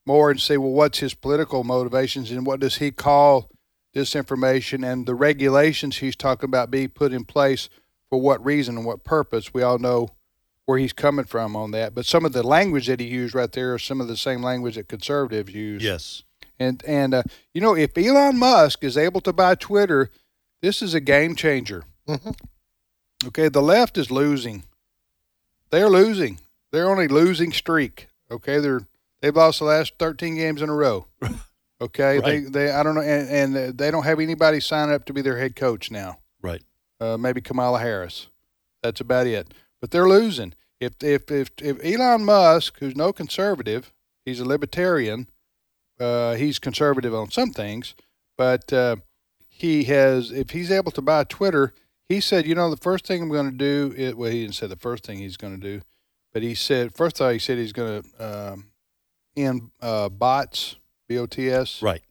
more 0.06 0.30
and 0.30 0.40
say, 0.40 0.56
well, 0.56 0.70
what's 0.70 0.98
his 1.00 1.12
political 1.14 1.62
motivations 1.62 2.30
and 2.30 2.46
what 2.46 2.60
does 2.60 2.76
he 2.76 2.90
call 2.90 3.50
disinformation 3.94 4.84
and 4.90 5.04
the 5.06 5.14
regulations 5.14 5.98
he's 5.98 6.16
talking 6.16 6.48
about 6.48 6.70
being 6.70 6.88
put 6.88 7.12
in 7.12 7.24
place 7.24 7.68
for 8.08 8.20
what 8.20 8.44
reason 8.44 8.76
and 8.78 8.86
what 8.86 9.04
purpose? 9.04 9.52
We 9.52 9.62
all 9.62 9.78
know 9.78 10.08
where 10.64 10.78
he's 10.78 10.92
coming 10.92 11.24
from 11.26 11.54
on 11.54 11.70
that. 11.72 11.94
But 11.94 12.06
some 12.06 12.24
of 12.24 12.32
the 12.32 12.42
language 12.42 12.86
that 12.86 12.98
he 13.00 13.06
used 13.06 13.34
right 13.34 13.52
there 13.52 13.74
is 13.76 13.82
some 13.82 14.00
of 14.00 14.08
the 14.08 14.16
same 14.16 14.42
language 14.42 14.76
that 14.76 14.88
conservatives 14.88 15.52
use. 15.54 15.82
Yes. 15.82 16.22
And 16.58 16.82
and 16.86 17.12
uh, 17.12 17.22
you 17.52 17.60
know, 17.60 17.76
if 17.76 17.96
Elon 17.98 18.38
Musk 18.38 18.82
is 18.82 18.96
able 18.96 19.20
to 19.20 19.32
buy 19.34 19.54
Twitter, 19.54 20.10
this 20.62 20.82
is 20.82 20.94
a 20.94 21.00
game 21.00 21.34
changer. 21.34 21.84
Okay, 23.26 23.48
the 23.48 23.62
left 23.62 23.96
is 23.98 24.10
losing. 24.10 24.64
They're 25.70 25.88
losing. 25.88 26.38
They're 26.72 26.90
on 26.90 26.98
a 27.00 27.08
losing 27.08 27.52
streak. 27.52 28.08
Okay, 28.30 28.58
they're 28.58 28.82
they've 29.20 29.34
lost 29.34 29.58
the 29.60 29.64
last 29.64 29.94
thirteen 29.98 30.36
games 30.36 30.62
in 30.62 30.68
a 30.68 30.74
row. 30.74 31.06
Okay, 31.78 32.20
Right. 32.20 32.24
they 32.24 32.38
they 32.68 32.70
I 32.70 32.82
don't 32.82 32.94
know, 32.94 33.02
and, 33.02 33.54
and 33.54 33.76
they 33.78 33.90
don't 33.90 34.04
have 34.04 34.18
anybody 34.18 34.60
sign 34.60 34.88
up 34.88 35.04
to 35.04 35.12
be 35.12 35.20
their 35.20 35.36
head 35.36 35.54
coach 35.54 35.90
now. 35.90 36.20
Right. 36.40 36.62
Uh, 36.98 37.18
maybe 37.18 37.42
Kamala 37.42 37.80
Harris. 37.80 38.28
That's 38.82 39.02
about 39.02 39.26
it. 39.26 39.52
But 39.82 39.90
they're 39.90 40.08
losing. 40.08 40.54
If 40.80 40.94
if 41.02 41.30
if 41.30 41.50
if 41.60 41.84
Elon 41.84 42.24
Musk, 42.24 42.78
who's 42.78 42.96
no 42.96 43.12
conservative, 43.12 43.92
he's 44.24 44.40
a 44.40 44.46
libertarian. 44.46 45.28
Uh, 46.00 46.36
he's 46.36 46.58
conservative 46.58 47.14
on 47.14 47.30
some 47.30 47.50
things, 47.50 47.94
but 48.38 48.72
uh, 48.72 48.96
he 49.56 49.84
has. 49.84 50.30
If 50.30 50.50
he's 50.50 50.70
able 50.70 50.92
to 50.92 51.02
buy 51.02 51.24
Twitter, 51.24 51.74
he 52.08 52.20
said, 52.20 52.46
you 52.46 52.54
know, 52.54 52.70
the 52.70 52.76
first 52.76 53.06
thing 53.06 53.22
I'm 53.22 53.30
going 53.30 53.50
to 53.50 53.56
do. 53.56 53.94
Is, 53.96 54.14
well, 54.14 54.30
he 54.30 54.42
didn't 54.42 54.54
say 54.54 54.66
the 54.66 54.76
first 54.76 55.04
thing 55.04 55.18
he's 55.18 55.36
going 55.36 55.54
to 55.54 55.60
do, 55.60 55.82
but 56.32 56.42
he 56.42 56.54
said 56.54 56.94
first 56.94 57.20
all, 57.20 57.30
he 57.30 57.38
said 57.38 57.58
he's 57.58 57.72
going 57.72 58.02
to 58.02 58.52
um, 58.52 58.66
end 59.36 59.70
uh, 59.80 60.08
bots, 60.08 60.76
B 61.08 61.18
O 61.18 61.26
T 61.26 61.50
S, 61.50 61.82
Right. 61.82 62.02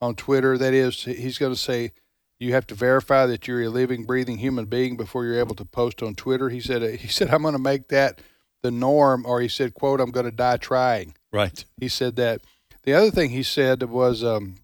on 0.00 0.14
Twitter. 0.14 0.56
That 0.58 0.74
is, 0.74 1.04
he's 1.04 1.38
going 1.38 1.52
to 1.52 1.58
say 1.58 1.92
you 2.38 2.52
have 2.52 2.66
to 2.68 2.74
verify 2.74 3.26
that 3.26 3.46
you're 3.48 3.62
a 3.62 3.68
living, 3.68 4.04
breathing 4.04 4.38
human 4.38 4.66
being 4.66 4.96
before 4.96 5.24
you're 5.24 5.38
able 5.38 5.54
to 5.56 5.64
post 5.64 6.02
on 6.02 6.14
Twitter. 6.14 6.48
He 6.50 6.60
said 6.60 6.82
he 7.00 7.08
said 7.08 7.28
I'm 7.30 7.42
going 7.42 7.54
to 7.54 7.58
make 7.58 7.88
that 7.88 8.20
the 8.62 8.70
norm, 8.70 9.24
or 9.26 9.40
he 9.40 9.48
said, 9.48 9.74
"quote 9.74 10.00
I'm 10.00 10.10
going 10.10 10.26
to 10.26 10.32
die 10.32 10.56
trying." 10.56 11.14
Right. 11.32 11.64
He 11.78 11.88
said 11.88 12.16
that. 12.16 12.40
The 12.82 12.94
other 12.94 13.10
thing 13.10 13.30
he 13.30 13.42
said 13.42 13.82
was, 13.82 14.22
um, 14.22 14.56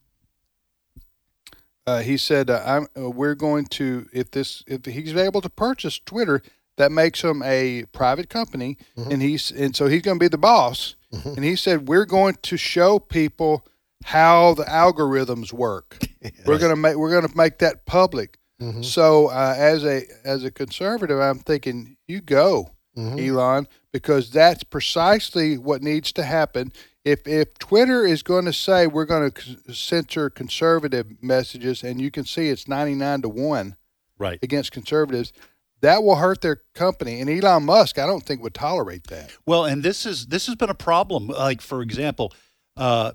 uh, 1.86 2.00
he 2.00 2.16
said, 2.16 2.50
uh, 2.50 2.62
"I'm 2.64 2.86
uh, 2.96 3.10
we're 3.10 3.34
going 3.34 3.66
to 3.66 4.06
if 4.12 4.30
this 4.30 4.62
if 4.66 4.84
he's 4.84 5.14
able 5.16 5.40
to 5.40 5.48
purchase 5.50 5.98
Twitter, 5.98 6.42
that 6.76 6.92
makes 6.92 7.22
him 7.22 7.42
a 7.44 7.84
private 7.92 8.28
company, 8.28 8.76
and 8.96 9.20
he's 9.22 9.50
and 9.50 9.74
so 9.76 9.86
he's 9.86 10.02
going 10.02 10.18
to 10.18 10.22
be 10.24 10.28
the 10.28 10.38
boss." 10.38 10.96
And 11.24 11.44
he 11.44 11.56
said, 11.56 11.88
"We're 11.88 12.06
going 12.06 12.36
to 12.42 12.56
show 12.56 12.98
people 12.98 13.66
how 14.04 14.54
the 14.54 14.64
algorithms 14.64 15.52
work. 15.52 15.98
We're 16.46 16.58
gonna 16.58 16.74
make 16.76 16.96
we're 16.96 17.10
gonna 17.20 17.32
make 17.36 17.58
that 17.58 17.84
public. 17.86 18.38
Mhm. 18.60 18.84
So 18.84 19.26
uh, 19.28 19.54
as 19.56 19.84
a 19.84 20.02
as 20.24 20.42
a 20.44 20.50
conservative, 20.50 21.20
I'm 21.20 21.38
thinking 21.40 21.96
you 22.08 22.20
go, 22.20 22.70
Mhm. 22.96 23.28
Elon, 23.28 23.68
because 23.92 24.30
that's 24.30 24.62
precisely 24.64 25.56
what 25.58 25.82
needs 25.82 26.12
to 26.12 26.22
happen. 26.24 26.72
If 27.04 27.26
if 27.26 27.58
Twitter 27.58 28.06
is 28.06 28.22
going 28.22 28.44
to 28.44 28.52
say 28.52 28.86
we're 28.86 29.04
going 29.04 29.30
to 29.30 29.74
censor 29.74 30.30
conservative 30.30 31.22
messages, 31.22 31.82
and 31.82 32.00
you 32.00 32.10
can 32.10 32.24
see 32.24 32.48
it's 32.48 32.68
99 32.68 33.22
to 33.22 33.28
one 33.28 33.76
right 34.18 34.38
against 34.42 34.70
conservatives, 34.70 35.32
that 35.80 36.04
will 36.04 36.16
hurt 36.16 36.40
their 36.42 36.62
company. 36.74 37.20
And 37.20 37.28
Elon 37.28 37.64
Musk, 37.64 37.98
I 37.98 38.06
don't 38.06 38.24
think 38.24 38.42
would 38.42 38.54
tolerate 38.54 39.08
that. 39.08 39.32
Well, 39.46 39.64
and 39.64 39.82
this 39.82 40.06
is 40.06 40.26
this 40.26 40.46
has 40.46 40.54
been 40.54 40.70
a 40.70 40.74
problem. 40.74 41.26
Like 41.28 41.60
for 41.60 41.82
example, 41.82 42.32
uh, 42.76 43.12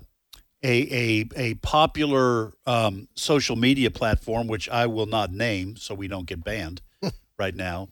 a 0.62 0.80
a 0.92 1.28
a 1.36 1.54
popular 1.54 2.52
um, 2.66 3.08
social 3.14 3.56
media 3.56 3.90
platform, 3.90 4.48
which 4.48 4.68
I 4.68 4.86
will 4.86 5.06
not 5.06 5.32
name, 5.32 5.76
so 5.76 5.94
we 5.94 6.08
don't 6.08 6.26
get 6.26 6.44
banned 6.44 6.82
right 7.38 7.54
now. 7.54 7.88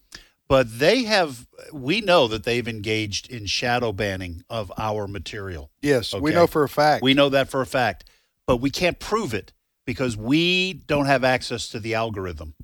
But 0.48 0.78
they 0.78 1.04
have, 1.04 1.46
we 1.72 2.00
know 2.00 2.28
that 2.28 2.44
they've 2.44 2.68
engaged 2.68 3.30
in 3.30 3.46
shadow 3.46 3.92
banning 3.92 4.44
of 4.48 4.72
our 4.78 5.08
material. 5.08 5.70
Yes, 5.82 6.14
we 6.14 6.32
know 6.32 6.46
for 6.46 6.62
a 6.62 6.68
fact. 6.68 7.02
We 7.02 7.14
know 7.14 7.28
that 7.30 7.48
for 7.48 7.60
a 7.60 7.66
fact, 7.66 8.04
but 8.46 8.58
we 8.58 8.70
can't 8.70 8.98
prove 8.98 9.34
it 9.34 9.52
because 9.84 10.16
we 10.16 10.72
don't 10.72 11.06
have 11.06 11.24
access 11.24 11.68
to 11.70 11.80
the 11.80 11.94
algorithm. 11.94 12.54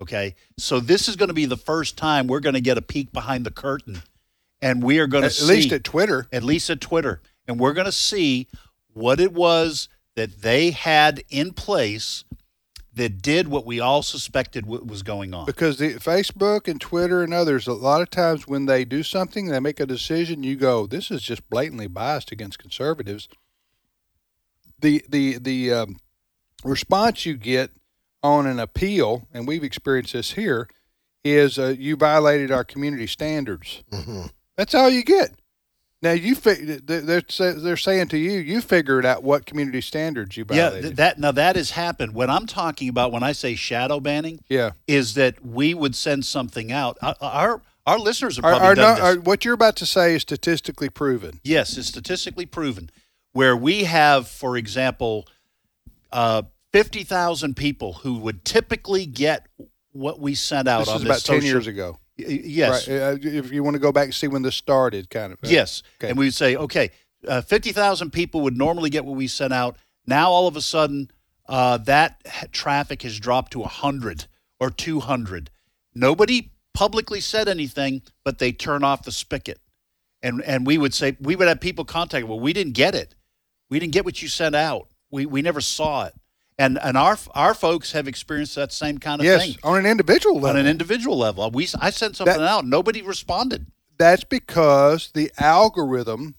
Okay. 0.00 0.34
So 0.58 0.80
this 0.80 1.08
is 1.08 1.16
going 1.16 1.28
to 1.28 1.34
be 1.34 1.46
the 1.46 1.56
first 1.56 1.96
time 1.96 2.26
we're 2.26 2.40
going 2.40 2.54
to 2.54 2.60
get 2.60 2.78
a 2.78 2.82
peek 2.82 3.12
behind 3.12 3.46
the 3.46 3.50
curtain 3.50 4.02
and 4.60 4.82
we 4.82 4.98
are 4.98 5.06
going 5.06 5.22
to 5.22 5.26
At 5.26 5.32
see. 5.32 5.46
least 5.46 5.72
at 5.72 5.84
Twitter. 5.84 6.26
At 6.32 6.42
least 6.42 6.70
at 6.70 6.80
Twitter. 6.80 7.20
And 7.48 7.58
we're 7.58 7.72
going 7.72 7.86
to 7.86 7.92
see 7.92 8.48
what 8.92 9.20
it 9.20 9.32
was 9.32 9.88
that 10.14 10.42
they 10.42 10.70
had 10.70 11.22
in 11.30 11.52
place 11.52 12.24
that 12.96 13.20
did 13.22 13.46
what 13.48 13.64
we 13.66 13.78
all 13.78 14.02
suspected 14.02 14.66
wa- 14.66 14.80
was 14.82 15.02
going 15.02 15.32
on. 15.32 15.44
Because 15.46 15.78
the 15.78 15.94
Facebook 15.94 16.66
and 16.66 16.80
Twitter 16.80 17.22
and 17.22 17.32
others, 17.32 17.66
a 17.66 17.74
lot 17.74 18.00
of 18.02 18.10
times 18.10 18.48
when 18.48 18.66
they 18.66 18.84
do 18.84 19.02
something, 19.02 19.46
they 19.46 19.60
make 19.60 19.78
a 19.78 19.86
decision. 19.86 20.42
You 20.42 20.56
go, 20.56 20.86
this 20.86 21.10
is 21.10 21.22
just 21.22 21.48
blatantly 21.48 21.86
biased 21.86 22.32
against 22.32 22.58
conservatives. 22.58 23.28
The 24.80 25.04
the 25.08 25.38
the 25.38 25.72
um, 25.72 25.96
response 26.64 27.24
you 27.24 27.36
get 27.36 27.70
on 28.22 28.46
an 28.46 28.58
appeal, 28.58 29.28
and 29.32 29.46
we've 29.46 29.64
experienced 29.64 30.14
this 30.14 30.32
here, 30.32 30.68
is 31.22 31.58
uh, 31.58 31.74
you 31.78 31.96
violated 31.96 32.50
our 32.50 32.64
community 32.64 33.06
standards. 33.06 33.84
That's 34.56 34.74
all 34.74 34.88
you 34.90 35.04
get. 35.04 35.32
Now 36.02 36.12
you 36.12 36.34
fi- 36.34 36.54
they're 36.62 37.00
they're 37.00 37.22
they're 37.54 37.76
saying 37.76 38.08
to 38.08 38.18
you, 38.18 38.32
you 38.38 38.60
figured 38.60 39.06
out 39.06 39.22
what 39.22 39.46
community 39.46 39.80
standards 39.80 40.36
you 40.36 40.44
Yeah, 40.50 40.68
violated. 40.70 40.82
th- 40.82 40.96
that 40.96 41.18
now 41.18 41.32
that 41.32 41.56
has 41.56 41.70
happened. 41.72 42.12
What 42.12 42.28
I'm 42.28 42.46
talking 42.46 42.88
about 42.88 43.12
when 43.12 43.22
I 43.22 43.32
say 43.32 43.54
shadow 43.54 43.98
banning, 43.98 44.40
Yeah. 44.48 44.72
is 44.86 45.14
that 45.14 45.44
we 45.44 45.72
would 45.74 45.94
send 45.96 46.24
something 46.26 46.70
out. 46.70 46.98
Our 47.02 47.16
our, 47.22 47.62
our 47.86 47.98
listeners 47.98 48.36
have 48.36 48.44
Are, 48.44 48.58
probably 48.58 48.74
done 48.76 48.98
not, 48.98 49.14
this. 49.14 49.24
what 49.24 49.44
you're 49.44 49.54
about 49.54 49.76
to 49.76 49.86
say 49.86 50.14
is 50.14 50.22
statistically 50.22 50.90
proven. 50.90 51.40
Yes, 51.42 51.78
it's 51.78 51.88
statistically 51.88 52.46
proven. 52.46 52.90
Where 53.32 53.56
we 53.56 53.84
have, 53.84 54.28
for 54.28 54.56
example, 54.56 55.26
uh, 56.12 56.42
50,000 56.72 57.54
people 57.56 57.94
who 57.94 58.18
would 58.18 58.44
typically 58.44 59.06
get 59.06 59.46
what 59.92 60.20
we 60.20 60.34
sent 60.34 60.68
out 60.68 60.80
This 60.80 60.88
on 60.88 60.96
is 60.96 61.02
this 61.04 61.24
about 61.24 61.34
10 61.40 61.42
years 61.42 61.66
ago. 61.66 61.98
Yes. 62.18 62.88
Right. 62.88 62.96
Uh, 63.00 63.16
if 63.20 63.52
you 63.52 63.62
want 63.62 63.74
to 63.74 63.80
go 63.80 63.92
back 63.92 64.04
and 64.06 64.14
see 64.14 64.28
when 64.28 64.42
this 64.42 64.56
started, 64.56 65.10
kind 65.10 65.32
of. 65.32 65.38
uh, 65.44 65.48
Yes. 65.48 65.82
Okay. 65.98 66.08
And 66.10 66.18
we 66.18 66.26
would 66.26 66.34
say, 66.34 66.56
okay, 66.56 66.90
uh, 67.28 67.40
50,000 67.42 68.10
people 68.10 68.40
would 68.42 68.56
normally 68.56 68.90
get 68.90 69.04
what 69.04 69.16
we 69.16 69.26
sent 69.26 69.52
out. 69.52 69.76
Now, 70.06 70.30
all 70.30 70.46
of 70.48 70.56
a 70.56 70.62
sudden, 70.62 71.10
uh, 71.48 71.76
that 71.78 72.22
traffic 72.52 73.02
has 73.02 73.18
dropped 73.18 73.52
to 73.52 73.60
100 73.60 74.26
or 74.60 74.70
200. 74.70 75.50
Nobody 75.94 76.52
publicly 76.74 77.20
said 77.20 77.48
anything, 77.48 78.02
but 78.24 78.38
they 78.38 78.52
turn 78.52 78.84
off 78.84 79.02
the 79.02 79.12
spigot. 79.12 79.58
And, 80.22 80.42
and 80.42 80.66
we 80.66 80.78
would 80.78 80.94
say, 80.94 81.16
we 81.20 81.36
would 81.36 81.48
have 81.48 81.60
people 81.60 81.84
contact, 81.84 82.26
well, 82.26 82.40
we 82.40 82.52
didn't 82.52 82.72
get 82.74 82.94
it. 82.94 83.14
We 83.68 83.78
didn't 83.78 83.92
get 83.92 84.04
what 84.04 84.22
you 84.22 84.28
sent 84.28 84.54
out. 84.54 84.88
We, 85.10 85.26
we 85.26 85.42
never 85.42 85.60
saw 85.60 86.04
it. 86.06 86.14
And, 86.58 86.78
and 86.82 86.96
our, 86.96 87.18
our 87.34 87.52
folks 87.52 87.92
have 87.92 88.08
experienced 88.08 88.54
that 88.54 88.72
same 88.72 88.98
kind 88.98 89.20
of 89.20 89.26
yes, 89.26 89.44
thing 89.44 89.56
on 89.62 89.78
an 89.78 89.86
individual 89.86 90.36
level. 90.36 90.50
on 90.50 90.56
an 90.56 90.66
individual 90.66 91.18
level. 91.18 91.50
We, 91.50 91.68
I 91.80 91.90
sent 91.90 92.16
something 92.16 92.40
out, 92.40 92.64
nobody 92.64 93.02
responded. 93.02 93.66
That's 93.98 94.24
because 94.24 95.10
the 95.12 95.30
algorithm 95.38 96.36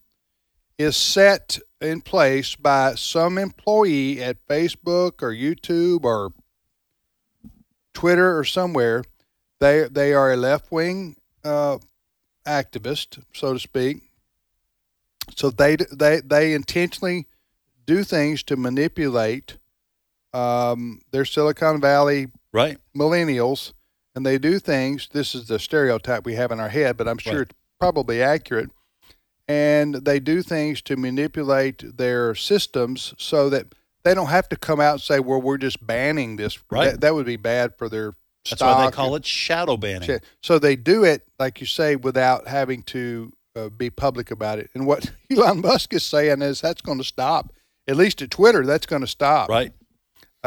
is 0.78 0.95
set 0.95 1.59
in 1.82 2.01
place 2.01 2.55
by 2.55 2.95
some 2.95 3.38
employee 3.38 4.22
at 4.22 4.45
Facebook 4.47 5.22
or 5.22 5.34
YouTube 5.34 6.03
or 6.03 6.34
Twitter 7.93 8.38
or 8.38 8.43
somewhere. 8.43 9.03
They 9.59 9.88
they 9.88 10.13
are 10.13 10.32
a 10.32 10.38
left 10.38 10.72
wing 10.72 11.15
uh, 11.43 11.80
activist, 12.45 13.24
so 13.34 13.53
to 13.53 13.59
speak. 13.59 14.03
So 15.36 15.49
they 15.49 15.78
they 15.78 16.22
they 16.22 16.53
intentionally 16.53 17.28
do 17.86 18.03
things 18.03 18.43
to 18.43 18.55
manipulate 18.55 19.57
um, 20.34 21.01
their 21.11 21.25
Silicon 21.25 21.80
Valley 21.82 22.28
right 22.53 22.78
millennials, 22.95 23.73
and 24.15 24.25
they 24.25 24.38
do 24.38 24.59
things. 24.59 25.09
This 25.11 25.34
is 25.36 25.47
the 25.47 25.59
stereotype 25.59 26.25
we 26.25 26.36
have 26.36 26.51
in 26.51 26.59
our 26.59 26.69
head, 26.69 26.97
but 26.97 27.07
I'm 27.07 27.17
sure 27.17 27.34
Right. 27.34 27.41
it's 27.43 27.55
probably 27.80 28.21
accurate. 28.21 28.69
And 29.47 29.95
they 29.95 30.19
do 30.19 30.41
things 30.41 30.82
to 30.84 30.97
manipulate 30.97 31.97
their 31.97 32.36
systems 32.36 33.13
so 33.17 33.49
that 33.49 33.67
they 34.03 34.13
don't 34.13 34.28
have 34.28 34.49
to 34.49 34.57
come 34.57 34.82
out 34.82 34.93
and 34.93 35.01
say, 35.01 35.19
"Well, 35.19 35.41
we're 35.41 35.57
just 35.57 35.86
banning 35.86 36.36
this." 36.36 36.59
Right. 36.69 36.91
That, 36.91 37.01
that 37.01 37.15
would 37.15 37.25
be 37.25 37.38
bad 37.38 37.73
for 37.78 37.88
their 37.88 38.13
That's 38.49 38.61
why 38.61 38.86
they 38.86 38.91
call 38.91 39.15
and- 39.15 39.23
it 39.23 39.25
shadow 39.25 39.78
banning. 39.78 40.19
So 40.43 40.59
they 40.59 40.75
do 40.75 41.03
it, 41.05 41.23
like 41.39 41.61
you 41.61 41.65
say, 41.65 41.95
without 41.95 42.47
having 42.47 42.84
to 42.84 43.32
uh, 43.55 43.69
be 43.69 43.89
public 43.89 44.32
about 44.32 44.59
it. 44.59 44.69
And 44.73 44.86
what 44.86 45.11
Elon 45.32 45.61
Musk 45.61 45.93
is 45.93 46.03
saying 46.03 46.41
is 46.41 46.59
that's 46.61 46.82
going 46.82 46.97
to 46.97 47.03
stop. 47.03 47.53
At 47.88 47.95
least 47.95 48.21
at 48.21 48.30
Twitter, 48.32 48.65
that's 48.65 48.86
going 48.86 49.01
to 49.01 49.07
stop. 49.07 49.47
Right. 49.49 49.71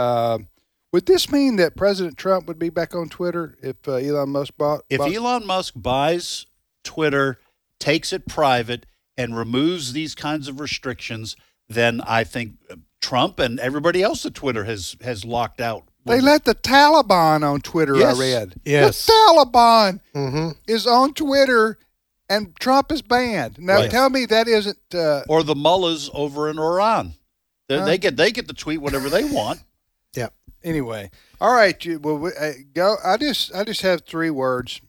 Um 0.00 0.48
would 0.92 1.06
this 1.06 1.30
mean 1.30 1.54
that 1.56 1.76
President 1.76 2.16
Trump 2.18 2.48
would 2.48 2.58
be 2.58 2.68
back 2.68 2.96
on 2.96 3.08
Twitter 3.08 3.56
if 3.62 3.76
uh, 3.86 3.92
Elon 3.94 4.30
Musk 4.30 4.54
bought? 4.58 4.80
If 4.90 4.98
bought- 4.98 5.14
Elon 5.14 5.46
Musk 5.46 5.74
buys 5.76 6.46
Twitter, 6.82 7.38
takes 7.78 8.12
it 8.12 8.26
private, 8.26 8.86
and 9.16 9.36
removes 9.36 9.92
these 9.92 10.16
kinds 10.16 10.48
of 10.48 10.58
restrictions, 10.58 11.36
then 11.68 12.00
I 12.00 12.24
think 12.24 12.54
uh, 12.68 12.74
Trump 13.00 13.38
and 13.38 13.60
everybody 13.60 14.02
else 14.02 14.26
at 14.26 14.34
Twitter 14.34 14.64
has 14.64 14.96
has 15.02 15.24
locked 15.24 15.60
out. 15.60 15.84
they 16.06 16.20
let 16.20 16.44
the 16.44 16.56
Taliban 16.56 17.48
on 17.48 17.60
Twitter. 17.60 17.94
Yes. 17.96 18.16
I 18.16 18.20
read. 18.20 18.54
Yes. 18.64 19.06
the 19.06 19.12
Taliban 19.12 20.00
Mm-hmm. 20.14 20.48
is 20.66 20.88
on 20.88 21.14
Twitter, 21.14 21.78
and 22.28 22.56
Trump 22.58 22.90
is 22.90 23.00
banned. 23.02 23.58
Now, 23.60 23.76
Right. 23.76 23.90
tell 23.90 24.10
me 24.10 24.26
that 24.26 24.48
isn't. 24.48 24.78
Uh, 24.92 25.22
or 25.28 25.44
the 25.44 25.54
mullahs 25.54 26.10
over 26.12 26.50
in 26.50 26.58
Iran. 26.58 27.14
They, 27.68 27.78
Huh? 27.78 27.84
they 27.84 27.98
get 27.98 28.16
they 28.16 28.32
get 28.32 28.48
to 28.48 28.54
tweet 28.54 28.80
whatever 28.80 29.08
they 29.08 29.22
want. 29.24 29.60
Yeah. 30.62 30.70
Anyway, 30.70 31.10
all 31.40 31.54
right. 31.54 31.82
You, 31.84 31.98
well, 31.98 32.18
we, 32.18 32.30
uh, 32.38 32.52
go. 32.74 32.96
I 33.04 33.16
just, 33.16 33.54
I 33.54 33.64
just 33.64 33.82
have 33.82 34.02
three 34.02 34.30
words. 34.30 34.80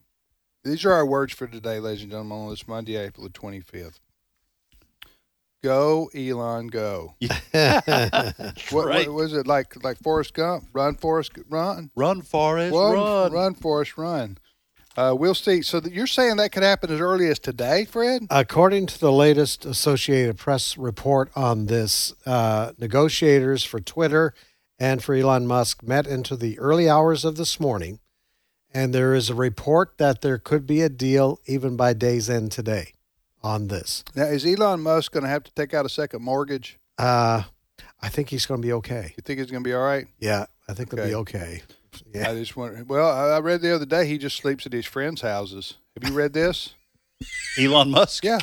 These 0.64 0.86
are 0.86 0.92
our 0.92 1.06
words 1.06 1.34
for 1.34 1.48
today, 1.48 1.80
ladies 1.80 2.04
and 2.04 2.12
gentlemen, 2.12 2.38
on 2.38 2.50
this 2.52 2.68
Monday, 2.68 2.96
April 2.96 3.24
the 3.26 3.34
twenty 3.34 3.62
fifth. 3.62 4.00
Go, 5.64 6.10
Elon, 6.16 6.68
go. 6.68 7.14
what, 7.22 7.84
right. 8.74 9.08
what 9.08 9.12
was 9.12 9.34
it 9.34 9.46
like? 9.46 9.84
Like 9.84 9.98
Forrest 9.98 10.34
Gump? 10.34 10.66
Run, 10.74 10.96
Forrest, 10.96 11.34
run. 11.50 11.92
Run, 11.96 12.22
Forrest, 12.22 12.74
Run, 12.74 12.94
run. 12.96 13.32
run, 13.32 13.54
Forrest, 13.54 13.96
run. 13.96 14.40
Uh, 14.98 15.16
we'll 15.18 15.36
see. 15.36 15.62
So 15.62 15.80
that 15.80 15.94
you're 15.94 16.08
saying 16.08 16.38
that 16.38 16.52
could 16.52 16.64
happen 16.64 16.92
as 16.92 17.00
early 17.00 17.28
as 17.28 17.38
today, 17.40 17.86
Fred? 17.86 18.26
According 18.30 18.88
to 18.88 19.00
the 19.00 19.12
latest 19.12 19.64
Associated 19.66 20.38
Press 20.38 20.78
report 20.78 21.30
on 21.36 21.68
this, 21.68 22.14
uh, 22.26 22.74
negotiators 22.80 23.64
for 23.64 23.80
Twitter 23.80 24.34
and 24.82 25.04
for 25.04 25.14
Elon 25.14 25.46
Musk 25.46 25.84
met 25.84 26.08
into 26.08 26.36
the 26.36 26.58
early 26.58 26.90
hours 26.90 27.24
of 27.24 27.36
this 27.36 27.60
morning, 27.60 28.00
and 28.74 28.96
there 28.96 29.14
is 29.14 29.30
a 29.30 29.36
report 29.36 29.94
that 30.00 30.22
there 30.22 30.40
could 30.40 30.66
be 30.66 30.82
a 30.82 30.90
deal 30.90 31.40
even 31.46 31.78
by 31.78 31.94
day's 31.94 32.28
end 32.32 32.52
today 32.52 32.94
on 33.44 33.68
this. 33.68 34.04
Now, 34.16 34.24
is 34.24 34.44
Elon 34.44 34.82
Musk 34.82 35.12
going 35.12 35.22
to 35.24 35.30
have 35.30 35.44
to 35.44 35.52
take 35.54 35.76
out 35.76 35.86
a 35.86 35.90
second 35.90 36.24
mortgage? 36.24 36.80
Uh, 36.98 37.44
I 38.02 38.10
think 38.10 38.30
he's 38.30 38.48
going 38.48 38.60
to 38.60 38.66
be 38.68 38.74
okay. 38.74 39.14
You 39.16 39.22
think 39.24 39.40
he's 39.40 39.52
going 39.52 39.64
to 39.64 39.68
be 39.68 39.74
all 39.76 39.84
right? 39.84 40.08
Yeah, 40.20 40.48
I 40.68 40.74
think 40.74 40.92
he'll 40.92 41.06
be 41.06 41.14
Okay. 41.14 41.38
okay. 41.38 41.62
Yeah. 42.12 42.32
I 42.32 42.34
just 42.34 42.58
want. 42.58 42.88
Well, 42.88 43.08
I 43.08 43.36
I 43.36 43.40
read 43.40 43.62
the 43.62 43.76
other 43.76 43.86
day 43.86 44.08
he 44.08 44.18
just 44.18 44.38
sleeps 44.38 44.66
at 44.66 44.74
his 44.74 44.88
friends' 44.88 45.22
houses. 45.22 45.76
Have 45.96 46.10
you 46.10 46.16
read 46.18 46.34
this? 46.34 46.74
Elon 47.60 47.92
Musk. 47.92 48.24
Yeah, 48.24 48.40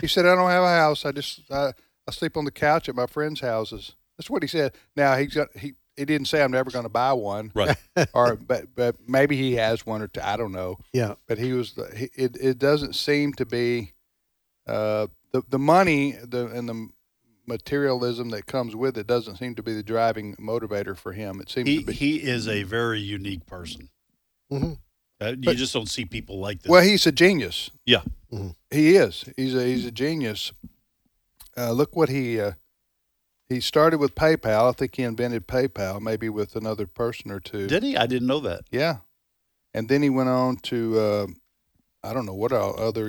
he 0.00 0.06
said 0.06 0.24
I 0.24 0.34
don't 0.36 0.48
have 0.48 0.62
a 0.62 0.68
house. 0.68 1.04
I 1.04 1.12
just 1.12 1.42
I, 1.50 1.72
I 2.08 2.12
sleep 2.12 2.36
on 2.38 2.46
the 2.46 2.50
couch 2.50 2.88
at 2.88 2.94
my 2.94 3.06
friends' 3.06 3.40
houses. 3.40 3.92
That's 4.16 4.30
what 4.30 4.42
he 4.42 4.48
said. 4.48 4.72
Now 4.96 5.16
he's 5.16 5.34
got 5.34 5.48
he 5.56 5.74
he 6.02 6.06
didn't 6.06 6.26
say 6.28 6.42
I'm 6.42 6.50
never 6.50 6.70
going 6.70 6.84
to 6.84 6.88
buy 6.88 7.12
one, 7.12 7.52
Right. 7.54 7.76
or 8.12 8.34
but 8.36 8.74
but 8.74 8.96
maybe 9.08 9.36
he 9.36 9.54
has 9.54 9.86
one 9.86 10.02
or 10.02 10.08
two. 10.08 10.20
I 10.22 10.36
don't 10.36 10.52
know. 10.52 10.78
Yeah. 10.92 11.14
But 11.28 11.38
he 11.38 11.52
was 11.52 11.74
he, 11.96 12.10
it. 12.14 12.36
It 12.40 12.58
doesn't 12.58 12.94
seem 12.94 13.32
to 13.34 13.46
be 13.46 13.92
uh, 14.66 15.06
the 15.32 15.42
the 15.48 15.58
money 15.58 16.12
the 16.22 16.46
and 16.48 16.68
the 16.68 16.88
materialism 17.46 18.30
that 18.30 18.46
comes 18.46 18.74
with 18.76 18.96
it 18.96 19.06
doesn't 19.06 19.36
seem 19.36 19.54
to 19.56 19.62
be 19.62 19.74
the 19.74 19.82
driving 19.82 20.36
motivator 20.36 20.96
for 20.96 21.12
him. 21.12 21.40
It 21.40 21.50
seems 21.50 21.68
He 21.68 21.78
to 21.80 21.86
be. 21.86 21.92
he 21.92 22.16
is 22.16 22.46
a 22.48 22.62
very 22.62 23.00
unique 23.00 23.46
person. 23.46 23.88
Mhm. 24.50 24.78
Uh, 25.20 25.28
you 25.30 25.36
But- 25.44 25.56
just 25.56 25.72
don't 25.72 25.88
see 25.88 26.04
people 26.04 26.38
like 26.40 26.62
this. 26.62 26.70
Well, 26.70 26.82
he's 26.82 27.06
a 27.06 27.12
genius. 27.12 27.70
yeah. 27.86 28.02
He 28.70 28.96
is. 28.96 29.24
He's 29.36 29.54
a 29.54 29.62
he's 29.64 29.84
a 29.86 29.90
genius. 29.92 30.52
Uh, 31.56 31.70
look 31.72 31.94
what 31.94 32.08
he 32.08 32.40
uh, 32.40 32.52
he 33.52 33.60
started 33.60 33.98
with 33.98 34.14
PayPal. 34.14 34.68
I 34.68 34.72
think 34.72 34.96
he 34.96 35.02
invented 35.02 35.46
PayPal, 35.46 36.00
maybe 36.00 36.28
with 36.28 36.56
another 36.56 36.86
person 36.86 37.30
or 37.30 37.40
two. 37.40 37.66
Did 37.66 37.82
he? 37.82 37.96
I 37.96 38.06
didn't 38.06 38.26
know 38.26 38.40
that. 38.40 38.62
Yeah, 38.70 38.98
and 39.74 39.88
then 39.88 40.02
he 40.02 40.10
went 40.10 40.28
on 40.28 40.56
to 40.56 40.98
uh, 40.98 41.26
I 42.02 42.12
don't 42.12 42.26
know 42.26 42.34
what 42.34 42.52
all 42.52 42.78
other 42.80 43.08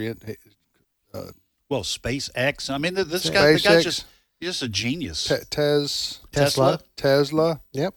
uh, 1.14 1.22
Well, 1.70 1.84
SpaceX. 1.84 2.70
I 2.70 2.78
mean, 2.78 2.96
th- 2.96 3.08
this 3.08 3.30
guy, 3.30 3.54
the 3.54 3.58
SpaceX. 3.60 3.64
guy's 3.64 3.84
just 3.84 4.06
he's 4.40 4.50
just 4.50 4.64
a 4.64 4.70
genius. 4.70 5.24
Te- 5.26 5.46
Tes 5.50 6.20
Tesla. 6.32 6.80
Tesla. 6.96 7.62
Yep. 7.72 7.96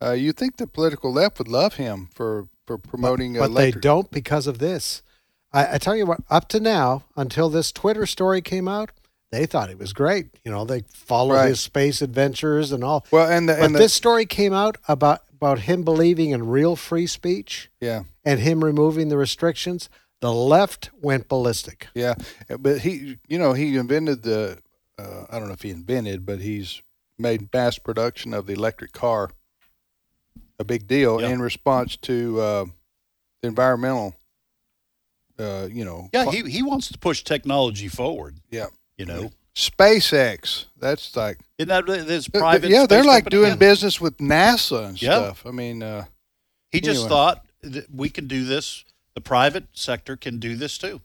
Uh, 0.00 0.12
you 0.12 0.32
think 0.32 0.56
the 0.56 0.66
political 0.66 1.12
left 1.12 1.38
would 1.38 1.48
love 1.48 1.74
him 1.74 2.08
for 2.14 2.48
for 2.66 2.78
promoting 2.78 3.36
uh, 3.36 3.48
but 3.48 3.54
they 3.54 3.70
don't 3.70 4.10
because 4.10 4.46
of 4.46 4.58
this. 4.58 5.02
I, 5.52 5.74
I 5.74 5.78
tell 5.78 5.96
you 5.96 6.04
what, 6.06 6.20
up 6.28 6.48
to 6.50 6.60
now, 6.60 7.04
until 7.16 7.48
this 7.48 7.72
Twitter 7.72 8.04
story 8.04 8.42
came 8.42 8.68
out, 8.68 8.90
they 9.30 9.46
thought 9.46 9.70
it 9.70 9.78
was 9.78 9.92
great. 9.92 10.26
You 10.44 10.50
know, 10.50 10.64
they 10.64 10.82
followed 10.92 11.34
Right. 11.34 11.48
his 11.48 11.60
space 11.60 12.00
adventures 12.02 12.72
and 12.72 12.82
all. 12.82 13.06
Well, 13.10 13.30
and 13.30 13.48
the, 13.48 13.54
but 13.54 13.62
and 13.64 13.74
the, 13.74 13.78
this 13.80 13.92
story 13.94 14.26
came 14.26 14.52
out 14.52 14.76
about 14.88 15.22
about 15.34 15.60
him 15.60 15.84
believing 15.84 16.30
in 16.30 16.48
real 16.48 16.74
free 16.74 17.06
speech 17.06 17.70
yeah. 17.80 18.02
and 18.24 18.40
him 18.40 18.64
removing 18.64 19.08
the 19.08 19.16
restrictions. 19.16 19.88
The 20.20 20.32
left 20.32 20.90
went 21.00 21.28
ballistic. 21.28 21.86
Yeah, 21.94 22.14
but 22.58 22.80
he, 22.80 23.18
you 23.28 23.38
know, 23.38 23.52
he 23.52 23.76
invented 23.76 24.22
the. 24.22 24.58
Uh, 24.98 25.26
I 25.30 25.38
don't 25.38 25.46
know 25.46 25.54
if 25.54 25.62
he 25.62 25.70
invented, 25.70 26.26
but 26.26 26.40
he's 26.40 26.82
made 27.18 27.52
mass 27.52 27.78
production 27.78 28.34
of 28.34 28.46
the 28.46 28.54
electric 28.54 28.92
car 28.92 29.30
a 30.58 30.64
big 30.64 30.88
deal 30.88 31.20
Yeah. 31.20 31.28
in 31.28 31.40
response 31.40 31.96
to 31.98 32.40
uh, 32.40 32.64
environmental. 33.44 34.16
Uh, 35.38 35.68
you 35.70 35.84
know. 35.84 36.08
Yeah, 36.12 36.30
he 36.32 36.42
he 36.50 36.62
wants 36.64 36.88
to 36.88 36.98
push 36.98 37.22
technology 37.22 37.86
forward. 37.88 38.38
yeah. 38.50 38.66
You 38.98 39.06
know, 39.06 39.30
SpaceX. 39.54 40.66
That's 40.76 41.14
like. 41.16 41.38
isn't 41.58 41.68
that 41.68 41.86
this 41.86 42.24
th- 42.26 42.32
th- 42.32 42.40
private? 42.40 42.70
yeah, 42.70 42.84
they're 42.86 43.04
like 43.04 43.30
doing 43.30 43.50
Yeah. 43.50 43.56
business 43.56 44.00
with 44.00 44.16
NASA 44.18 44.88
and 44.88 45.00
Yeah. 45.02 45.18
stuff. 45.18 45.46
I 45.46 45.50
mean, 45.52 45.82
uh, 45.82 46.04
He 46.70 46.80
just 46.80 47.08
thought 47.08 47.46
that 47.62 47.90
we 47.90 48.10
can 48.10 48.26
do 48.26 48.44
this. 48.44 48.84
The 49.14 49.20
private 49.20 49.64
sector 49.72 50.16
can 50.16 50.38
do 50.38 50.54
this 50.56 50.76
too, 50.78 51.00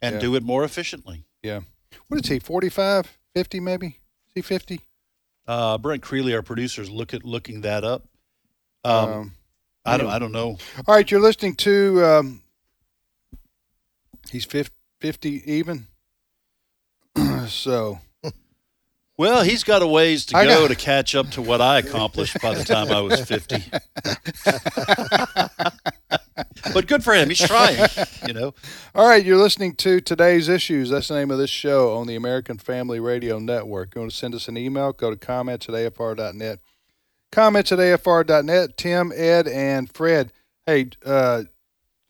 and 0.00 0.14
Yeah. 0.16 0.20
do 0.20 0.34
it 0.36 0.42
more 0.42 0.64
efficiently. 0.64 1.24
yeah. 1.42 1.60
What 2.08 2.22
is 2.24 2.28
he? 2.30 2.38
45, 2.38 3.18
50 3.34 3.60
maybe? 3.60 3.86
Is 4.28 4.32
he 4.34 4.42
50? 4.42 4.80
Uh, 5.46 5.78
Brent 5.78 6.02
Creeley, 6.02 6.34
our 6.34 6.42
producer, 6.42 6.82
is 6.82 6.90
look 6.90 7.12
at 7.14 7.24
looking 7.24 7.60
that 7.62 7.84
up. 7.84 8.06
Um, 8.82 8.94
Um, 9.10 9.34
I 9.84 9.96
don't. 9.98 10.08
I 10.10 10.18
don't 10.18 10.32
know. 10.32 10.58
All 10.86 10.94
right, 10.94 11.08
you're 11.10 11.20
listening 11.20 11.54
to. 11.56 12.04
Um, 12.04 12.42
he's 14.30 14.44
50, 14.44 14.74
50 15.00 15.42
even. 15.50 15.86
So 17.48 18.00
Well, 19.16 19.44
he's 19.44 19.62
got 19.62 19.80
a 19.82 19.86
ways 19.86 20.26
to 20.26 20.36
I 20.36 20.44
go 20.44 20.62
got- 20.62 20.68
to 20.68 20.74
catch 20.76 21.14
up 21.14 21.30
to 21.32 21.42
what 21.42 21.60
I 21.60 21.78
accomplished 21.78 22.36
by 22.42 22.54
the 22.54 22.64
time 22.64 22.90
I 22.90 23.00
was 23.00 23.20
50. 23.24 23.56
but 26.74 26.86
good 26.86 27.04
for 27.04 27.14
him. 27.14 27.28
He's 27.28 27.40
trying, 27.40 27.78
you 28.26 28.34
know. 28.34 28.54
All 28.94 29.06
right, 29.06 29.24
you're 29.24 29.38
listening 29.38 29.74
to 29.76 30.00
today's 30.00 30.48
issues. 30.48 30.90
That's 30.90 31.08
the 31.08 31.14
name 31.14 31.30
of 31.30 31.38
this 31.38 31.50
show 31.50 31.96
on 31.96 32.06
the 32.06 32.16
American 32.16 32.58
Family 32.58 33.00
Radio 33.00 33.38
Network. 33.38 33.94
You 33.94 34.02
want 34.02 34.12
to 34.12 34.16
send 34.16 34.34
us 34.34 34.48
an 34.48 34.56
email? 34.56 34.92
Go 34.92 35.10
to 35.10 35.16
comments 35.16 35.68
at 35.68 35.74
afr.net. 35.74 36.60
Comments 37.30 37.72
at 37.72 37.78
afr.net. 37.78 38.76
Tim, 38.76 39.12
Ed, 39.14 39.48
and 39.48 39.92
Fred. 39.92 40.32
Hey, 40.66 40.90
uh, 41.04 41.44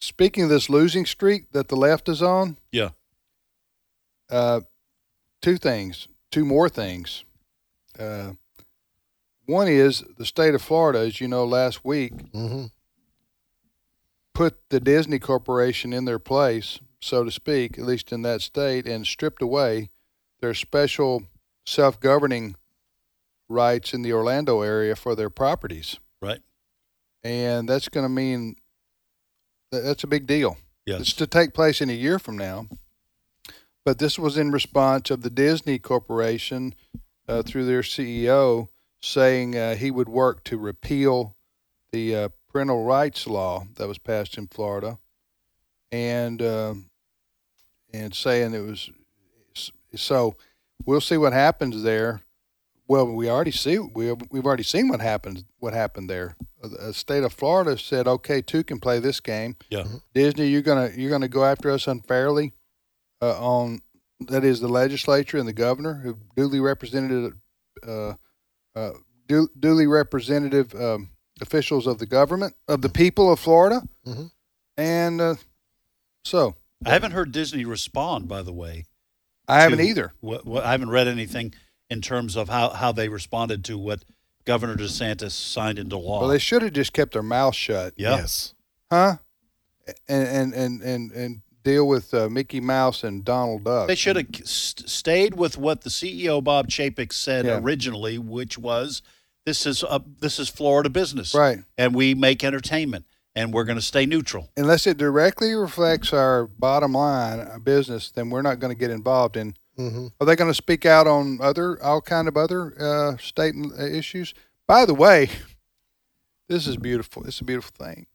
speaking 0.01 0.45
of 0.45 0.51
this 0.51 0.71
losing 0.71 1.07
streak 1.07 1.53
that 1.53 1.69
the 1.69 1.77
left 1.77 2.09
is 2.09 2.23
on, 2.23 2.57
Yeah. 2.73 2.91
uh, 4.31 4.61
two 5.45 5.59
things, 5.59 6.09
two 6.31 6.43
more 6.45 6.71
things. 6.71 7.23
Uh, 7.99 8.33
one 9.45 9.69
is 9.69 10.03
the 10.17 10.25
state 10.25 10.55
of 10.55 10.63
Florida, 10.63 11.01
as 11.01 11.21
you 11.21 11.29
know, 11.29 11.45
last 11.45 11.85
week 11.85 12.33
Mm-hmm. 12.33 12.65
put 14.33 14.57
the 14.71 14.81
Disney 14.81 15.19
Corporation 15.19 15.93
in 15.93 16.07
their 16.07 16.19
place, 16.19 16.81
so 17.03 17.25
to 17.25 17.31
speak, 17.31 17.79
at 17.79 17.85
least 17.85 18.11
in 18.11 18.23
that 18.23 18.41
state, 18.41 18.87
and 18.87 19.07
stripped 19.07 19.43
away 19.43 19.91
their 20.41 20.55
special 20.55 21.25
self 21.67 22.01
governing 22.01 22.57
rights 23.47 23.93
in 23.93 24.01
the 24.01 24.15
Orlando 24.15 24.63
area 24.63 24.97
for 24.97 25.15
their 25.15 25.29
properties. 25.29 25.99
Right. 26.23 26.41
And 27.23 27.69
that's 27.69 27.91
going 27.91 28.07
to 28.07 28.09
mean 28.09 28.57
that 29.71 29.81
that's 29.85 30.05
a 30.05 30.09
big 30.09 30.27
deal. 30.27 30.57
Yes. 30.87 31.01
It's 31.03 31.13
to 31.15 31.27
take 31.27 31.53
place 31.53 31.83
in 31.83 31.91
a 31.91 31.95
year 31.95 32.19
from 32.19 32.39
now. 32.39 32.67
But 33.85 33.99
this 33.99 34.19
was 34.19 34.39
in 34.39 34.51
response 34.51 35.11
of 35.11 35.23
the 35.23 35.31
Disney 35.31 35.79
Corporation 35.79 36.75
uh, 37.29 37.43
through 37.43 37.67
their 37.67 37.83
CEO 37.83 38.69
saying 39.03 39.57
uh, 39.57 39.75
he 39.77 39.91
would 39.91 40.09
work 40.09 40.43
to 40.45 40.57
repeal 40.57 41.37
the 41.93 42.17
uh, 42.17 42.29
parental 42.51 42.85
rights 42.85 43.27
law 43.27 43.67
that 43.77 43.87
was 43.87 43.99
passed 43.99 44.39
in 44.39 44.47
Florida, 44.47 44.99
and 45.93 46.41
um 46.41 46.87
and 47.93 48.15
saying 48.15 48.55
it 48.55 48.61
was 48.61 48.91
so. 49.95 50.37
We'll 50.87 51.01
see 51.01 51.17
what 51.17 51.33
happens 51.33 51.83
there. 51.83 52.23
Well, 52.89 53.07
we 53.07 53.29
already 53.31 53.53
see 53.53 53.79
we 53.79 54.13
we've 54.31 54.47
already 54.47 54.63
seen 54.65 54.89
what 54.89 55.01
happened 55.01 55.45
what 55.59 55.73
happened 55.75 56.09
there. 56.11 56.37
Uh, 56.63 56.69
The 56.69 56.95
state 56.95 57.23
of 57.23 57.33
Florida 57.33 57.79
said, 57.79 58.09
"Okay, 58.09 58.41
two 58.43 58.65
can 58.65 58.81
play 58.81 58.99
this 58.99 59.21
game." 59.21 59.57
Yeah. 59.71 59.85
Disney, 60.15 60.49
you're 60.49 60.63
gonna 60.63 60.91
you're 60.97 61.11
gonna 61.11 61.29
go 61.29 61.45
after 61.45 61.71
us 61.71 61.87
unfairly 61.87 62.53
uh, 63.25 63.39
on 63.41 63.81
that 64.21 64.45
is 64.45 64.61
the 64.61 64.69
legislature 64.69 65.39
and 65.39 65.49
the 65.49 65.53
governor 65.53 65.95
who 66.03 66.17
duly 66.37 66.61
represented 66.61 67.33
uh, 67.87 68.15
uh, 68.77 68.91
du- 69.27 69.49
duly 69.59 69.87
representative 69.87 70.75
um, 70.75 71.11
officials 71.41 71.87
of 71.87 71.99
the 71.99 72.07
government 72.07 72.55
of 72.69 72.81
the 72.83 72.89
people 72.89 73.31
of 73.33 73.39
Florida, 73.41 73.83
Mhm. 74.07 74.31
and 74.77 75.21
uh, 75.21 75.35
so 76.25 76.55
I 76.87 76.91
haven't 76.91 77.13
heard 77.13 77.33
Disney 77.33 77.65
respond, 77.65 78.29
by 78.29 78.43
the 78.43 78.53
way. 78.53 78.85
I 79.49 79.61
haven't 79.63 79.79
to 79.79 79.85
either. 79.85 80.13
What, 80.21 80.47
what, 80.47 80.65
I 80.65 80.71
haven't 80.73 80.91
read 80.91 81.09
anything 81.09 81.55
in 81.91 82.01
terms 82.01 82.37
of 82.37 82.49
how, 82.49 82.71
how 82.71 82.93
they 82.93 83.09
responded 83.09 83.65
to 83.67 83.77
what 83.79 84.05
Governor 84.47 84.75
DeSantis 84.77 85.33
signed 85.33 85.79
into 85.79 85.97
law. 85.99 86.21
Well, 86.21 86.29
they 86.31 86.39
should 86.39 86.63
have 86.63 86.73
just 86.73 86.93
kept 86.93 87.13
their 87.13 87.23
mouth 87.23 87.55
shut, 87.55 87.95
yeah. 87.97 88.17
Yes. 88.17 88.55
huh? 88.91 89.17
And 90.09 90.27
and 90.29 90.55
and 90.55 90.83
and, 90.83 91.13
and 91.13 91.43
deal 91.65 91.89
with 91.89 92.15
uh, 92.15 92.29
Mickey 92.29 92.61
Mouse 92.61 93.03
and 93.03 93.25
Donald 93.25 93.65
Duck. 93.65 93.89
They 93.89 93.95
should 93.97 94.17
have 94.17 94.27
st- 94.45 94.89
stayed 94.89 95.35
with 95.35 95.59
what 95.59 95.81
the 95.81 95.91
CEO 95.91 96.45
Bob 96.45 96.69
Chapek 96.69 97.13
said 97.13 97.47
Yeah. 97.47 97.59
originally, 97.59 98.19
which 98.19 98.57
was, 98.59 99.03
"This 99.45 99.67
is 99.67 99.83
uh, 99.83 99.99
this 100.21 100.39
is 100.39 100.49
Florida 100.49 100.91
business, 100.91 101.35
Right. 101.35 101.59
And 101.77 101.95
we 101.95 102.15
make 102.15 102.45
entertainment, 102.45 103.07
and 103.35 103.53
we're 103.53 103.65
going 103.65 103.79
to 103.79 103.83
stay 103.83 104.07
neutral." 104.07 104.51
Unless 104.57 104.87
it 104.87 104.99
directly 104.99 105.55
reflects 105.55 106.13
our 106.13 106.47
bottom 106.47 106.93
line, 106.93 107.41
our 107.41 107.59
business, 107.59 108.11
then 108.11 108.31
we're 108.31 108.43
not 108.43 108.61
going 108.61 108.73
to 108.73 108.79
get 108.79 108.91
involved 108.91 109.37
in. 109.37 109.57
Mm-hmm. 109.79 110.07
Are 110.21 110.27
they 110.27 110.37
going 110.37 110.51
to 110.51 110.55
speak 110.55 110.87
out 110.87 111.07
on 111.09 111.39
other 111.43 111.83
all 111.83 112.01
kind 112.01 112.29
of 112.29 112.37
other 112.37 112.75
uh, 112.81 113.17
state 113.17 113.55
uh, 113.57 113.83
issues? 113.85 114.33
By 114.69 114.85
the 114.87 114.95
way, 114.95 115.31
this 116.49 116.67
is 116.67 116.77
beautiful. 116.77 117.25
It's 117.27 117.41
a 117.41 117.45
beautiful 117.45 117.73
thing. 117.85 118.07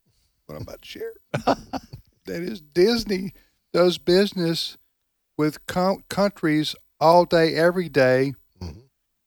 What 0.45 0.55
I'm 0.55 0.61
about 0.61 0.81
to 0.83 0.87
share. 0.87 1.13
that 2.29 2.41
is 2.41 2.61
Disney 2.61 3.33
does 3.73 3.97
business 3.97 4.77
with 5.37 5.65
com- 5.67 6.03
countries 6.09 6.75
all 6.99 7.25
day, 7.25 7.55
every 7.55 7.89
day 7.89 8.33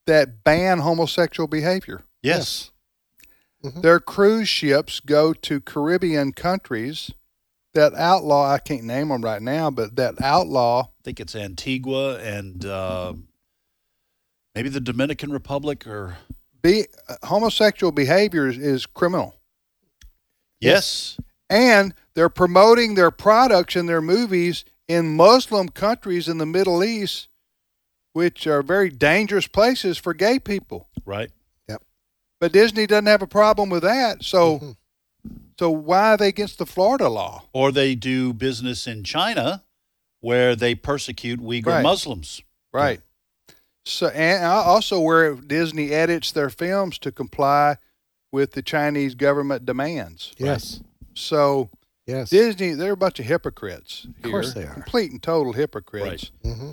that 0.05 0.43
ban 0.43 0.79
homosexual 0.79 1.47
behavior. 1.47 2.03
Yes, 2.21 2.71
Their 3.63 3.99
cruise 3.99 4.49
ships 4.49 4.99
go 4.99 5.33
to 5.33 5.61
Caribbean 5.61 6.33
countries 6.33 7.11
that 7.73 7.93
outlaw. 7.93 8.51
I 8.51 8.59
can't 8.59 8.83
name 8.83 9.07
them 9.09 9.21
right 9.23 9.41
now, 9.41 9.71
but 9.71 9.95
that 9.95 10.21
outlaw. 10.21 10.83
I 10.83 11.01
think 11.03 11.19
it's 11.19 11.35
Antigua 11.35 12.19
and 12.19 12.65
uh, 12.65 13.13
maybe 14.53 14.69
the 14.69 14.81
Dominican 14.81 15.31
Republic, 15.31 15.87
or 15.87 16.17
Be 16.61 16.87
uh, 17.07 17.15
homosexual 17.23 17.91
behavior 17.91 18.47
is, 18.47 18.57
is 18.57 18.85
criminal, 18.85 19.35
yes, 20.59 21.17
and 21.53 21.93
they're 22.15 22.29
promoting 22.29 22.95
their 22.95 23.11
products 23.11 23.75
and 23.75 23.87
their 23.87 24.01
movies 24.01 24.65
in 24.87 25.15
Muslim 25.15 25.69
countries 25.69 26.27
in 26.27 26.37
the 26.39 26.45
Middle 26.45 26.83
East, 26.83 27.29
which 28.13 28.45
are 28.47 28.61
very 28.61 28.89
dangerous 28.89 29.47
places 29.47 29.97
for 29.97 30.13
gay 30.13 30.39
people. 30.39 30.89
right. 31.05 31.31
Yep. 31.69 31.81
But 32.39 32.51
Disney 32.51 32.85
doesn't 32.87 33.05
have 33.05 33.21
a 33.21 33.27
problem 33.27 33.69
with 33.69 33.83
that. 33.83 34.23
So, 34.23 34.55
Mm-hmm. 34.59 34.71
so 35.59 35.69
why 35.69 36.13
are 36.13 36.17
they 36.17 36.27
against 36.29 36.57
the 36.57 36.65
Florida 36.65 37.07
law? 37.09 37.43
Or 37.53 37.71
they 37.71 37.95
do 37.95 38.33
business 38.33 38.85
in 38.87 39.03
China, 39.03 39.63
where 40.19 40.55
they 40.55 40.75
persecute 40.75 41.39
Uyghur 41.39 41.67
Right. 41.67 41.83
Muslims. 41.83 42.41
Right. 42.73 42.99
So 43.85 44.07
and 44.07 44.43
also 44.45 44.99
where 44.99 45.35
Disney 45.35 45.91
edits 45.91 46.31
their 46.31 46.49
films 46.49 46.97
to 46.99 47.11
comply 47.11 47.77
with 48.31 48.51
the 48.53 48.61
Chinese 48.61 49.13
government 49.15 49.65
demands. 49.65 50.33
Yes. 50.37 50.81
So 51.13 51.69
Yes. 52.05 52.29
Disney, 52.29 52.73
they're 52.73 52.93
a 52.93 52.97
bunch 52.97 53.19
of 53.19 53.25
hypocrites. 53.25 54.07
Of 54.23 54.29
course 54.29 54.53
they 54.53 54.63
are. 54.63 54.73
Complete 54.73 55.11
and 55.11 55.23
total 55.23 55.53
hypocrites 55.53 56.31
Mm-hmm. 56.43 56.71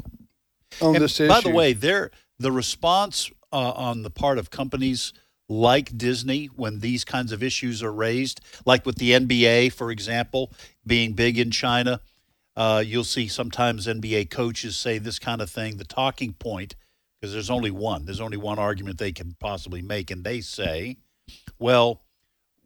on 0.80 0.94
And 0.96 1.04
this 1.04 1.18
By 1.18 1.40
the 1.40 1.50
way, 1.50 1.72
there 1.72 2.10
the 2.38 2.50
response 2.50 3.30
uh, 3.52 3.72
on 3.72 4.02
the 4.02 4.10
part 4.10 4.38
of 4.38 4.50
companies 4.50 5.12
like 5.48 5.96
Disney 5.96 6.46
when 6.46 6.80
these 6.80 7.04
kinds 7.04 7.32
of 7.32 7.42
issues 7.42 7.82
are 7.82 7.92
raised, 7.92 8.40
like 8.64 8.86
with 8.86 8.96
the 8.96 9.12
NBA, 9.12 9.72
for 9.72 9.90
example, 9.90 10.52
being 10.86 11.12
big 11.12 11.38
in 11.38 11.50
China, 11.50 12.00
uh, 12.56 12.82
you'll 12.84 13.04
see 13.04 13.26
sometimes 13.28 13.86
NBA 13.86 14.30
coaches 14.30 14.76
say 14.76 14.98
this 14.98 15.18
kind 15.18 15.40
of 15.40 15.50
thing. 15.50 15.76
The 15.76 15.84
talking 15.84 16.32
point, 16.34 16.76
because 17.20 17.32
there's 17.32 17.50
only 17.50 17.70
one, 17.70 18.04
there's 18.04 18.20
only 18.20 18.36
one 18.36 18.58
argument 18.58 18.98
they 18.98 19.12
can 19.12 19.36
possibly 19.40 19.82
make, 19.82 20.10
and 20.10 20.22
they 20.24 20.40
say, 20.40 20.98
"Well, 21.58 22.02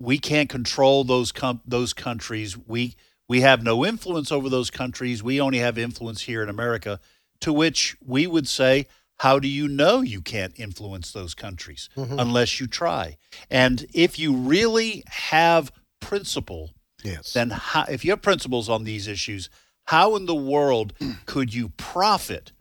we 0.05 0.19
can't 0.19 0.49
control 0.51 1.05
those 1.05 1.33
com- 1.33 1.61
those 1.67 1.93
countries. 1.93 2.57
We 2.57 2.95
we 3.29 3.41
have 3.41 3.63
no 3.63 3.85
influence 3.87 4.31
over 4.31 4.49
those 4.49 4.71
countries. 4.71 5.23
We 5.23 5.41
only 5.41 5.59
have 5.59 5.79
influence 5.79 6.23
here 6.23 6.43
in 6.43 6.49
America." 6.49 7.01
To 7.41 7.53
which 7.53 7.97
we 8.05 8.27
would 8.27 8.49
say, 8.49 8.87
"How 9.19 9.39
do 9.39 9.49
you 9.49 9.67
know 9.69 10.01
you 10.03 10.21
can't 10.23 10.53
influence 10.59 11.11
those 11.13 11.35
countries 11.35 11.89
Mhm. 11.97 12.21
unless 12.21 12.61
you 12.61 12.67
try?" 12.67 13.17
And 13.51 13.87
if 13.93 14.19
you 14.19 14.33
really 14.35 15.03
have 15.07 15.73
principle, 16.01 16.71
Yes. 17.03 17.33
then 17.33 17.51
how, 17.51 17.85
if 17.85 18.05
you 18.05 18.11
have 18.13 18.23
principles 18.23 18.69
on 18.69 18.85
these 18.85 19.07
issues, 19.07 19.51
how 19.87 20.17
in 20.17 20.27
the 20.27 20.35
world 20.35 20.93
could 21.27 21.53
you 21.53 21.71
profit 21.71 22.53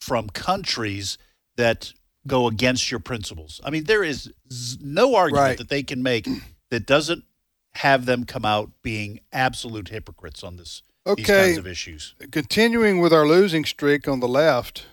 from 0.00 0.28
countries 0.30 1.18
that 1.56 1.92
go 2.26 2.46
against 2.46 2.90
your 2.90 3.00
principles? 3.00 3.60
I 3.64 3.70
mean, 3.70 3.84
there 3.84 4.04
is 4.04 4.30
no 4.80 5.14
argument 5.14 5.46
Right. 5.48 5.58
that 5.58 5.68
they 5.68 5.82
can 5.82 6.02
make 6.02 6.26
that 6.70 6.86
doesn't 6.86 7.24
have 7.74 8.06
them 8.06 8.24
come 8.24 8.44
out 8.44 8.70
being 8.82 9.20
absolute 9.32 9.88
hypocrites 9.88 10.42
on 10.42 10.56
this 10.56 10.82
these 11.04 11.12
Okay. 11.28 11.46
kinds 11.46 11.58
of 11.58 11.66
issues. 11.66 12.14
Continuing 12.30 13.00
with 13.00 13.12
our 13.12 13.26
losing 13.26 13.64
streak 13.64 14.06
on 14.06 14.20
the 14.20 14.28
left, 14.28 14.86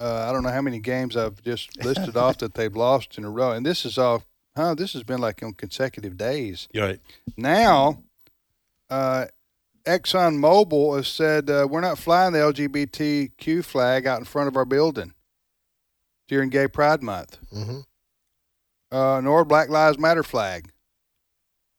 uh, 0.00 0.26
I 0.28 0.32
don't 0.32 0.42
know 0.42 0.48
how 0.50 0.62
many 0.62 0.78
games 0.80 1.16
I've 1.16 1.42
just 1.42 1.76
listed 1.84 2.16
off 2.16 2.38
that 2.38 2.54
they've 2.54 2.74
lost 2.74 3.18
in 3.18 3.24
a 3.24 3.30
row, 3.30 3.52
and 3.52 3.64
this 3.66 3.84
is 3.84 3.98
all. 3.98 4.24
Huh? 4.56 4.74
This 4.74 4.92
has 4.94 5.02
been 5.02 5.20
like 5.20 5.42
on 5.42 5.52
consecutive 5.54 6.16
days. 6.16 6.68
You're 6.72 6.86
right. 6.86 7.00
Now, 7.36 8.02
uh, 8.90 9.26
Exxon 9.86 10.36
Mobil 10.38 10.96
has 10.96 11.08
said 11.08 11.48
uh, 11.50 11.66
we're 11.70 11.80
not 11.80 11.98
flying 11.98 12.32
the 12.32 12.38
LGBTQ 12.40 13.64
flag 13.64 14.06
out 14.06 14.18
in 14.18 14.24
front 14.24 14.48
of 14.48 14.56
our 14.56 14.64
building 14.66 15.12
during 16.28 16.50
Gay 16.50 16.68
Pride 16.68 17.02
Month, 17.02 17.38
Mm-hmm. 17.52 17.80
uh, 18.90 19.20
nor 19.20 19.44
Black 19.44 19.68
Lives 19.68 19.98
Matter 19.98 20.22
flag. 20.22 20.70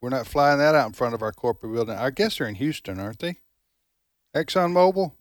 We're 0.03 0.09
not 0.09 0.27
flying 0.27 0.57
that 0.57 0.75
out 0.75 0.87
in 0.87 0.91
front 0.91 1.13
of 1.13 1.21
our 1.21 1.31
corporate 1.31 1.71
building. 1.71 1.95
I 1.95 2.09
guess 2.09 2.37
they're 2.37 2.47
in 2.47 2.55
Houston, 2.55 2.99
aren't 2.99 3.19
they? 3.19 3.37
Exxon 4.35 4.73
Mobil, 4.73 5.13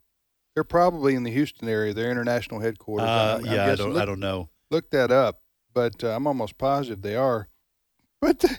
they're 0.54 0.64
probably 0.64 1.14
in 1.14 1.22
the 1.22 1.30
Houston 1.30 1.68
area. 1.68 1.94
Their 1.94 2.10
international 2.10 2.58
headquarters. 2.58 3.06
Uh, 3.08 3.12
I'm- 3.36 3.46
I'm 3.46 3.54
yeah, 3.54 3.66
I 3.70 3.74
don't, 3.76 3.92
Look- 3.92 4.02
I 4.02 4.04
don't 4.06 4.18
know. 4.18 4.48
look 4.72 4.90
that 4.90 5.12
up, 5.12 5.38
but 5.72 6.02
uh, 6.02 6.08
I'm 6.16 6.26
almost 6.26 6.58
positive 6.58 7.00
they 7.02 7.14
are. 7.14 7.46
But 8.20 8.40
the, 8.40 8.58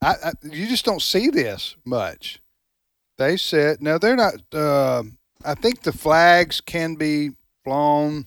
I, 0.00 0.14
I, 0.24 0.32
you 0.44 0.68
just 0.68 0.84
don't 0.84 1.02
see 1.02 1.30
this 1.30 1.74
much. 1.84 2.40
They 3.18 3.36
said 3.36 3.82
no, 3.82 3.98
they're 3.98 4.14
not. 4.14 4.34
Uh, 4.54 5.02
I 5.44 5.54
think 5.54 5.82
the 5.82 5.92
flags 5.92 6.60
can 6.60 6.94
be 6.94 7.30
flown 7.64 8.26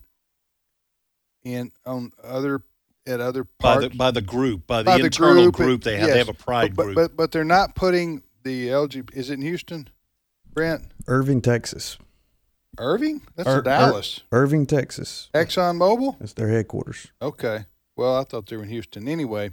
in 1.44 1.72
on 1.86 2.12
other 2.22 2.64
at 3.08 3.20
other 3.20 3.44
By 3.44 3.74
parts 3.74 3.90
the, 3.90 3.98
by 3.98 4.12
the 4.12 4.22
group, 4.22 4.68
by 4.68 4.84
the 4.84 4.86
by 4.86 4.98
the 4.98 5.06
internal 5.06 5.44
group, 5.46 5.56
group, 5.56 5.84
they 5.84 5.98
have. 5.98 6.10
They 6.10 6.18
have 6.18 6.30
a 6.30 6.34
pride 6.34 6.76
but, 6.76 6.84
group. 6.84 6.96
but 6.96 7.16
but 7.16 7.32
they're 7.32 7.44
not 7.44 7.76
putting 7.76 8.24
the 8.44 8.68
LGBT. 8.70 9.16
Is 9.16 9.30
it 9.30 9.36
in 9.36 9.42
Houston, 9.42 9.90
Brent? 10.54 10.84
Irving, 11.08 11.42
Texas. 11.42 11.98
Irving? 12.78 13.22
That's 13.36 13.50
Ir- 13.50 13.62
Dallas. 13.62 14.22
Ir- 14.32 14.40
Irving, 14.40 14.66
Texas. 14.66 15.30
Exxon 15.34 15.78
Mobil. 15.78 16.18
That's 16.20 16.34
their 16.34 16.50
headquarters. 16.50 17.08
Okay. 17.22 17.66
Well, 17.98 18.16
I 18.16 18.24
thought 18.24 18.48
they 18.48 18.56
were 18.56 18.64
in 18.64 18.70
Houston. 18.70 19.08
Anyway, 19.08 19.52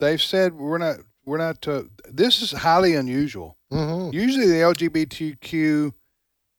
they've 0.00 0.20
said 0.22 0.54
we're 0.54 0.78
not. 0.78 0.96
We're 1.24 1.38
not. 1.38 1.66
Uh, 1.66 1.84
this 2.08 2.42
is 2.42 2.52
highly 2.52 2.94
unusual. 2.94 3.56
Mm-hmm. 3.72 4.14
Usually, 4.14 4.46
the 4.46 4.54
LGBTQ 4.56 5.92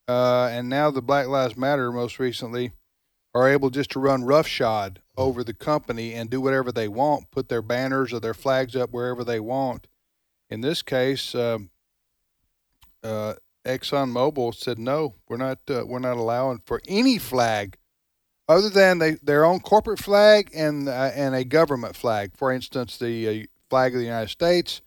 uh, 0.08 0.50
and 0.52 0.70
now 0.70 0.90
the 0.92 1.02
Black 1.02 1.28
Lives 1.28 1.58
Matter, 1.58 1.92
most 1.92 2.20
recently, 2.20 2.72
are 3.38 3.48
able 3.48 3.70
just 3.70 3.92
to 3.92 4.00
run 4.00 4.24
roughshod 4.24 5.00
over 5.16 5.44
the 5.44 5.54
company 5.54 6.14
and 6.14 6.30
do 6.30 6.42
whatever 6.42 6.72
they 6.72 6.88
want, 6.88 7.30
put 7.30 7.50
their 7.50 7.62
banners 7.62 8.12
or 8.12 8.20
their 8.20 8.34
flags 8.34 8.76
up 8.76 8.92
wherever 8.92 9.24
they 9.24 9.40
want. 9.40 9.88
In 10.50 10.62
this 10.62 10.82
case, 10.82 11.36
um, 11.36 11.70
uh, 13.04 13.36
ExxonMobil 13.64 14.56
said 14.56 14.80
no, 14.80 15.16
we're 15.28 15.38
not. 15.38 15.60
Uh, 15.70 15.84
we're 15.86 16.00
not 16.00 16.18
allowing 16.18 16.62
for 16.66 16.82
any 16.88 17.18
flag 17.18 17.78
other 18.48 18.70
than 18.70 18.98
they, 19.00 19.12
their 19.22 19.46
own 19.46 19.60
corporate 19.60 20.00
flag 20.00 20.50
and 20.56 20.88
uh, 20.88 21.12
and 21.14 21.36
a 21.36 21.44
government 21.44 21.96
flag. 21.96 22.32
For 22.36 22.52
instance, 22.52 22.98
the 22.98 23.28
uh, 23.28 23.46
flag 23.70 23.94
of 23.94 24.00
the 24.00 24.06
United 24.06 24.30
States 24.30 24.82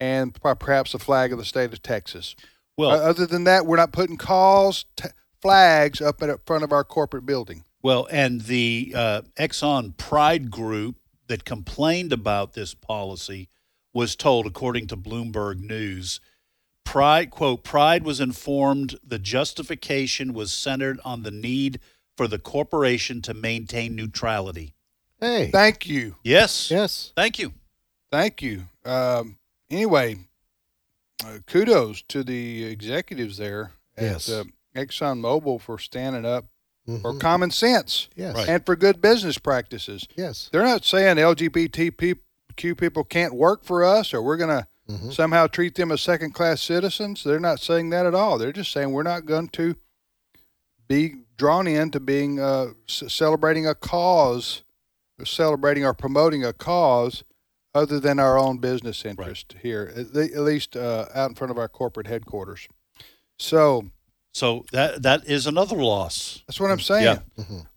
and 0.00 0.34
perhaps 0.58 0.92
the 0.92 0.98
flag 0.98 1.32
of 1.32 1.38
the 1.38 1.44
state 1.44 1.72
of 1.72 1.82
Texas. 1.82 2.34
Well- 2.78 2.90
other 2.90 3.26
than 3.26 3.44
that, 3.44 3.66
we're 3.66 3.76
not 3.76 3.92
putting 3.92 4.16
calls, 4.16 4.86
t- 4.96 5.10
flags 5.40 6.00
up 6.00 6.22
in 6.22 6.34
front 6.46 6.64
of 6.64 6.72
our 6.72 6.84
corporate 6.84 7.26
building. 7.26 7.64
Well, 7.82 8.06
and 8.10 8.42
the 8.42 8.92
uh, 8.94 9.22
Exxon 9.36 9.96
Pride 9.96 10.50
Group 10.50 10.96
that 11.26 11.44
complained 11.44 12.12
about 12.12 12.52
this 12.52 12.74
policy 12.74 13.48
was 13.92 14.14
told, 14.16 14.46
according 14.46 14.86
to 14.88 14.96
Bloomberg 14.96 15.60
News, 15.60 16.20
Pride 16.84 17.30
quote 17.30 17.62
Pride 17.64 18.04
was 18.04 18.20
informed 18.20 18.96
the 19.04 19.18
justification 19.18 20.32
was 20.32 20.52
centered 20.52 20.98
on 21.04 21.22
the 21.22 21.30
need 21.30 21.80
for 22.16 22.26
the 22.28 22.38
corporation 22.38 23.22
to 23.22 23.34
maintain 23.34 23.94
neutrality. 23.96 24.74
Hey. 25.20 25.50
Thank 25.50 25.86
you. 25.88 26.16
Yes. 26.24 26.70
Yes. 26.70 27.12
Thank 27.16 27.38
you. 27.38 27.52
Thank 28.10 28.42
you. 28.42 28.64
Um, 28.84 29.38
anyway, 29.70 30.16
uh, 31.24 31.38
kudos 31.46 32.02
to 32.08 32.22
the 32.24 32.64
executives 32.64 33.38
there 33.38 33.72
at 33.96 34.02
Yes. 34.04 34.28
uh, 34.28 34.44
ExxonMobil 34.74 35.60
for 35.60 35.78
standing 35.78 36.26
up 36.26 36.46
for 36.86 37.12
Mhm. 37.12 37.20
common 37.20 37.50
sense 37.50 38.08
Yes. 38.16 38.34
Right. 38.34 38.48
and 38.48 38.66
for 38.66 38.74
good 38.76 39.00
business 39.00 39.38
practices. 39.38 40.06
Yes. 40.16 40.48
They're 40.52 40.64
not 40.64 40.84
saying 40.84 41.16
LGBTQ 41.18 42.16
people 42.76 43.04
can't 43.04 43.34
work 43.34 43.64
for 43.64 43.84
us 43.84 44.12
or 44.12 44.20
we're 44.22 44.36
going 44.36 44.50
to 44.62 44.66
Mm-hmm. 44.88 45.10
somehow 45.12 45.46
treat 45.46 45.76
them 45.76 45.92
as 45.92 46.00
second 46.02 46.32
class 46.34 46.60
citizens. 46.60 47.22
They're 47.22 47.38
not 47.38 47.60
saying 47.60 47.90
that 47.90 48.04
at 48.04 48.16
all. 48.16 48.36
They're 48.36 48.52
just 48.52 48.72
saying 48.72 48.90
we're 48.90 49.04
not 49.04 49.26
going 49.26 49.48
to 49.50 49.76
be 50.88 51.14
drawn 51.38 51.68
into 51.68 52.00
being 52.00 52.40
uh, 52.40 52.70
c- 52.88 53.08
celebrating 53.08 53.64
a 53.66 53.76
cause, 53.76 54.64
or 55.20 55.24
celebrating 55.24 55.84
or 55.84 55.94
promoting 55.94 56.44
a 56.44 56.52
cause 56.52 57.22
other 57.74 58.00
than 58.00 58.18
our 58.18 58.36
own 58.36 58.58
business 58.58 59.04
interest 59.04 59.54
here, 59.62 59.92
at, 59.96 60.14
at 60.16 60.40
least 60.40 60.76
uh, 60.76 61.06
out 61.14 61.30
in 61.30 61.36
front 61.36 61.52
of 61.52 61.58
our 61.58 61.68
corporate 61.68 62.08
headquarters. 62.08 62.66
So 63.38 63.84
So 64.34 64.64
that 64.72 65.02
that 65.02 65.26
is 65.26 65.46
another 65.46 65.76
loss. 65.76 66.42
that's 66.46 66.58
what 66.58 66.70
I'm 66.70 66.80
saying. 66.80 67.04
Yeah. 67.04 67.18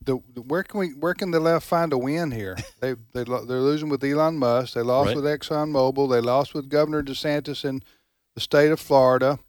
The, 0.02 0.20
the- 0.34 0.42
where 0.42 0.64
can 0.64 0.80
we 0.80 0.88
where 0.90 1.14
can 1.14 1.32
the 1.32 1.40
left 1.40 1.66
find 1.66 1.92
a 1.92 1.98
win 1.98 2.32
here? 2.32 2.56
they 2.80 2.94
they 3.14 3.24
they're 3.26 3.44
losing 3.62 3.90
with 3.90 4.04
Elon 4.04 4.38
Musk. 4.38 4.74
They 4.74 4.82
lost 4.82 5.08
Right. 5.08 5.16
with 5.18 5.26
ExxonMobil. 5.26 6.10
They 6.10 6.22
lost 6.22 6.54
with 6.54 6.70
Governor 6.70 7.04
DeSantis 7.04 7.66
in 7.66 7.84
the 8.36 8.42
state 8.42 8.72
of 8.72 8.80
Florida. 8.80 9.40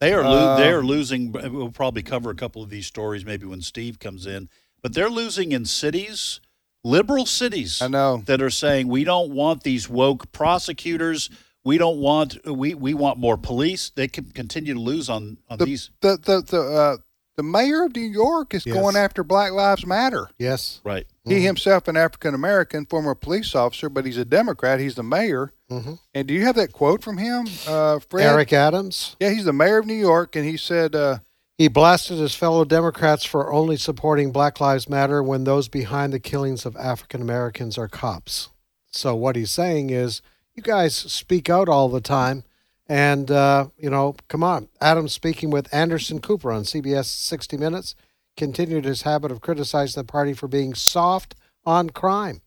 They 0.00 0.12
are 0.12 0.22
lo- 0.22 0.54
Um, 0.54 0.60
they 0.60 0.68
are 0.70 0.82
losing. 0.82 1.32
We'll 1.32 1.70
probably 1.70 2.02
cover 2.02 2.28
a 2.30 2.34
couple 2.34 2.62
of 2.62 2.68
these 2.68 2.86
stories 2.86 3.24
maybe 3.24 3.46
when 3.46 3.62
Steve 3.62 3.98
comes 3.98 4.26
in. 4.26 4.48
But 4.82 4.92
they're 4.94 5.08
losing 5.10 5.52
in 5.52 5.64
cities, 5.64 6.40
liberal 6.84 7.24
cities. 7.24 7.80
I 7.80 7.88
know 7.88 8.22
that 8.26 8.42
are 8.42 8.50
saying 8.50 8.88
we 8.88 9.04
don't 9.04 9.30
want 9.30 9.62
these 9.62 9.88
woke 9.88 10.32
prosecutors. 10.32 11.30
We 11.64 11.78
don't 11.78 11.98
want 11.98 12.38
we 12.44 12.74
we 12.74 12.94
want 12.94 13.18
more 13.18 13.36
police. 13.36 13.90
They 13.94 14.08
can 14.08 14.24
continue 14.26 14.74
to 14.74 14.80
lose 14.80 15.08
on 15.08 15.38
on 15.48 15.58
The 15.58 15.64
these. 15.66 15.90
the 16.00 16.16
the 16.22 16.42
the, 16.42 16.60
uh, 16.60 16.96
the 17.36 17.42
mayor 17.42 17.84
of 17.84 17.94
New 17.94 18.00
York 18.02 18.52
is 18.52 18.66
Yes. 18.66 18.74
going 18.74 18.96
after 18.96 19.22
Black 19.24 19.52
Lives 19.52 19.86
Matter. 19.86 20.28
Yes. 20.38 20.80
Right. 20.84 21.06
He 21.24 21.40
himself 21.40 21.86
an 21.88 21.96
African 21.96 22.34
American, 22.34 22.84
former 22.84 23.14
police 23.14 23.54
officer, 23.54 23.88
but 23.88 24.04
he's 24.04 24.18
a 24.18 24.24
Democrat. 24.24 24.80
He's 24.80 24.96
the 24.96 25.02
mayor. 25.04 25.52
Mhm. 25.70 25.98
And 26.14 26.26
do 26.28 26.34
you 26.34 26.44
have 26.44 26.56
that 26.56 26.72
quote 26.72 27.02
from 27.02 27.18
him, 27.18 27.46
uh, 27.66 28.00
Fred? 28.10 28.26
Eric 28.26 28.52
Adams. 28.52 29.16
Yeah, 29.20 29.30
he's 29.30 29.44
the 29.44 29.52
mayor 29.52 29.78
of 29.78 29.86
New 29.86 29.94
York, 29.94 30.34
and 30.36 30.44
he 30.44 30.56
said, 30.56 30.94
uh, 30.94 31.18
He 31.58 31.68
blasted 31.68 32.18
his 32.18 32.34
fellow 32.34 32.64
Democrats 32.64 33.24
for 33.24 33.52
only 33.52 33.76
supporting 33.76 34.32
Black 34.32 34.58
Lives 34.60 34.88
Matter 34.88 35.22
when 35.22 35.44
those 35.44 35.68
behind 35.68 36.12
the 36.12 36.18
killings 36.18 36.66
of 36.66 36.74
African 36.76 37.22
Americans 37.22 37.78
are 37.78 37.88
cops. 37.88 38.48
So 38.90 39.14
what 39.14 39.36
he's 39.36 39.50
saying 39.52 39.90
is, 39.90 40.22
you 40.54 40.62
guys 40.62 40.94
speak 40.94 41.48
out 41.48 41.68
all 41.68 41.88
the 41.88 42.00
time, 42.00 42.44
and 42.88 43.30
uh, 43.30 43.68
you 43.76 43.90
know, 43.90 44.16
come 44.28 44.42
on. 44.42 44.68
Adams 44.80 45.12
speaking 45.12 45.50
with 45.50 45.72
Anderson 45.72 46.20
Cooper 46.20 46.52
on 46.52 46.62
CBS 46.62 47.06
60 47.06 47.56
Minutes. 47.56 47.94
continued 48.36 48.84
his 48.84 49.02
habit 49.02 49.30
of 49.30 49.40
criticizing 49.40 50.00
the 50.00 50.06
party 50.06 50.32
for 50.32 50.48
being 50.48 50.74
soft 50.74 51.34
on 51.64 51.90
crime. 51.90 52.40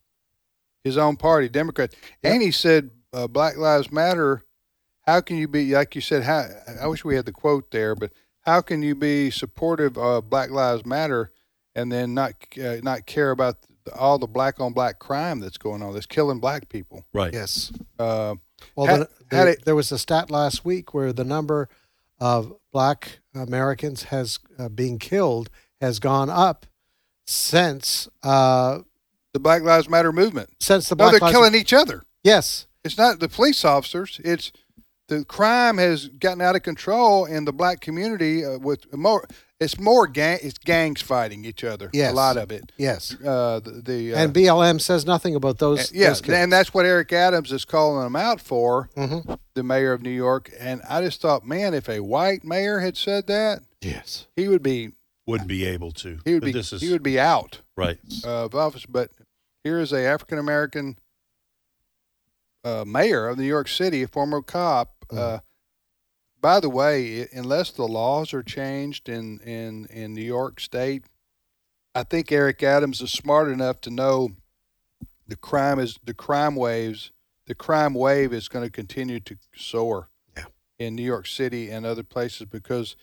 His 0.83 0.97
own 0.97 1.15
party, 1.15 1.49
Democrat, 1.49 1.95
and 2.23 2.41
he 2.41 2.51
said, 2.51 2.91
uh, 3.13 3.27
"Black 3.27 3.57
Lives 3.57 3.91
Matter." 3.91 4.43
How 5.07 5.21
can 5.21 5.37
you 5.37 5.47
be 5.47 5.73
like 5.73 5.93
you 5.95 6.01
said? 6.01 6.23
How 6.23 6.47
I 6.81 6.87
wish 6.87 7.05
we 7.05 7.15
had 7.15 7.25
the 7.25 7.31
quote 7.31 7.71
there, 7.71 7.95
but 7.95 8.11
how 8.41 8.61
can 8.61 8.83
you 8.83 8.95
be 8.95 9.31
supportive 9.31 9.97
of 9.97 10.29
Black 10.29 10.51
Lives 10.51 10.85
Matter 10.85 11.31
and 11.75 11.91
then 11.91 12.13
not 12.13 12.33
uh, 12.63 12.77
not 12.83 13.05
care 13.05 13.31
about 13.31 13.57
all 13.93 14.17
the 14.17 14.27
black 14.27 14.59
on 14.59 14.73
black 14.73 14.99
crime 14.99 15.39
that's 15.39 15.57
going 15.57 15.81
on 15.81 15.93
that's 15.93 16.05
killing 16.05 16.39
black 16.39 16.69
people? 16.69 17.05
Right. 17.13 17.33
Yes. 17.33 17.71
Uh, 17.99 18.35
Well, 18.75 18.87
had- 18.87 18.99
the, 19.29 19.35
had 19.35 19.45
the- 19.45 19.51
it- 19.51 19.65
there 19.65 19.75
was 19.75 19.91
a 19.91 19.97
stat 19.97 20.31
last 20.31 20.65
week 20.65 20.93
where 20.93 21.13
the 21.13 21.23
number 21.23 21.69
of 22.19 22.53
black 22.71 23.19
Americans 23.33 24.03
has 24.03 24.39
uh, 24.57 24.69
being 24.69 24.97
killed 24.99 25.49
has 25.81 25.99
gone 25.99 26.29
up 26.29 26.65
since 27.25 28.07
uh, 28.23 28.79
the 29.33 29.39
Black 29.39 29.61
Lives 29.63 29.89
Matter 29.89 30.11
movement. 30.13 30.49
Since 30.59 30.89
the 30.89 30.95
no, 30.95 30.97
Black 31.05 31.11
they're 31.11 31.19
Lives 31.19 31.33
killing 31.33 31.55
each 31.55 31.73
other. 31.73 32.03
Yes, 32.23 32.67
it's 32.83 32.97
not 32.97 33.19
the 33.19 33.29
police 33.29 33.65
officers. 33.65 34.19
It's 34.23 34.51
the 35.07 35.25
crime 35.25 35.77
has 35.77 36.07
gotten 36.07 36.41
out 36.41 36.55
of 36.55 36.63
control 36.63 37.25
in 37.25 37.45
the 37.45 37.53
black 37.53 37.81
community. 37.81 38.45
Uh, 38.45 38.57
with 38.57 38.91
more, 38.95 39.27
it's 39.59 39.79
more 39.79 40.05
gang. 40.07 40.39
It's 40.41 40.57
gangs 40.57 41.01
fighting 41.01 41.45
each 41.45 41.63
other. 41.63 41.89
Yes. 41.93 42.11
a 42.11 42.15
lot 42.15 42.35
of 42.37 42.51
it. 42.51 42.71
Yes. 42.77 43.15
Uh, 43.23 43.59
the, 43.63 43.81
the 43.85 44.13
uh, 44.13 44.17
and 44.17 44.33
BLM 44.33 44.81
says 44.81 45.05
nothing 45.05 45.33
about 45.35 45.59
those. 45.59 45.93
Yeah, 45.93 46.09
those 46.09 46.21
and 46.27 46.51
that's 46.51 46.73
what 46.73 46.85
Eric 46.85 47.13
Adams 47.13 47.51
is 47.51 47.63
calling 47.65 48.03
them 48.03 48.15
out 48.15 48.41
for, 48.41 48.89
Mm-hmm. 48.97 49.33
the 49.53 49.63
mayor 49.63 49.93
of 49.93 50.01
New 50.01 50.09
York. 50.09 50.51
And 50.59 50.81
I 50.89 51.01
just 51.01 51.21
thought, 51.21 51.45
man, 51.45 51.73
if 51.73 51.87
a 51.87 52.01
white 52.01 52.43
mayor 52.43 52.79
had 52.79 52.97
said 52.97 53.27
that, 53.27 53.59
yes, 53.81 54.27
he 54.35 54.47
would 54.49 54.63
be 54.63 54.91
Wouldn't 55.25 55.47
be 55.49 55.65
able 55.65 55.91
to. 55.93 56.19
he 56.25 56.33
would 56.33 56.41
But 56.41 56.45
be 56.47 56.51
This 56.51 56.73
is 56.73 56.81
he 56.81 56.91
would 56.91 57.03
be 57.03 57.17
out 57.19 57.61
right. 57.77 57.97
of 58.25 58.53
office. 58.55 58.85
But 58.85 59.11
here 59.63 59.79
is 59.79 59.93
a 59.93 60.05
African 60.05 60.37
American 60.37 60.97
uh, 62.63 62.83
mayor 62.85 63.27
of 63.27 63.37
New 63.37 63.45
York 63.45 63.67
City, 63.67 64.03
a 64.03 64.07
former 64.07 64.41
cop. 64.41 64.91
Uh, 65.11 65.39
by 66.45 66.59
the 66.59 66.69
way, 66.69 67.23
i- 67.23 67.27
unless 67.33 67.71
the 67.71 67.87
laws 67.87 68.31
are 68.31 68.43
changed 68.43 69.09
in, 69.09 69.39
in, 69.39 69.87
in 69.87 70.13
New 70.13 70.21
York 70.23 70.59
State, 70.59 71.05
I 71.95 72.03
think 72.03 72.31
Eric 72.31 72.61
Adams 72.61 73.01
is 73.01 73.11
smart 73.11 73.49
enough 73.49 73.81
to 73.81 73.89
know 73.89 74.29
the 75.27 75.35
crime 75.37 75.79
is 75.79 75.97
the 76.03 76.13
crime 76.13 76.55
waves. 76.55 77.11
The 77.47 77.55
crime 77.55 77.95
wave 77.95 78.31
is 78.31 78.47
going 78.47 78.63
to 78.63 78.69
continue 78.69 79.19
to 79.21 79.37
soar 79.55 80.09
in 80.77 80.93
New 80.95 81.01
York 81.03 81.25
City 81.25 81.71
and 81.71 81.83
other 81.83 82.03
places 82.03 82.45
because 82.45 82.95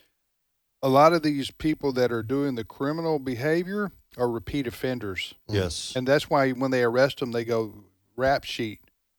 a 0.80 0.88
lot 0.88 1.12
of 1.12 1.24
these 1.24 1.50
people 1.50 1.90
that 1.94 2.12
are 2.12 2.22
doing 2.22 2.54
the 2.54 2.64
criminal 2.64 3.18
behavior 3.18 3.90
are 4.16 4.30
repeat 4.30 4.68
offenders. 4.68 5.34
Mm-hmm. 5.48 5.56
Yes. 5.56 5.94
And 5.96 6.06
that's 6.06 6.30
why 6.30 6.52
when 6.52 6.70
they 6.70 6.84
arrest 6.84 7.18
them, 7.18 7.32
they 7.32 7.44
go 7.44 7.74
rap 8.16 8.44
sheet. 8.44 8.78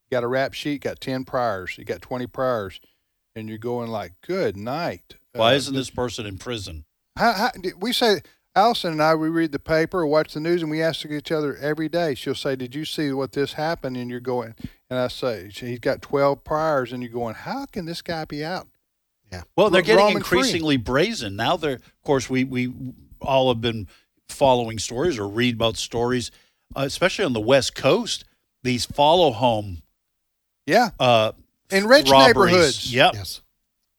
Got 0.10 0.24
a 0.24 0.28
rap 0.28 0.54
sheet, 0.54 0.82
got 0.84 1.02
10 1.02 1.26
priors, 1.26 1.78
you 1.78 1.84
got 1.84 2.02
20 2.02 2.26
priors. 2.28 2.80
And 3.36 3.50
you're 3.50 3.58
going 3.58 3.90
like, 3.90 4.14
good 4.26 4.56
night. 4.56 5.16
Why 5.34 5.54
Uh, 5.54 5.56
isn't 5.58 5.74
this 5.76 5.90
person 5.90 6.26
in 6.26 6.38
prison? 6.38 6.86
how, 7.18 7.34
how, 7.34 7.52
we 7.80 7.94
say, 7.94 8.22
Allison 8.56 8.92
and 8.94 9.02
I, 9.02 9.16
we 9.16 9.30
read 9.30 9.52
the 9.52 9.60
paper 9.60 10.02
or 10.02 10.08
watch 10.08 10.34
the 10.34 10.40
news 10.40 10.62
and 10.62 10.70
we 10.70 10.82
ask 10.82 11.04
each 11.06 11.32
other 11.32 11.56
every 11.58 11.90
day. 11.90 12.14
She'll 12.14 12.36
say, 12.36 12.56
Did 12.56 12.76
you 12.76 12.86
see 12.86 13.12
what 13.12 13.32
this 13.32 13.54
happened? 13.54 13.98
And 13.98 14.12
you're 14.12 14.20
going, 14.20 14.54
and 14.90 15.00
I 15.00 15.08
say, 15.08 15.50
He's 15.52 15.80
got 15.80 16.04
12 16.04 16.44
priors. 16.44 16.94
And 16.94 17.02
you're 17.02 17.12
going, 17.12 17.34
How 17.34 17.66
can 17.66 17.86
this 17.86 18.04
guy 18.04 18.26
be 18.26 18.46
out? 18.46 18.68
Yeah. 19.32 19.44
Well, 19.56 19.72
they're 19.72 19.82
Ro- 19.82 19.86
getting 19.86 20.06
Roman 20.06 20.22
free. 20.24 20.38
increasingly 20.40 20.78
brazen. 20.78 21.36
Now 21.36 21.58
they're, 21.58 21.74
of 21.78 22.02
course, 22.04 22.30
we, 22.30 22.44
we 22.44 22.72
all 23.20 23.52
have 23.52 23.62
been 23.62 23.88
following 24.30 24.78
stories 24.78 25.18
or 25.18 25.28
read 25.28 25.56
about 25.56 25.78
stories, 25.78 26.30
uh, 26.76 26.82
especially 26.82 27.26
on 27.26 27.34
the 27.34 27.40
West 27.42 27.74
Coast, 27.74 28.26
these 28.62 28.86
follow 28.86 29.32
home. 29.32 29.82
Yeah. 30.68 30.90
Uh, 31.00 31.32
In 31.74 31.88
rich 31.88 32.10
robberies. 32.10 32.52
neighborhoods. 32.54 32.94
Yep. 32.94 33.14
Yes. 33.16 33.42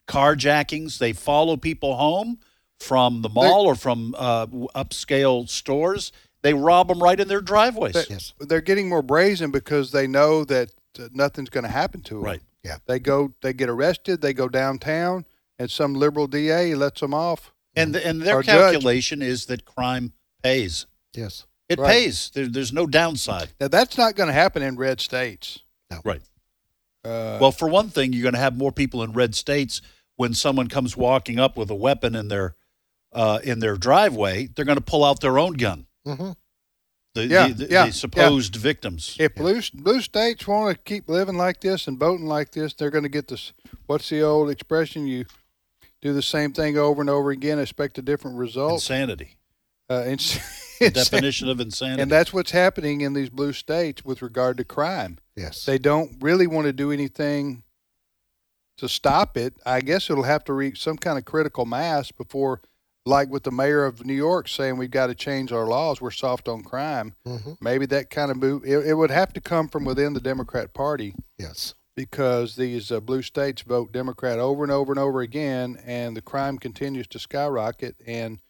Carjackings. 0.08 0.98
They 0.98 1.12
follow 1.12 1.56
people 1.56 1.96
home 1.96 2.38
from 2.80 3.22
the 3.22 3.28
mall 3.28 3.66
or 3.66 3.74
from 3.74 4.14
uh, 4.18 4.46
upscale 4.46 5.48
stores. 5.48 6.12
They 6.42 6.52
rob 6.54 6.88
them 6.88 7.02
right 7.02 7.18
in 7.18 7.28
their 7.28 7.40
driveways. 7.40 7.94
They- 7.94 8.44
They're 8.46 8.60
getting 8.60 8.88
more 8.88 9.02
brazen 9.02 9.50
because 9.50 9.92
they 9.92 10.06
know 10.06 10.44
that 10.44 10.70
uh, 10.98 11.08
nothing's 11.12 11.48
going 11.50 11.64
to 11.64 11.70
happen 11.70 12.02
to 12.02 12.14
them. 12.14 12.22
Right. 12.22 12.42
Yeah. 12.62 12.78
They 12.86 12.98
go, 12.98 13.32
they 13.42 13.52
get 13.52 13.68
arrested, 13.68 14.20
they 14.20 14.32
go 14.34 14.48
downtown, 14.48 15.24
and 15.58 15.70
some 15.70 15.94
liberal 15.94 16.26
DA 16.26 16.74
lets 16.74 17.00
them 17.00 17.14
off. 17.14 17.52
And 17.76 17.96
and 17.96 18.22
their 18.22 18.36
Or 18.38 18.42
judge. 18.42 18.72
calculation 18.72 19.20
is 19.20 19.46
that 19.46 19.64
crime 19.64 20.12
pays. 20.42 20.86
Yes. 21.14 21.46
It 21.68 21.78
Right. 21.78 21.90
pays. 21.92 22.30
There, 22.34 22.46
there's 22.46 22.72
no 22.72 22.86
downside. 22.86 23.52
Now 23.58 23.68
that's 23.68 23.98
not 23.98 24.14
going 24.14 24.28
to 24.28 24.32
happen 24.32 24.62
in 24.62 24.76
red 24.76 25.00
states. 25.00 25.60
Right. 26.04 26.22
Uh, 27.04 27.38
well, 27.40 27.52
for 27.52 27.68
one 27.68 27.88
thing, 27.90 28.12
you're 28.12 28.22
going 28.22 28.34
to 28.34 28.40
have 28.40 28.56
more 28.56 28.72
people 28.72 29.02
in 29.02 29.12
red 29.12 29.34
states 29.34 29.80
when 30.16 30.32
someone 30.34 30.68
comes 30.68 30.96
walking 30.96 31.38
up 31.38 31.56
with 31.56 31.70
a 31.70 31.74
weapon 31.74 32.14
in 32.14 32.28
their 32.28 32.54
uh, 33.12 33.40
in 33.44 33.60
their 33.60 33.76
driveway. 33.76 34.46
They're 34.46 34.64
going 34.64 34.78
to 34.78 34.84
pull 34.84 35.04
out 35.04 35.20
their 35.20 35.38
own 35.38 35.54
gun. 35.54 35.86
Mm-hmm. 36.06 36.30
The, 37.14 37.26
Yeah, 37.26 37.48
the, 37.48 37.54
the, 37.54 37.72
yeah, 37.72 37.86
the 37.86 37.92
supposed 37.92 38.56
victims. 38.56 39.16
if 39.20 39.34
blue 39.34 39.60
blue 39.72 40.00
states 40.00 40.46
want 40.48 40.76
to 40.76 40.82
keep 40.82 41.08
living 41.08 41.36
like 41.36 41.60
this 41.60 41.86
and 41.86 41.98
voting 41.98 42.26
like 42.26 42.50
this, 42.50 42.74
they're 42.74 42.90
going 42.90 43.04
to 43.04 43.08
get 43.10 43.28
this. 43.28 43.52
What's 43.86 44.08
the 44.08 44.22
old 44.22 44.50
expression? 44.50 45.06
You 45.06 45.26
do 46.02 46.12
the 46.12 46.22
same 46.22 46.52
thing 46.52 46.76
over 46.76 47.00
and 47.00 47.08
over 47.10 47.30
again, 47.30 47.58
expect 47.58 47.98
a 47.98 48.02
different 48.02 48.36
result. 48.36 48.74
Insanity. 48.74 49.36
Uh, 49.88 50.04
ins- 50.06 50.38
definition 50.92 51.48
of 51.48 51.60
insanity. 51.60 52.02
And 52.02 52.10
that's 52.10 52.32
what's 52.32 52.50
happening 52.50 53.00
in 53.00 53.12
these 53.12 53.30
blue 53.30 53.52
states 53.52 54.04
with 54.04 54.22
regard 54.22 54.56
to 54.58 54.64
crime. 54.64 55.18
Yes. 55.36 55.64
They 55.64 55.78
don't 55.78 56.16
really 56.20 56.46
want 56.46 56.66
to 56.66 56.72
do 56.72 56.90
anything 56.92 57.62
to 58.78 58.88
stop 58.88 59.36
it. 59.36 59.54
I 59.64 59.80
guess 59.80 60.10
it'll 60.10 60.24
have 60.24 60.44
to 60.44 60.52
reach 60.52 60.82
some 60.82 60.96
kind 60.96 61.18
of 61.18 61.24
critical 61.24 61.64
mass 61.64 62.10
before, 62.10 62.60
like 63.06 63.28
with 63.30 63.44
the 63.44 63.50
mayor 63.52 63.84
of 63.84 64.04
New 64.04 64.14
York 64.14 64.48
saying 64.48 64.76
we've 64.76 64.90
got 64.90 65.06
to 65.08 65.14
change 65.14 65.52
our 65.52 65.66
laws, 65.66 66.00
we're 66.00 66.10
soft 66.10 66.48
on 66.48 66.62
crime. 66.62 67.14
Mhm. 67.26 67.56
Maybe 67.60 67.86
that 67.86 68.10
kind 68.10 68.30
of 68.30 68.36
move, 68.36 68.64
it, 68.64 68.86
it 68.86 68.94
would 68.94 69.10
have 69.10 69.32
to 69.34 69.40
come 69.40 69.68
from 69.68 69.84
within 69.84 70.12
the 70.14 70.20
Democrat 70.20 70.74
Party 70.74 71.14
Yes. 71.38 71.74
because 71.96 72.56
these 72.56 72.90
uh, 72.90 72.98
blue 73.00 73.22
states 73.22 73.62
vote 73.62 73.92
Democrat 73.92 74.38
over 74.40 74.64
and 74.64 74.72
over 74.72 74.90
and 74.92 74.98
over 74.98 75.20
again, 75.20 75.78
and 75.84 76.16
the 76.16 76.22
crime 76.22 76.58
continues 76.58 77.06
to 77.08 77.18
skyrocket, 77.20 77.94
and 78.06 78.40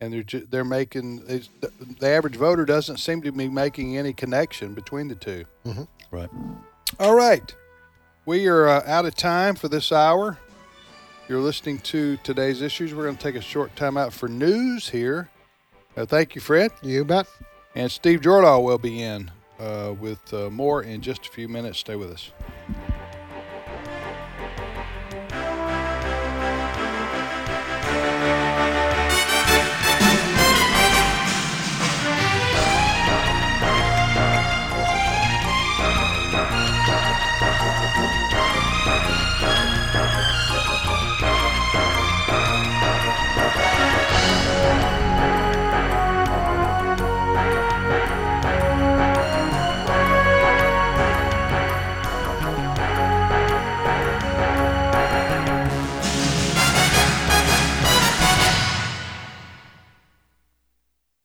and 0.00 0.12
they're 0.12 0.22
ju- 0.22 0.46
they're 0.50 0.64
making 0.64 1.24
the, 1.26 1.46
the 2.00 2.08
average 2.08 2.36
voter 2.36 2.64
doesn't 2.64 2.98
seem 2.98 3.22
to 3.22 3.32
be 3.32 3.48
making 3.48 3.96
any 3.96 4.12
connection 4.12 4.74
between 4.74 5.08
the 5.08 5.14
2 5.14 5.44
Mhm. 5.66 5.88
Right. 6.10 6.28
All 7.00 7.14
right, 7.14 7.54
we 8.26 8.46
are 8.46 8.68
uh, 8.68 8.82
out 8.86 9.04
of 9.06 9.14
time 9.16 9.54
for 9.56 9.68
this 9.68 9.90
hour. 9.92 10.38
You're 11.28 11.40
listening 11.40 11.78
to 11.80 12.16
today's 12.18 12.60
issues. 12.60 12.94
We're 12.94 13.04
going 13.04 13.16
to 13.16 13.22
take 13.22 13.34
a 13.34 13.40
short 13.40 13.74
time 13.76 13.96
out 13.96 14.12
for 14.12 14.28
news 14.28 14.90
here. 14.90 15.28
Uh, 15.96 16.04
thank 16.04 16.34
you, 16.34 16.40
Fred. 16.40 16.70
You 16.82 17.04
bet. 17.04 17.26
And 17.74 17.90
Steve 17.90 18.20
Jordahl 18.20 18.62
will 18.62 18.78
be 18.78 19.02
in 19.02 19.30
uh, 19.58 19.94
with 19.98 20.32
uh, 20.34 20.50
more 20.50 20.82
in 20.82 21.00
just 21.00 21.26
a 21.26 21.30
few 21.30 21.48
minutes. 21.48 21.78
Stay 21.78 21.96
with 21.96 22.10
us. 22.12 22.30